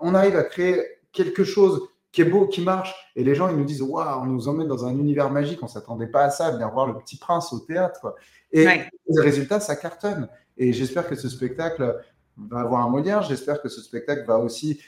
on 0.00 0.16
arrive 0.16 0.34
à 0.34 0.42
créer 0.42 0.82
quelque 1.12 1.44
chose 1.44 1.88
qui 2.12 2.22
est 2.22 2.24
beau, 2.24 2.46
qui 2.46 2.62
marche, 2.62 2.94
et 3.14 3.22
les 3.22 3.34
gens 3.34 3.48
ils 3.48 3.56
nous 3.56 3.64
disent 3.64 3.82
waouh, 3.82 4.22
on 4.22 4.26
nous 4.26 4.48
emmène 4.48 4.68
dans 4.68 4.84
un 4.84 4.90
univers 4.90 5.30
magique, 5.30 5.62
on 5.62 5.68
s'attendait 5.68 6.08
pas 6.08 6.24
à 6.24 6.30
ça, 6.30 6.50
venir 6.50 6.70
voir 6.70 6.86
le 6.86 6.98
Petit 6.98 7.18
Prince 7.18 7.52
au 7.52 7.60
théâtre. 7.60 8.14
Et 8.52 8.66
les 8.66 9.20
résultats, 9.20 9.60
ça 9.60 9.76
cartonne. 9.76 10.28
Et 10.56 10.72
j'espère 10.72 11.08
que 11.08 11.14
ce 11.14 11.28
spectacle 11.28 12.00
va 12.36 12.60
avoir 12.60 12.84
un 12.84 12.90
Molière. 12.90 13.22
J'espère 13.22 13.62
que 13.62 13.68
ce 13.68 13.80
spectacle 13.80 14.24
va 14.26 14.38
aussi, 14.38 14.80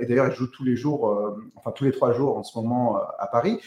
et 0.00 0.04
d'ailleurs, 0.04 0.28
il 0.28 0.34
joue 0.34 0.48
tous 0.48 0.64
les 0.64 0.76
jours, 0.76 1.34
enfin 1.54 1.70
tous 1.70 1.84
les 1.84 1.92
trois 1.92 2.12
jours 2.12 2.36
en 2.36 2.42
ce 2.42 2.58
moment 2.58 2.98
à 3.18 3.26
Paris 3.26 3.58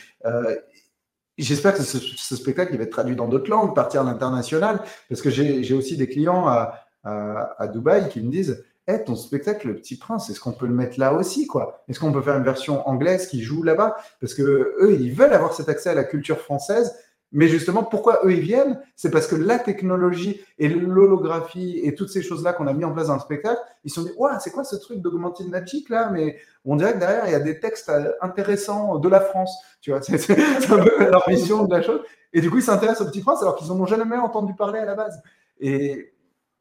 j'espère 1.39 1.74
que 1.74 1.84
ce, 1.84 2.36
spectacle 2.36 2.74
il 2.74 2.78
va 2.78 2.84
être 2.84 2.91
traduit 2.91 3.15
dans 3.15 3.28
d'autres 3.28 3.50
langues, 3.50 3.74
partir 3.74 4.02
à 4.02 4.04
l'international, 4.04 4.82
parce 5.08 5.22
que 5.22 5.30
j'ai 5.30 5.74
aussi 5.74 5.98
des 5.98 6.08
clients 6.08 6.48
à, 6.48 6.76
à, 7.04 7.67
Dubaï 7.67 8.10
qui 8.10 8.22
me 8.22 8.30
disent 8.30 8.63
hey, 8.89 9.04
ton 9.04 9.15
spectacle, 9.15 9.67
Le 9.67 9.75
Petit 9.75 9.97
Prince, 9.97 10.30
est-ce 10.30 10.39
qu'on 10.39 10.52
peut 10.52 10.67
le 10.67 10.73
mettre 10.73 10.99
là 10.99 11.13
aussi 11.13 11.47
quoi? 11.47 11.84
Est-ce 11.88 11.99
qu'on 11.99 12.12
peut 12.12 12.21
faire 12.21 12.38
une 12.38 12.43
version 12.43 12.88
anglaise 12.88 13.28
qui 13.28 13.41
joue 13.41 13.63
là-bas? 13.63 13.95
Parce 14.19 14.34
que 14.34 14.41
eux, 14.82 14.97
ils 14.99 15.13
veulent 15.13 15.34
avoir 15.34 15.54
cet 15.54 15.69
accès 15.69 15.89
à 15.89 15.93
la 15.93 16.04
culture 16.04 16.39
française 16.39 16.93
mais 17.32 17.47
justement, 17.47 17.84
pourquoi 17.84 18.21
eux, 18.25 18.34
ils 18.34 18.39
viennent? 18.39 18.82
C'est 18.95 19.12
parce 19.12 19.28
que 19.28 19.36
la 19.36 19.60
technologie 19.60 20.41
et 20.58 20.67
l'holographie 20.67 21.80
et 21.84 21.93
toutes 21.93 22.10
ces 22.10 22.23
choses-là 22.23 22.54
qu'on 22.54 22.65
a 22.65 22.73
mis 22.73 22.84
en 22.86 22.91
place 22.91 23.08
dans 23.08 23.13
le 23.13 23.19
spectacle, 23.19 23.62
ils 23.84 23.91
se 23.91 24.02
sont 24.02 24.08
dit, 24.08 24.13
ouais, 24.17 24.32
c'est 24.39 24.49
quoi 24.49 24.63
ce 24.63 24.75
truc 24.75 24.99
d'augmented 24.99 25.47
magic 25.47 25.89
là? 25.89 26.10
Mais 26.12 26.38
on 26.65 26.75
dirait 26.75 26.93
que 26.93 26.99
derrière, 26.99 27.28
il 27.28 27.32
y 27.32 27.36
a 27.36 27.39
des 27.39 27.60
textes 27.60 27.89
euh, 27.89 28.13
intéressants 28.21 28.97
de 28.97 29.08
la 29.08 29.21
France. 29.21 29.56
Tu 29.80 29.91
vois, 29.91 30.02
c'est 30.02 30.32
un 30.32 30.84
peu 30.84 31.10
leur 31.10 31.30
vision 31.30 31.65
de 31.65 31.75
la 31.75 31.84
chose. 31.84 32.02
Et 32.34 32.41
du 32.41 32.49
coup, 32.49 32.58
ils 32.58 32.63
s'intéressent 32.63 33.08
au 33.08 33.12
Petit 33.12 33.21
Prince 33.21 33.41
alors 33.43 33.56
qu'ils 33.56 33.67
n'en 33.67 33.80
ont 33.80 33.86
jamais 33.86 34.17
entendu 34.17 34.56
parler 34.56 34.80
à 34.80 34.86
la 34.86 34.95
base. 34.95 35.21
Et, 35.60 36.13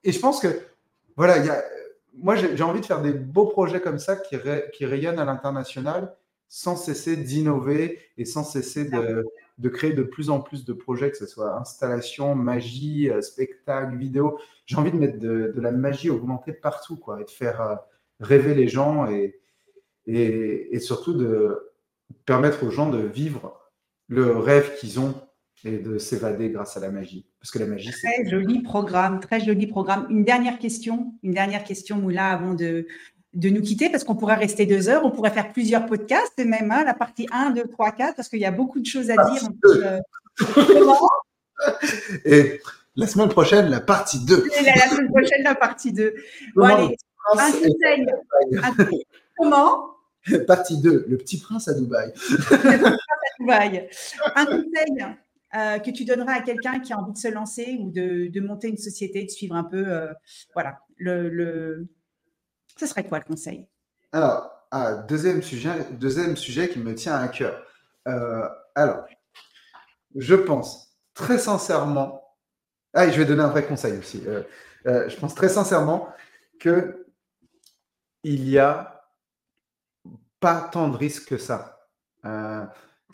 et 0.04 0.12
je 0.12 0.20
pense 0.20 0.38
que, 0.40 0.48
voilà, 1.16 1.38
il 1.38 1.46
y 1.46 1.50
a, 1.50 1.62
moi, 2.20 2.36
j'ai 2.36 2.62
envie 2.62 2.80
de 2.80 2.86
faire 2.86 3.02
des 3.02 3.12
beaux 3.12 3.46
projets 3.46 3.80
comme 3.80 3.98
ça 3.98 4.16
qui, 4.16 4.36
qui 4.74 4.86
rayonnent 4.86 5.18
à 5.18 5.24
l'international 5.24 6.14
sans 6.48 6.76
cesser 6.76 7.16
d'innover 7.16 7.98
et 8.16 8.24
sans 8.24 8.44
cesser 8.44 8.86
de 8.86 9.24
de 9.58 9.68
créer 9.68 9.92
de 9.92 10.02
plus 10.02 10.30
en 10.30 10.40
plus 10.40 10.64
de 10.64 10.72
projets, 10.72 11.10
que 11.10 11.16
ce 11.16 11.26
soit 11.26 11.58
installation, 11.58 12.34
magie, 12.34 13.10
euh, 13.10 13.20
spectacle, 13.20 13.96
vidéo. 13.96 14.38
J'ai 14.66 14.76
envie 14.76 14.92
de 14.92 14.96
mettre 14.96 15.18
de, 15.18 15.52
la 15.56 15.72
magie 15.72 16.10
augmentée 16.10 16.52
partout, 16.52 16.96
quoi, 16.96 17.20
et 17.20 17.24
de 17.24 17.30
faire 17.30 17.60
euh, 17.60 17.74
rêver 18.20 18.54
les 18.54 18.68
gens 18.68 19.10
et, 19.10 19.40
et, 20.06 20.78
surtout 20.78 21.14
de 21.14 21.72
permettre 22.24 22.64
aux 22.64 22.70
gens 22.70 22.88
de 22.88 22.98
vivre 22.98 23.60
le 24.06 24.38
rêve 24.38 24.78
qu'ils 24.78 25.00
ont 25.00 25.14
et 25.64 25.78
de 25.78 25.98
s'évader 25.98 26.50
grâce 26.50 26.76
à 26.76 26.80
la 26.80 26.90
magie. 26.90 27.26
Parce 27.40 27.50
que 27.50 27.58
la 27.58 27.66
magie, 27.66 27.92
c'est. 27.92 28.22
Très 28.22 28.30
joli 28.30 28.62
programme, 28.62 29.20
très 29.20 29.40
joli 29.40 29.66
programme. 29.66 30.06
Une 30.10 30.24
dernière 30.24 30.58
question, 30.58 31.14
une 31.22 31.32
dernière 31.32 31.64
question, 31.64 31.96
Moula, 31.96 32.28
avant 32.28 32.54
de, 32.54 32.86
de 33.34 33.48
nous 33.50 33.60
quitter 33.60 33.90
parce 33.90 34.04
qu'on 34.04 34.16
pourrait 34.16 34.36
rester 34.36 34.66
deux 34.66 34.88
heures, 34.88 35.04
on 35.04 35.10
pourrait 35.10 35.30
faire 35.30 35.52
plusieurs 35.52 35.86
podcasts, 35.86 36.38
même 36.38 36.70
hein, 36.70 36.84
la 36.84 36.94
partie 36.94 37.26
1, 37.32 37.50
2, 37.50 37.68
3, 37.68 37.92
4, 37.92 38.16
parce 38.16 38.28
qu'il 38.28 38.40
y 38.40 38.44
a 38.44 38.50
beaucoup 38.50 38.80
de 38.80 38.86
choses 38.86 39.10
à 39.10 39.14
dire. 39.14 39.42
Euh, 39.64 40.00
et 42.24 42.60
la 42.96 43.06
semaine 43.06 43.28
prochaine, 43.28 43.68
la 43.68 43.80
partie 43.80 44.24
2. 44.24 44.44
la, 44.64 44.88
semaine 44.88 45.08
prochaine, 45.08 45.42
la 45.42 45.54
partie 45.54 45.92
2. 45.92 46.14
Bon, 46.54 46.64
allez, 46.64 46.96
un 47.36 47.52
conseil. 47.52 48.06
Comment? 49.36 49.94
Partie 50.46 50.80
2, 50.80 51.06
le 51.08 51.16
petit 51.16 51.38
prince 51.38 51.68
à 51.68 51.74
Dubaï. 51.74 52.12
le 52.14 52.36
petit 52.36 52.48
prince 52.48 52.98
à 52.98 53.40
Dubaï. 53.40 53.88
Un 54.34 54.46
conseil 54.46 55.16
euh, 55.54 55.78
que 55.78 55.90
tu 55.90 56.04
donneras 56.04 56.34
à 56.34 56.42
quelqu'un 56.42 56.78
qui 56.78 56.92
a 56.92 56.98
envie 56.98 57.12
de 57.12 57.18
se 57.18 57.28
lancer 57.28 57.78
ou 57.80 57.90
de, 57.90 58.40
monter 58.40 58.68
une 58.68 58.76
société, 58.76 59.24
de 59.24 59.30
suivre 59.30 59.54
un 59.54 59.64
peu 59.64 59.88
euh, 59.88 60.12
voilà, 60.52 60.80
le 60.98 61.88
ce 62.76 62.86
serait 62.86 63.04
quoi 63.04 63.18
le 63.18 63.24
conseil? 63.24 63.66
Alors, 64.12 64.50
ah, 64.70 64.94
deuxième, 65.08 65.42
sujet, 65.42 65.70
deuxième 65.92 66.36
sujet 66.36 66.68
qui 66.68 66.78
me 66.78 66.94
tient 66.94 67.14
à 67.14 67.28
cœur. 67.28 67.64
Euh, 68.06 68.46
alors, 68.74 69.04
je 70.14 70.34
pense 70.34 70.94
très 71.14 71.38
sincèrement, 71.38 72.22
ah, 72.92 73.08
je 73.08 73.18
vais 73.18 73.24
donner 73.24 73.42
un 73.42 73.48
vrai 73.48 73.66
conseil 73.66 73.98
aussi. 73.98 74.22
Je 74.84 75.16
pense 75.16 75.34
très 75.34 75.48
sincèrement 75.48 76.08
que 76.60 77.06
il 78.22 78.48
y 78.48 78.58
a 78.58 79.02
pas 80.40 80.68
tant 80.72 80.88
de 80.88 80.96
risques 80.96 81.28
que 81.28 81.38
ça. 81.38 81.88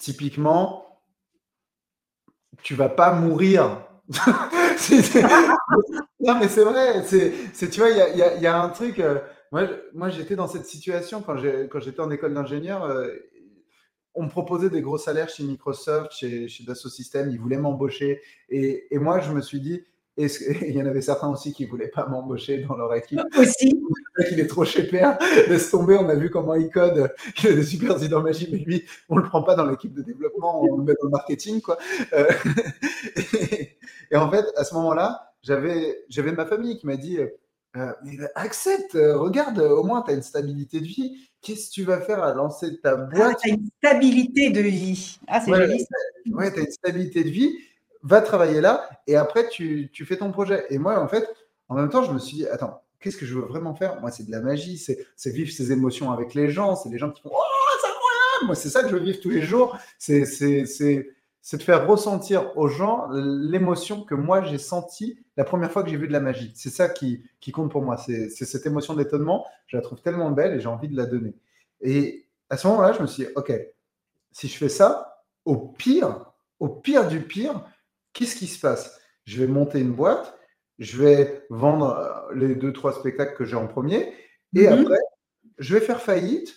typiquement, 0.01 0.94
tu 2.63 2.75
vas 2.75 2.89
pas 2.89 3.13
mourir. 3.13 3.83
non, 6.21 6.39
mais 6.39 6.49
c'est 6.49 6.65
vrai. 6.65 7.03
C'est, 7.05 7.71
tu 7.71 7.81
vois, 7.81 7.91
il 7.91 8.43
y 8.43 8.47
a, 8.47 8.63
un 8.63 8.69
truc. 8.69 9.03
Moi, 9.53 10.11
j'étais 10.11 10.37
dans 10.37 10.49
cette 10.49 10.67
situation 10.67 11.23
quand 11.23 11.37
j'étais 11.81 12.01
en 12.01 12.11
école 12.11 12.35
d'ingénieur. 12.35 12.85
Euh, 12.85 13.09
on 14.15 14.25
me 14.25 14.29
proposait 14.29 14.71
des 14.71 14.81
gros 14.81 14.99
salaires 14.99 15.29
chez 15.29 15.43
Microsoft, 15.43 16.13
chez, 16.13 16.49
chez 16.49 16.65
Dassault 16.65 16.89
Systèmes. 16.89 17.31
Ils 17.31 17.41
voulaient 17.41 17.59
m'embaucher. 17.59 18.21
Et, 18.49 18.87
moi, 18.93 19.21
je 19.21 19.33
me 19.33 19.41
suis 19.41 19.61
dit, 19.61 19.85
il 20.17 20.71
y 20.71 20.81
en 20.81 20.87
avait 20.87 21.01
certains 21.01 21.29
aussi 21.29 21.53
qui 21.53 21.65
ne 21.65 21.71
voulaient 21.71 21.89
pas 21.89 22.07
m'embaucher 22.07 22.59
dans 22.59 22.77
leur 22.77 22.95
équipe. 22.95 23.21
Aussi. 23.37 23.83
Il 24.31 24.39
est 24.39 24.47
trop 24.47 24.65
chez 24.65 24.85
père. 24.85 25.19
Laisse 25.49 25.71
tomber, 25.71 25.97
on 25.97 26.09
a 26.09 26.15
vu 26.15 26.31
comment 26.31 26.55
il 26.55 26.71
code. 26.71 27.13
Il 27.43 27.51
a 27.51 27.53
des 27.55 27.65
super 27.65 28.01
idées 28.03 28.15
en 28.15 28.23
magie, 28.23 28.49
mais 28.51 28.59
lui, 28.59 28.85
on 29.09 29.17
ne 29.17 29.23
le 29.23 29.27
prend 29.27 29.43
pas 29.43 29.57
dans 29.57 29.67
l'équipe 29.67 29.93
de 29.93 30.03
développement, 30.03 30.63
on 30.63 30.77
le 30.77 30.85
met 30.85 30.95
dans 31.01 31.07
le 31.07 31.11
marketing. 31.11 31.61
Quoi. 31.61 31.79
Euh, 32.13 32.27
et, 34.11 34.17
en 34.17 34.31
fait, 34.31 34.45
à 34.57 34.65
ce 34.65 34.75
moment-là, 34.75 35.33
j'avais 35.43 36.33
ma 36.33 36.47
famille 36.47 36.79
qui 36.79 36.87
m'a 36.87 36.97
dit 36.97 37.19
euh, 37.77 38.29
accepte, 38.37 38.95
euh, 38.95 39.19
regarde, 39.19 39.59
au 39.59 39.83
moins 39.83 40.03
tu 40.03 40.13
as 40.13 40.15
une 40.15 40.23
stabilité 40.23 40.81
de 40.81 40.87
vie. 40.87 41.29
Qu'est-ce 41.43 41.71
que 41.71 41.75
tu 41.75 41.83
vas 41.83 42.01
faire 42.01 42.23
à 42.23 42.33
lancer 42.33 42.81
ta 42.81 42.93
ah, 42.93 42.97
boîte 42.97 43.39
Tu 43.43 43.51
as 43.51 43.55
une 43.55 43.69
stabilité 43.83 44.51
de 44.51 44.61
vie. 44.61 45.19
Ah, 45.27 45.41
c'est 45.41 45.53
joli. 45.53 45.85
Ouais, 46.31 46.53
tu 46.53 46.61
as 46.61 46.63
une 46.63 46.71
stabilité 46.71 47.25
de 47.25 47.31
vie. 47.31 47.59
Va 48.05 48.21
travailler 48.21 48.61
là 48.61 48.89
et 49.07 49.17
après 49.17 49.49
tu, 49.49 49.91
tu, 49.93 50.05
fais 50.05 50.17
ton 50.17 50.31
projet. 50.31 50.65
Et 50.71 50.79
moi, 50.79 51.01
en 51.01 51.09
fait, 51.09 51.27
en 51.69 51.75
même 51.75 51.89
temps, 51.89 52.05
je 52.05 52.13
me 52.13 52.19
suis 52.19 52.37
dit, 52.37 52.47
attends, 52.47 52.83
qu'est-ce 53.01 53.17
que 53.17 53.27
je 53.27 53.35
veux 53.35 53.47
vraiment 53.47 53.75
faire? 53.75 54.01
Moi, 54.01 54.11
c'est 54.11 54.25
de 54.25 54.31
la 54.31 54.41
magie, 54.41 54.79
c'est 54.79 55.31
vivre 55.31 55.51
ses 55.51 55.73
émotions 55.73 56.13
avec 56.13 56.35
les 56.35 56.51
gens, 56.51 56.77
c'est 56.77 56.91
les 56.91 56.99
gens 56.99 57.11
qui 57.11 57.23
font 57.23 57.31
Oh, 57.33 57.41
c'est 57.81 57.89
incroyable 57.89 58.47
Moi, 58.47 58.55
c'est 58.55 58.69
ça 58.69 58.83
que 58.83 58.89
je 58.89 58.95
veux 58.95 59.03
vivre 59.03 59.21
tous 59.21 59.31
les 59.31 59.43
jours. 59.43 59.77
C'est 59.99 60.25
c'est 61.47 61.59
de 61.59 61.63
faire 61.63 61.87
ressentir 61.87 62.57
aux 62.57 62.69
gens 62.69 63.07
l'émotion 63.11 64.03
que 64.03 64.15
moi 64.15 64.41
j'ai 64.41 64.57
sentie 64.57 65.19
la 65.37 65.45
première 65.45 65.71
fois 65.71 65.83
que 65.83 65.91
j'ai 65.91 65.99
vu 65.99 66.09
de 66.09 66.13
la 66.13 66.21
magie. 66.21 66.51
C'est 66.55 66.71
ça 66.71 66.89
qui, 66.89 67.23
compte 67.53 67.71
pour 67.71 67.83
moi. 67.83 67.99
C'est 67.99 68.31
cette 68.31 68.65
émotion 68.65 68.95
d'étonnement. 68.95 69.47
Je 69.67 69.77
la 69.77 69.83
trouve 69.83 70.01
tellement 70.01 70.31
belle 70.31 70.55
et 70.55 70.61
j'ai 70.61 70.69
envie 70.69 70.89
de 70.89 70.97
la 70.97 71.05
donner. 71.05 71.35
Et 71.83 72.25
à 72.49 72.57
ce 72.57 72.67
moment-là, 72.69 72.95
je 72.95 73.03
me 73.03 73.07
suis 73.07 73.25
dit, 73.25 73.31
OK, 73.37 73.53
si 74.33 74.49
je 74.49 74.57
fais 74.57 74.71
ça, 74.71 75.23
au 75.45 75.57
pire, 75.59 76.33
au 76.61 76.69
pire 76.69 77.09
du 77.09 77.21
pire, 77.21 77.63
qu'est-ce 78.15 78.37
qui 78.37 78.47
se 78.47 78.59
passe? 78.59 78.99
Je 79.25 79.41
vais 79.41 79.47
monter 79.47 79.81
une 79.81 79.93
boîte, 79.93 80.39
je 80.79 81.03
vais 81.03 81.47
vendre 81.51 81.91
euh, 81.91 82.35
les 82.35 82.55
deux, 82.55 82.73
trois 82.73 82.93
spectacles 82.93 83.37
que 83.37 83.45
j'ai 83.45 83.57
en 83.57 83.67
premier, 83.67 84.15
et 84.55 84.69
mhm. 84.69 84.81
après, 84.81 85.01
je 85.59 85.75
vais 85.75 85.85
faire 85.85 86.01
faillite. 86.01 86.57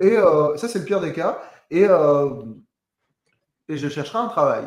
Et 0.00 0.16
euh, 0.16 0.56
ça, 0.56 0.68
c'est 0.68 0.78
le 0.78 0.84
pire 0.86 1.00
des 1.00 1.12
cas. 1.12 1.42
Et 1.70 1.84
euh, 1.84 2.42
et 3.68 3.76
je 3.76 3.88
chercherai 3.88 4.18
un 4.18 4.28
travail. 4.28 4.64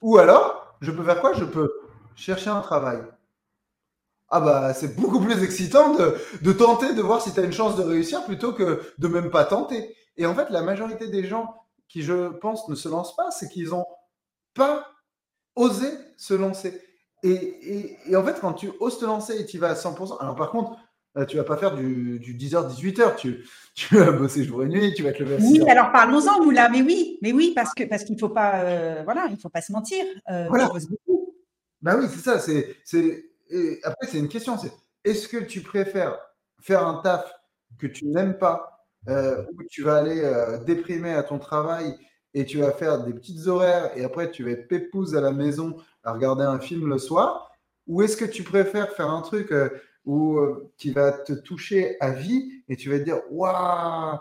Ou 0.00 0.18
alors, 0.18 0.76
je 0.80 0.90
peux 0.90 1.04
faire 1.04 1.20
quoi? 1.20 1.32
Je 1.32 1.44
peux 1.44 1.72
chercher 2.16 2.50
un 2.50 2.60
travail. 2.60 2.98
Ah 4.28 4.40
bah 4.40 4.74
c'est 4.74 4.96
beaucoup 4.96 5.20
plus 5.20 5.42
excitant 5.44 5.94
de, 5.94 6.52
tenter, 6.52 6.94
de 6.94 7.02
voir 7.02 7.20
si 7.20 7.32
tu 7.34 7.40
as 7.40 7.44
une 7.44 7.52
chance 7.52 7.76
de 7.76 7.82
réussir 7.82 8.24
plutôt 8.24 8.52
que 8.52 8.82
de 8.98 9.08
même 9.08 9.30
pas 9.30 9.44
tenter. 9.44 9.94
Et 10.16 10.26
en 10.26 10.34
fait, 10.34 10.48
la 10.50 10.62
majorité 10.62 11.08
des 11.08 11.24
gens 11.24 11.54
qui, 11.88 12.02
je 12.02 12.28
pense, 12.28 12.68
ne 12.68 12.74
se 12.74 12.88
lancent 12.88 13.14
pas, 13.14 13.30
c'est 13.30 13.48
qu'ils 13.48 13.68
n'ont 13.68 13.86
pas 14.54 14.88
osé 15.56 15.88
se 16.16 16.34
lancer. 16.34 16.80
Et, 17.22 17.96
et, 18.08 18.16
en 18.16 18.24
fait, 18.24 18.40
quand 18.40 18.52
tu 18.52 18.70
oses 18.80 18.98
te 18.98 19.04
lancer 19.04 19.40
et 19.40 19.46
tu 19.46 19.58
vas 19.58 19.70
à 19.70 19.74
100%, 19.74 20.18
alors 20.20 20.34
par 20.34 20.50
contre, 20.50 20.76
euh, 21.16 21.26
tu 21.26 21.36
vas 21.36 21.44
pas 21.44 21.56
faire 21.56 21.74
du, 21.74 22.18
10h, 22.18 22.74
18h. 22.74 23.16
Tu, 23.16 23.44
tu, 23.74 23.96
vas 23.96 24.10
bosser 24.12 24.44
jour 24.44 24.64
et 24.64 24.68
nuit, 24.68 24.94
tu 24.94 25.02
vas 25.02 25.12
te 25.12 25.22
lever 25.22 25.36
Oui, 25.40 25.62
alors 25.68 25.92
parlons-en, 25.92 26.42
Moula. 26.42 26.68
Mais 26.68 26.82
oui, 26.82 27.18
mais 27.22 27.32
oui, 27.32 27.52
parce 27.54 27.74
que 27.74 27.84
parce 27.84 28.04
qu'il 28.04 28.18
faut 28.18 28.30
pas, 28.30 28.62
euh, 28.62 29.02
voilà, 29.04 29.28
il 29.30 29.36
faut 29.36 29.50
pas 29.50 29.60
se 29.60 29.72
mentir. 29.72 30.04
Euh, 30.30 30.46
voilà. 30.48 30.70
Bah 31.80 31.96
oui, 31.98 32.06
c'est 32.10 32.20
ça. 32.20 32.38
C'est, 32.38 32.76
c'est, 32.84 33.24
après, 33.84 34.06
c'est 34.08 34.18
une 34.18 34.28
question. 34.28 34.56
C'est 34.58 34.72
est-ce 35.04 35.28
que 35.28 35.38
tu 35.38 35.60
préfères 35.60 36.18
faire 36.60 36.86
un 36.86 37.02
taf 37.02 37.32
que 37.78 37.86
tu 37.86 38.06
n'aimes 38.06 38.38
pas, 38.38 38.86
où 39.06 39.62
tu 39.68 39.82
vas 39.82 39.98
aller 39.98 40.22
déprimer 40.64 41.12
à 41.12 41.22
ton 41.22 41.38
travail 41.38 41.94
et 42.34 42.44
tu 42.44 42.58
vas 42.58 42.72
faire 42.72 43.04
des 43.04 43.12
petites 43.12 43.46
horaires 43.46 43.90
et 43.96 44.04
après 44.04 44.30
tu 44.30 44.44
vas 44.44 44.50
être 44.50 44.68
pépouse 44.68 45.14
à 45.14 45.20
la 45.20 45.32
maison 45.32 45.76
à 46.04 46.12
regarder 46.12 46.44
un 46.44 46.58
film 46.58 46.88
le 46.88 46.98
soir, 46.98 47.52
ou 47.86 48.02
est-ce 48.02 48.16
que 48.16 48.24
tu 48.24 48.42
préfères 48.42 48.90
faire 48.92 49.10
un 49.10 49.22
truc 49.22 49.52
ou 50.04 50.38
euh, 50.38 50.72
qui 50.78 50.90
va 50.90 51.12
te 51.12 51.32
toucher 51.32 51.96
à 52.00 52.10
vie 52.10 52.62
et 52.68 52.76
tu 52.76 52.90
vas 52.90 52.98
te 52.98 53.04
dire 53.04 53.20
Waouh, 53.30 54.18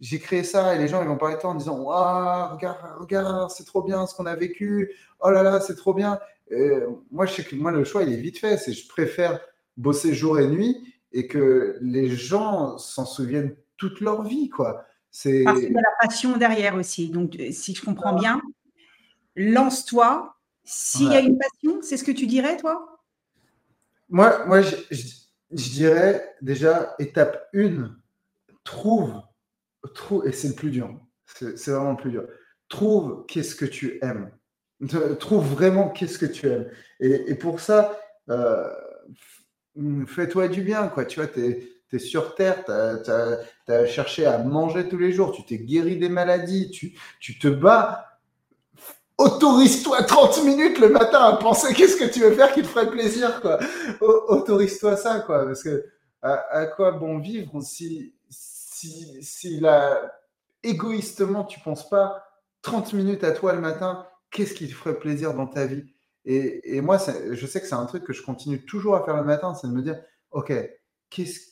j'ai 0.00 0.18
créé 0.18 0.42
ça 0.42 0.74
et 0.74 0.78
les 0.78 0.88
gens 0.88 1.02
ils 1.02 1.08
vont 1.08 1.16
parler 1.16 1.36
de 1.36 1.40
toi 1.40 1.50
en 1.50 1.54
disant 1.54 1.78
Waouh, 1.80 2.54
regarde, 2.54 2.78
regarde, 2.98 3.50
c'est 3.50 3.64
trop 3.64 3.82
bien 3.82 4.06
ce 4.06 4.14
qu'on 4.14 4.26
a 4.26 4.36
vécu, 4.36 4.92
oh 5.20 5.30
là 5.30 5.42
là, 5.42 5.60
c'est 5.60 5.76
trop 5.76 5.94
bien. 5.94 6.18
moi, 7.10 7.26
je 7.26 7.34
sais 7.34 7.44
que 7.44 7.56
moi, 7.56 7.72
le 7.72 7.84
choix 7.84 8.02
il 8.02 8.12
est 8.12 8.20
vite 8.20 8.38
fait, 8.38 8.56
c'est 8.56 8.72
je 8.72 8.88
préfère 8.88 9.40
bosser 9.76 10.14
jour 10.14 10.38
et 10.38 10.46
nuit 10.46 10.76
et 11.12 11.26
que 11.26 11.78
les 11.80 12.08
gens 12.10 12.78
s'en 12.78 13.06
souviennent 13.06 13.56
toute 13.76 14.00
leur 14.00 14.22
vie, 14.22 14.48
quoi. 14.48 14.84
C'est 15.10 15.42
parce 15.44 15.60
qu'il 15.60 15.72
y 15.72 15.78
a 15.78 15.80
la 15.80 16.06
passion 16.06 16.36
derrière 16.36 16.74
aussi. 16.74 17.08
Donc, 17.08 17.36
euh, 17.38 17.50
si 17.50 17.74
je 17.74 17.84
comprends 17.84 18.14
bien, 18.14 18.40
lance-toi. 19.36 20.34
S'il 20.64 21.10
y 21.10 21.16
a 21.16 21.20
une 21.20 21.38
passion, 21.38 21.80
c'est 21.80 21.96
ce 21.96 22.04
que 22.04 22.12
tu 22.12 22.26
dirais, 22.26 22.58
toi? 22.58 23.00
Moi, 24.10 24.44
moi 24.46 24.60
je, 24.60 24.76
dirais 25.50 26.36
déjà, 26.42 26.94
étape 26.98 27.48
1, 27.54 27.90
trouve, 28.64 29.14
trouve 29.94 30.26
et 30.26 30.32
c'est 30.32 30.48
le 30.48 30.54
plus 30.54 30.70
dur. 30.70 30.94
C'est 31.24 31.68
vraiment 31.68 31.92
le 31.92 31.96
plus 31.96 32.10
dur. 32.10 32.26
trouve 32.68 33.24
qu'est-ce 33.26 33.54
que 33.54 33.64
tu 33.64 33.98
aimes. 34.02 34.30
Trouve 35.18 35.44
vraiment 35.44 35.88
qu'est-ce 35.88 36.18
que 36.18 36.26
tu 36.26 36.46
aimes. 36.46 36.70
Et, 37.00 37.34
pour 37.34 37.58
ça, 37.58 37.98
euh, 38.30 38.68
fais-toi 40.06 40.46
du 40.46 40.62
bien. 40.62 40.88
Quoi. 40.88 41.04
Tu 41.04 41.20
vois, 41.20 41.28
tu 41.90 41.96
es, 41.96 41.98
sur 41.98 42.34
Terre, 42.34 42.64
tu 42.64 43.72
as, 43.72 43.86
cherché 43.86 44.26
à 44.26 44.38
manger 44.38 44.88
tous 44.88 44.98
les 44.98 45.12
jours, 45.12 45.32
tu 45.32 45.44
t'es 45.44 45.58
guéri 45.58 45.96
des 45.96 46.08
maladies, 46.08 46.70
tu, 46.70 46.98
tu 47.20 47.38
te 47.38 47.48
bats. 47.48 48.04
Autorise-toi 49.16 50.04
30 50.04 50.44
minutes 50.44 50.78
le 50.78 50.90
matin 50.90 51.20
à 51.20 51.36
penser 51.36 51.74
qu'est-ce 51.74 51.96
que 51.96 52.04
tu 52.04 52.20
veux 52.20 52.32
faire 52.32 52.52
qui 52.52 52.62
te 52.62 52.68
ferait 52.68 52.90
plaisir. 52.90 53.40
Autorise-toi 54.00 54.96
ça. 54.96 55.20
Quoi, 55.20 55.44
parce 55.44 55.64
que 55.64 55.86
à, 56.22 56.66
quoi 56.66 56.92
bon 56.92 57.18
vivre 57.18 57.60
si, 57.60 58.14
si, 58.30 59.22
si 59.22 59.58
la, 59.60 60.00
égoïstement 60.62 61.44
tu 61.44 61.60
penses 61.60 61.88
pas 61.88 62.24
30 62.62 62.92
minutes 62.92 63.24
à 63.24 63.32
toi 63.32 63.52
le 63.52 63.60
matin, 63.60 64.06
qu'est-ce 64.30 64.54
qui 64.54 64.68
te 64.68 64.74
ferait 64.74 64.98
plaisir 64.98 65.34
dans 65.34 65.46
ta 65.46 65.66
vie? 65.66 65.84
Et, 66.24 66.82
moi, 66.82 66.98
je 67.30 67.46
sais 67.46 67.60
que 67.60 67.66
c'est 67.66 67.74
un 67.74 67.86
truc 67.86 68.04
que 68.04 68.12
je 68.12 68.22
continue 68.22 68.62
toujours 68.62 68.96
à 68.96 69.04
faire 69.04 69.16
le 69.16 69.24
matin, 69.24 69.54
c'est 69.54 69.66
de 69.66 69.72
me 69.72 69.80
dire, 69.80 69.98
OK, 70.30 70.52
qu'est-ce, 71.08 71.47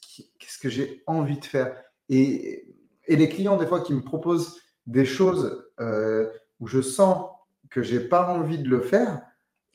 que 0.61 0.69
j'ai 0.69 1.03
envie 1.07 1.39
de 1.39 1.45
faire 1.45 1.77
et, 2.09 2.63
les 3.09 3.29
clients, 3.29 3.57
des 3.57 3.67
fois, 3.67 3.83
qui 3.83 3.95
me 3.95 4.01
proposent 4.01 4.61
des 4.87 5.05
choses 5.05 5.65
euh, 5.79 6.29
où 6.59 6.67
je 6.67 6.81
sens 6.81 7.31
que 7.71 7.81
j'ai 7.83 8.01
pas 8.01 8.29
envie 8.29 8.59
de 8.59 8.69
le 8.69 8.81
faire, 8.81 9.23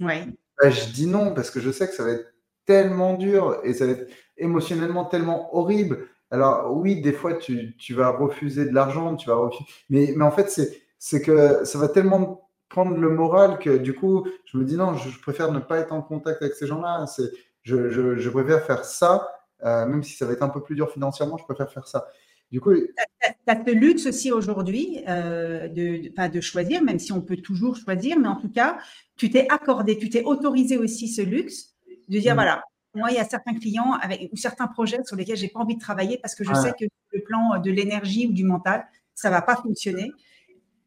ouais. 0.02 0.28
Bah, 0.62 0.70
je 0.70 0.92
dis 0.92 1.08
non 1.08 1.34
parce 1.34 1.50
que 1.50 1.60
je 1.60 1.72
sais 1.72 1.88
que 1.88 1.96
ça 1.96 2.04
va 2.04 2.12
être 2.12 2.34
tellement 2.66 3.16
dur 3.16 3.60
et 3.64 3.74
ça 3.74 3.86
va 3.86 3.94
être 3.94 4.12
émotionnellement 4.38 5.06
tellement 5.06 5.56
horrible. 5.56 6.08
Alors 6.30 6.76
oui, 6.76 7.02
des 7.02 7.14
fois, 7.14 7.34
tu, 7.34 7.76
vas 7.92 8.10
refuser 8.10 8.66
de 8.66 8.74
l'argent, 8.74 9.16
tu 9.16 9.28
vas 9.28 9.36
refuser... 9.36 9.66
mais, 9.90 10.14
mais 10.16 10.24
en 10.24 10.32
fait, 10.32 10.50
c'est, 11.00 11.22
que 11.22 11.66
ça 11.66 11.80
va 11.80 11.90
tellement 11.90 12.50
prendre 12.70 12.96
le 12.96 13.10
moral 13.10 13.60
que 13.60 13.78
du 13.78 13.94
coup, 13.94 14.28
je 14.46 14.58
me 14.58 14.64
dis 14.64 14.78
non, 14.78 14.96
je, 14.96 15.20
préfère 15.20 15.52
ne 15.52 15.60
pas 15.60 15.80
être 15.80 15.92
en 15.92 16.02
contact 16.02 16.42
avec 16.42 16.54
ces 16.54 16.68
gens-là. 16.68 17.06
C'est, 17.08 17.32
je, 17.64 17.90
je, 17.90 18.30
préfère 18.30 18.64
faire 18.64 18.86
ça, 18.86 19.28
euh, 19.64 19.86
même 19.86 20.04
si 20.04 20.16
ça 20.16 20.26
va 20.26 20.34
être 20.34 20.44
un 20.44 20.50
peu 20.50 20.62
plus 20.62 20.76
dur 20.76 20.92
financièrement, 20.92 21.38
je 21.38 21.44
préfère 21.44 21.72
faire 21.72 21.88
ça. 21.88 22.08
Du 22.52 22.60
coup, 22.60 22.74
tu 22.74 22.94
as 23.48 23.64
ce 23.66 23.72
luxe 23.72 24.06
aussi 24.06 24.32
aujourd'hui 24.32 25.02
euh, 25.08 25.70
de, 25.70 26.28
de 26.28 26.42
choisir, 26.42 26.84
même 26.84 27.00
si 27.00 27.14
on 27.14 27.22
peut 27.22 27.38
toujours 27.38 27.78
choisir, 27.78 28.20
mais 28.20 28.28
en 28.28 28.36
tout 28.36 28.52
cas, 28.52 28.78
tu 29.16 29.30
t'es 29.30 29.48
accordé, 29.50 29.98
tu 29.98 30.10
t'es 30.10 30.24
autorisé 30.24 30.78
aussi 30.78 31.08
ce 31.08 31.22
luxe 31.22 31.76
de 32.10 32.20
dire 32.20 32.34
mmh. 32.34 32.36
voilà, 32.36 32.64
moi, 32.94 33.10
il 33.10 33.16
y 33.16 33.20
a 33.20 33.24
certains 33.24 33.54
clients 33.54 33.94
avec, 34.02 34.30
ou 34.34 34.36
certains 34.36 34.68
projets 34.68 35.00
sur 35.06 35.16
lesquels 35.16 35.38
j'ai 35.38 35.48
pas 35.48 35.62
envie 35.62 35.76
de 35.76 35.80
travailler 35.80 36.18
parce 36.22 36.36
que 36.36 36.44
je 36.44 36.54
sais 36.54 36.74
que 36.78 36.86
le 37.14 37.24
plan 37.24 37.60
de 37.60 37.72
l'énergie 37.72 38.28
ou 38.28 38.34
du 38.34 38.44
mental, 38.44 38.86
ça 39.16 39.30
va 39.30 39.42
pas 39.42 39.56
fonctionner 39.56 40.12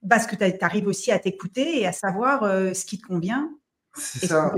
parce 0.09 0.27
que 0.27 0.37
tu 0.37 0.45
arrives 0.61 0.87
aussi 0.87 1.13
à 1.13 1.19
t'écouter 1.19 1.81
et 1.81 1.87
à 1.87 1.93
savoir 1.93 2.43
euh, 2.43 2.75
ce 2.75 2.85
qui 2.85 2.99
te 2.99 3.07
convient. 3.07 3.51
C'est 3.95 4.27
ça. 4.27 4.53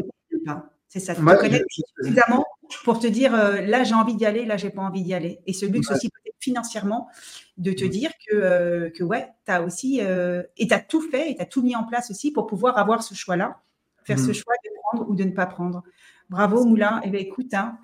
C'est 0.89 1.01
ça. 1.01 1.14
Tu 1.14 1.21
te 1.21 1.41
connais 1.41 1.62
suffisamment 1.69 2.45
pour 2.85 2.99
te 2.99 3.07
dire 3.07 3.35
euh, 3.35 3.61
là, 3.61 3.85
j'ai 3.85 3.95
envie 3.95 4.14
d'y 4.14 4.27
aller, 4.27 4.45
là, 4.45 4.57
j'ai 4.57 4.71
pas 4.71 4.83
envie 4.83 5.03
d'y 5.03 5.14
aller. 5.14 5.41
Et 5.47 5.53
ce 5.53 5.67
luxe 5.67 5.91
aussi, 5.91 6.09
peut-être 6.09 6.37
financièrement, 6.41 7.09
de 7.57 7.73
te 7.73 7.85
mm. 7.85 7.89
dire 7.89 8.11
que, 8.27 8.35
euh, 8.35 8.91
que 8.91 9.05
ouais, 9.05 9.29
tu 9.47 9.53
as 9.53 9.62
aussi, 9.62 10.01
et 10.01 10.67
tu 10.67 10.75
as 10.75 10.81
tout 10.81 11.01
fait, 11.01 11.31
et 11.31 11.37
tu 11.37 11.43
as 11.43 11.47
tout 11.47 11.62
mis 11.62 11.77
en 11.77 11.85
place 11.85 12.11
aussi 12.11 12.33
pour 12.33 12.47
pouvoir 12.47 12.79
avoir 12.79 13.03
ce 13.03 13.14
choix-là, 13.14 13.61
faire 14.05 14.19
ce 14.19 14.31
mm. 14.31 14.35
choix 14.35 14.55
de 14.64 14.71
prendre 14.83 15.11
ou 15.11 15.14
de 15.14 15.25
ne 15.25 15.33
pas 15.33 15.47
prendre. 15.47 15.83
Bravo, 16.29 16.64
Moulin. 16.64 17.01
Et 17.03 17.09
eh 17.09 17.11
bien, 17.11 17.21
écoute, 17.21 17.55
hein, 17.55 17.79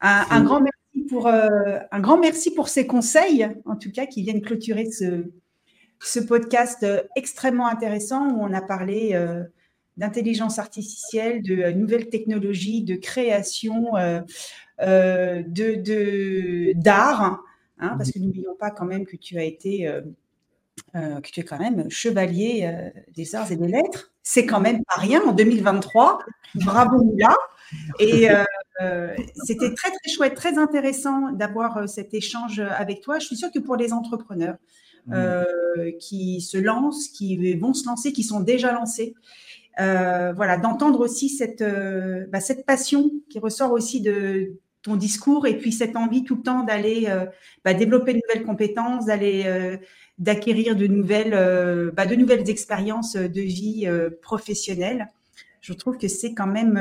un, 0.00 0.24
un, 0.30 0.42
grand 0.42 0.60
merci 0.60 1.06
pour, 1.08 1.26
un 1.28 2.00
grand 2.00 2.18
merci 2.18 2.54
pour 2.54 2.68
ces 2.68 2.86
conseils, 2.86 3.48
en 3.66 3.76
tout 3.76 3.90
cas, 3.90 4.06
qui 4.06 4.22
viennent 4.22 4.42
clôturer 4.42 4.90
ce, 4.90 5.24
ce 6.02 6.20
podcast 6.20 6.82
euh, 6.82 7.02
extrêmement 7.16 7.66
intéressant 7.66 8.30
où 8.30 8.42
on 8.42 8.52
a 8.52 8.62
parlé 8.62 9.10
euh, 9.14 9.44
d'intelligence 10.00 10.58
artificielle, 10.58 11.42
de 11.42 11.62
euh, 11.62 11.72
nouvelles 11.72 12.08
technologies, 12.08 12.82
de 12.82 12.96
création, 12.96 13.92
de 14.78 16.72
d'art, 16.72 17.44
hein, 17.78 17.94
parce 17.96 18.10
que 18.10 18.18
n'oublions 18.18 18.56
pas 18.58 18.70
quand 18.70 18.86
même 18.86 19.06
que 19.06 19.16
tu 19.16 19.38
as 19.38 19.44
été 19.44 19.88
que 20.94 21.30
tu 21.30 21.40
es 21.40 21.44
quand 21.44 21.58
même 21.58 21.88
chevalier 21.90 22.90
des 23.14 23.34
arts 23.34 23.52
et 23.52 23.56
des 23.56 23.68
lettres. 23.68 24.12
C'est 24.22 24.46
quand 24.46 24.60
même 24.60 24.82
pas 24.84 25.00
rien 25.00 25.22
en 25.22 25.32
2023. 25.32 26.18
Bravo 26.56 27.04
Moula. 27.04 27.36
Et 28.00 28.28
c'était 29.44 29.74
très 29.74 29.90
très 29.90 30.10
chouette, 30.12 30.34
très 30.34 30.56
intéressant 30.58 31.30
d'avoir 31.32 31.88
cet 31.88 32.14
échange 32.14 32.58
avec 32.60 33.02
toi. 33.02 33.18
Je 33.18 33.26
suis 33.26 33.36
sûre 33.36 33.52
que 33.52 33.58
pour 33.60 33.76
les 33.76 33.92
entrepreneurs. 33.92 34.56
Euh, 35.12 35.92
qui 35.98 36.40
se 36.40 36.58
lancent, 36.58 37.08
qui 37.08 37.54
vont 37.54 37.74
se 37.74 37.86
lancer, 37.86 38.12
qui 38.12 38.22
sont 38.22 38.40
déjà 38.40 38.72
lancés. 38.72 39.14
Euh, 39.78 40.32
voilà, 40.34 40.56
d'entendre 40.56 41.00
aussi 41.00 41.28
cette, 41.28 41.62
euh, 41.62 42.26
bah, 42.28 42.40
cette 42.40 42.66
passion 42.66 43.10
qui 43.30 43.38
ressort 43.38 43.72
aussi 43.72 44.00
de 44.00 44.54
ton 44.82 44.96
discours 44.96 45.46
et 45.46 45.56
puis 45.56 45.72
cette 45.72 45.94
envie 45.94 46.24
tout 46.24 46.36
le 46.36 46.42
temps 46.42 46.64
d'aller 46.64 47.06
bah, 47.64 47.74
développer 47.74 48.14
de 48.14 48.20
nouvelles 48.26 48.46
compétences, 48.46 49.06
d'aller 49.06 49.78
d'acquérir 50.16 50.74
de 50.74 50.86
nouvelles, 50.86 51.92
bah, 51.94 52.06
de 52.06 52.14
nouvelles 52.14 52.48
expériences 52.48 53.14
de 53.14 53.40
vie 53.42 53.86
professionnelle. 54.22 55.08
Je 55.60 55.74
trouve 55.74 55.98
que 55.98 56.08
c'est 56.08 56.32
quand 56.32 56.46
même 56.46 56.80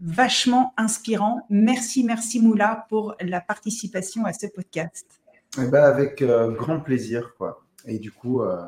vachement 0.00 0.72
inspirant. 0.78 1.42
Merci, 1.50 2.04
merci 2.04 2.40
Moula 2.40 2.86
pour 2.88 3.14
la 3.20 3.42
participation 3.42 4.24
à 4.24 4.32
ce 4.32 4.46
podcast. 4.46 5.20
Eh 5.58 5.66
ben, 5.66 5.84
avec 5.84 6.20
euh, 6.22 6.50
grand 6.50 6.80
plaisir. 6.80 7.34
Quoi. 7.38 7.62
Et 7.86 7.98
du 7.98 8.12
coup, 8.12 8.42
euh, 8.42 8.62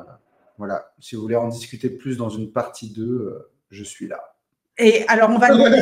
voilà, 0.59 0.93
si 0.99 1.15
vous 1.15 1.23
voulez 1.23 1.35
en 1.35 1.47
discuter 1.47 1.89
plus 1.89 2.17
dans 2.17 2.29
une 2.29 2.51
partie 2.51 2.91
2, 2.91 3.03
euh, 3.03 3.51
je 3.71 3.83
suis 3.83 4.07
là. 4.07 4.35
Et 4.77 5.05
alors, 5.07 5.31
on 5.31 5.39
va 5.39 5.49
demander, 5.49 5.81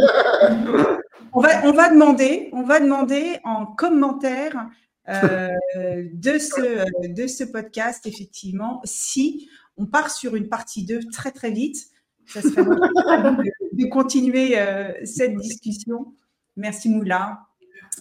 on 1.34 1.42
va, 1.42 1.66
on 1.66 1.72
va 1.74 1.90
demander, 1.90 2.50
on 2.54 2.64
va 2.64 2.80
demander 2.80 3.40
en 3.44 3.66
commentaire 3.66 4.70
de, 5.08 6.38
ce, 6.38 7.08
de 7.08 7.28
ce 7.28 7.44
podcast, 7.44 8.06
effectivement, 8.08 8.82
si 8.86 9.50
on 9.78 9.86
part 9.86 10.10
sur 10.10 10.36
une 10.36 10.50
partie 10.50 10.86
2 10.86 11.10
très, 11.12 11.32
très 11.32 11.52
vite. 11.52 11.78
Ça 12.26 12.42
serait 12.42 12.64
de, 12.64 13.84
de 13.84 13.86
continuer 13.90 14.58
cette 15.06 15.36
discussion. 15.36 16.14
Merci 16.56 16.90
Moula. 16.90 17.48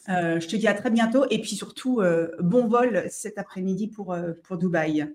Euh, 0.09 0.41
je 0.41 0.49
te 0.49 0.57
dis 0.57 0.69
à 0.69 0.75
très 0.75 0.91
bientôt 0.91 1.25
et 1.31 1.41
puis 1.41 1.57
surtout, 1.57 2.01
euh, 2.01 2.29
bon 2.41 2.69
vol 2.69 3.05
cet 3.11 3.39
après-midi 3.39 3.89
pour, 3.89 4.13
euh, 4.13 4.33
pour 4.45 4.57
Dubaï. 4.57 5.13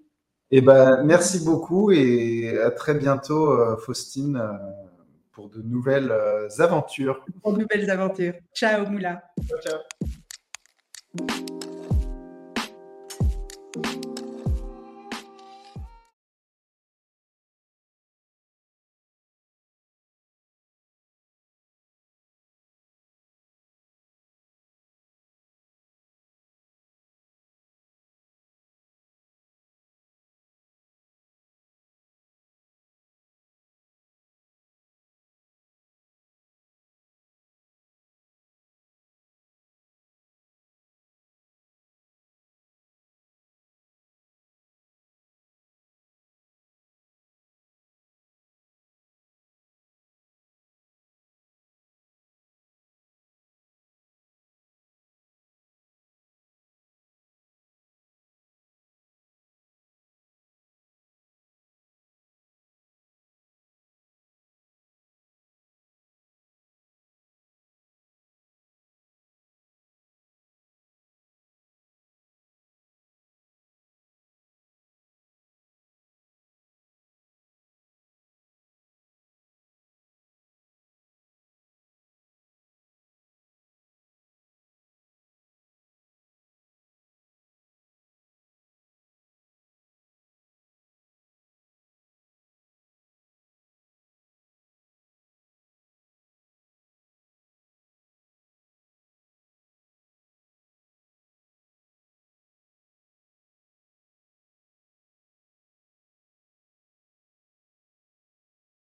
Eh 0.52 0.62
ben, 0.62 1.04
merci 1.04 1.46
beaucoup 1.46 1.92
et 1.92 2.60
à 2.60 2.72
très 2.72 2.94
bientôt, 2.94 3.78
Faustine, 3.78 4.42
pour 5.32 5.50
de 5.50 5.62
nouvelles 5.62 6.14
aventures. 6.60 7.26
Pour 7.42 7.54
de 7.54 7.60
nouvelles 7.60 7.90
aventures. 7.90 8.34
Ciao, 8.54 8.86
Moula. 8.86 9.24
Ciao, 9.48 9.60
ciao. 9.62 9.80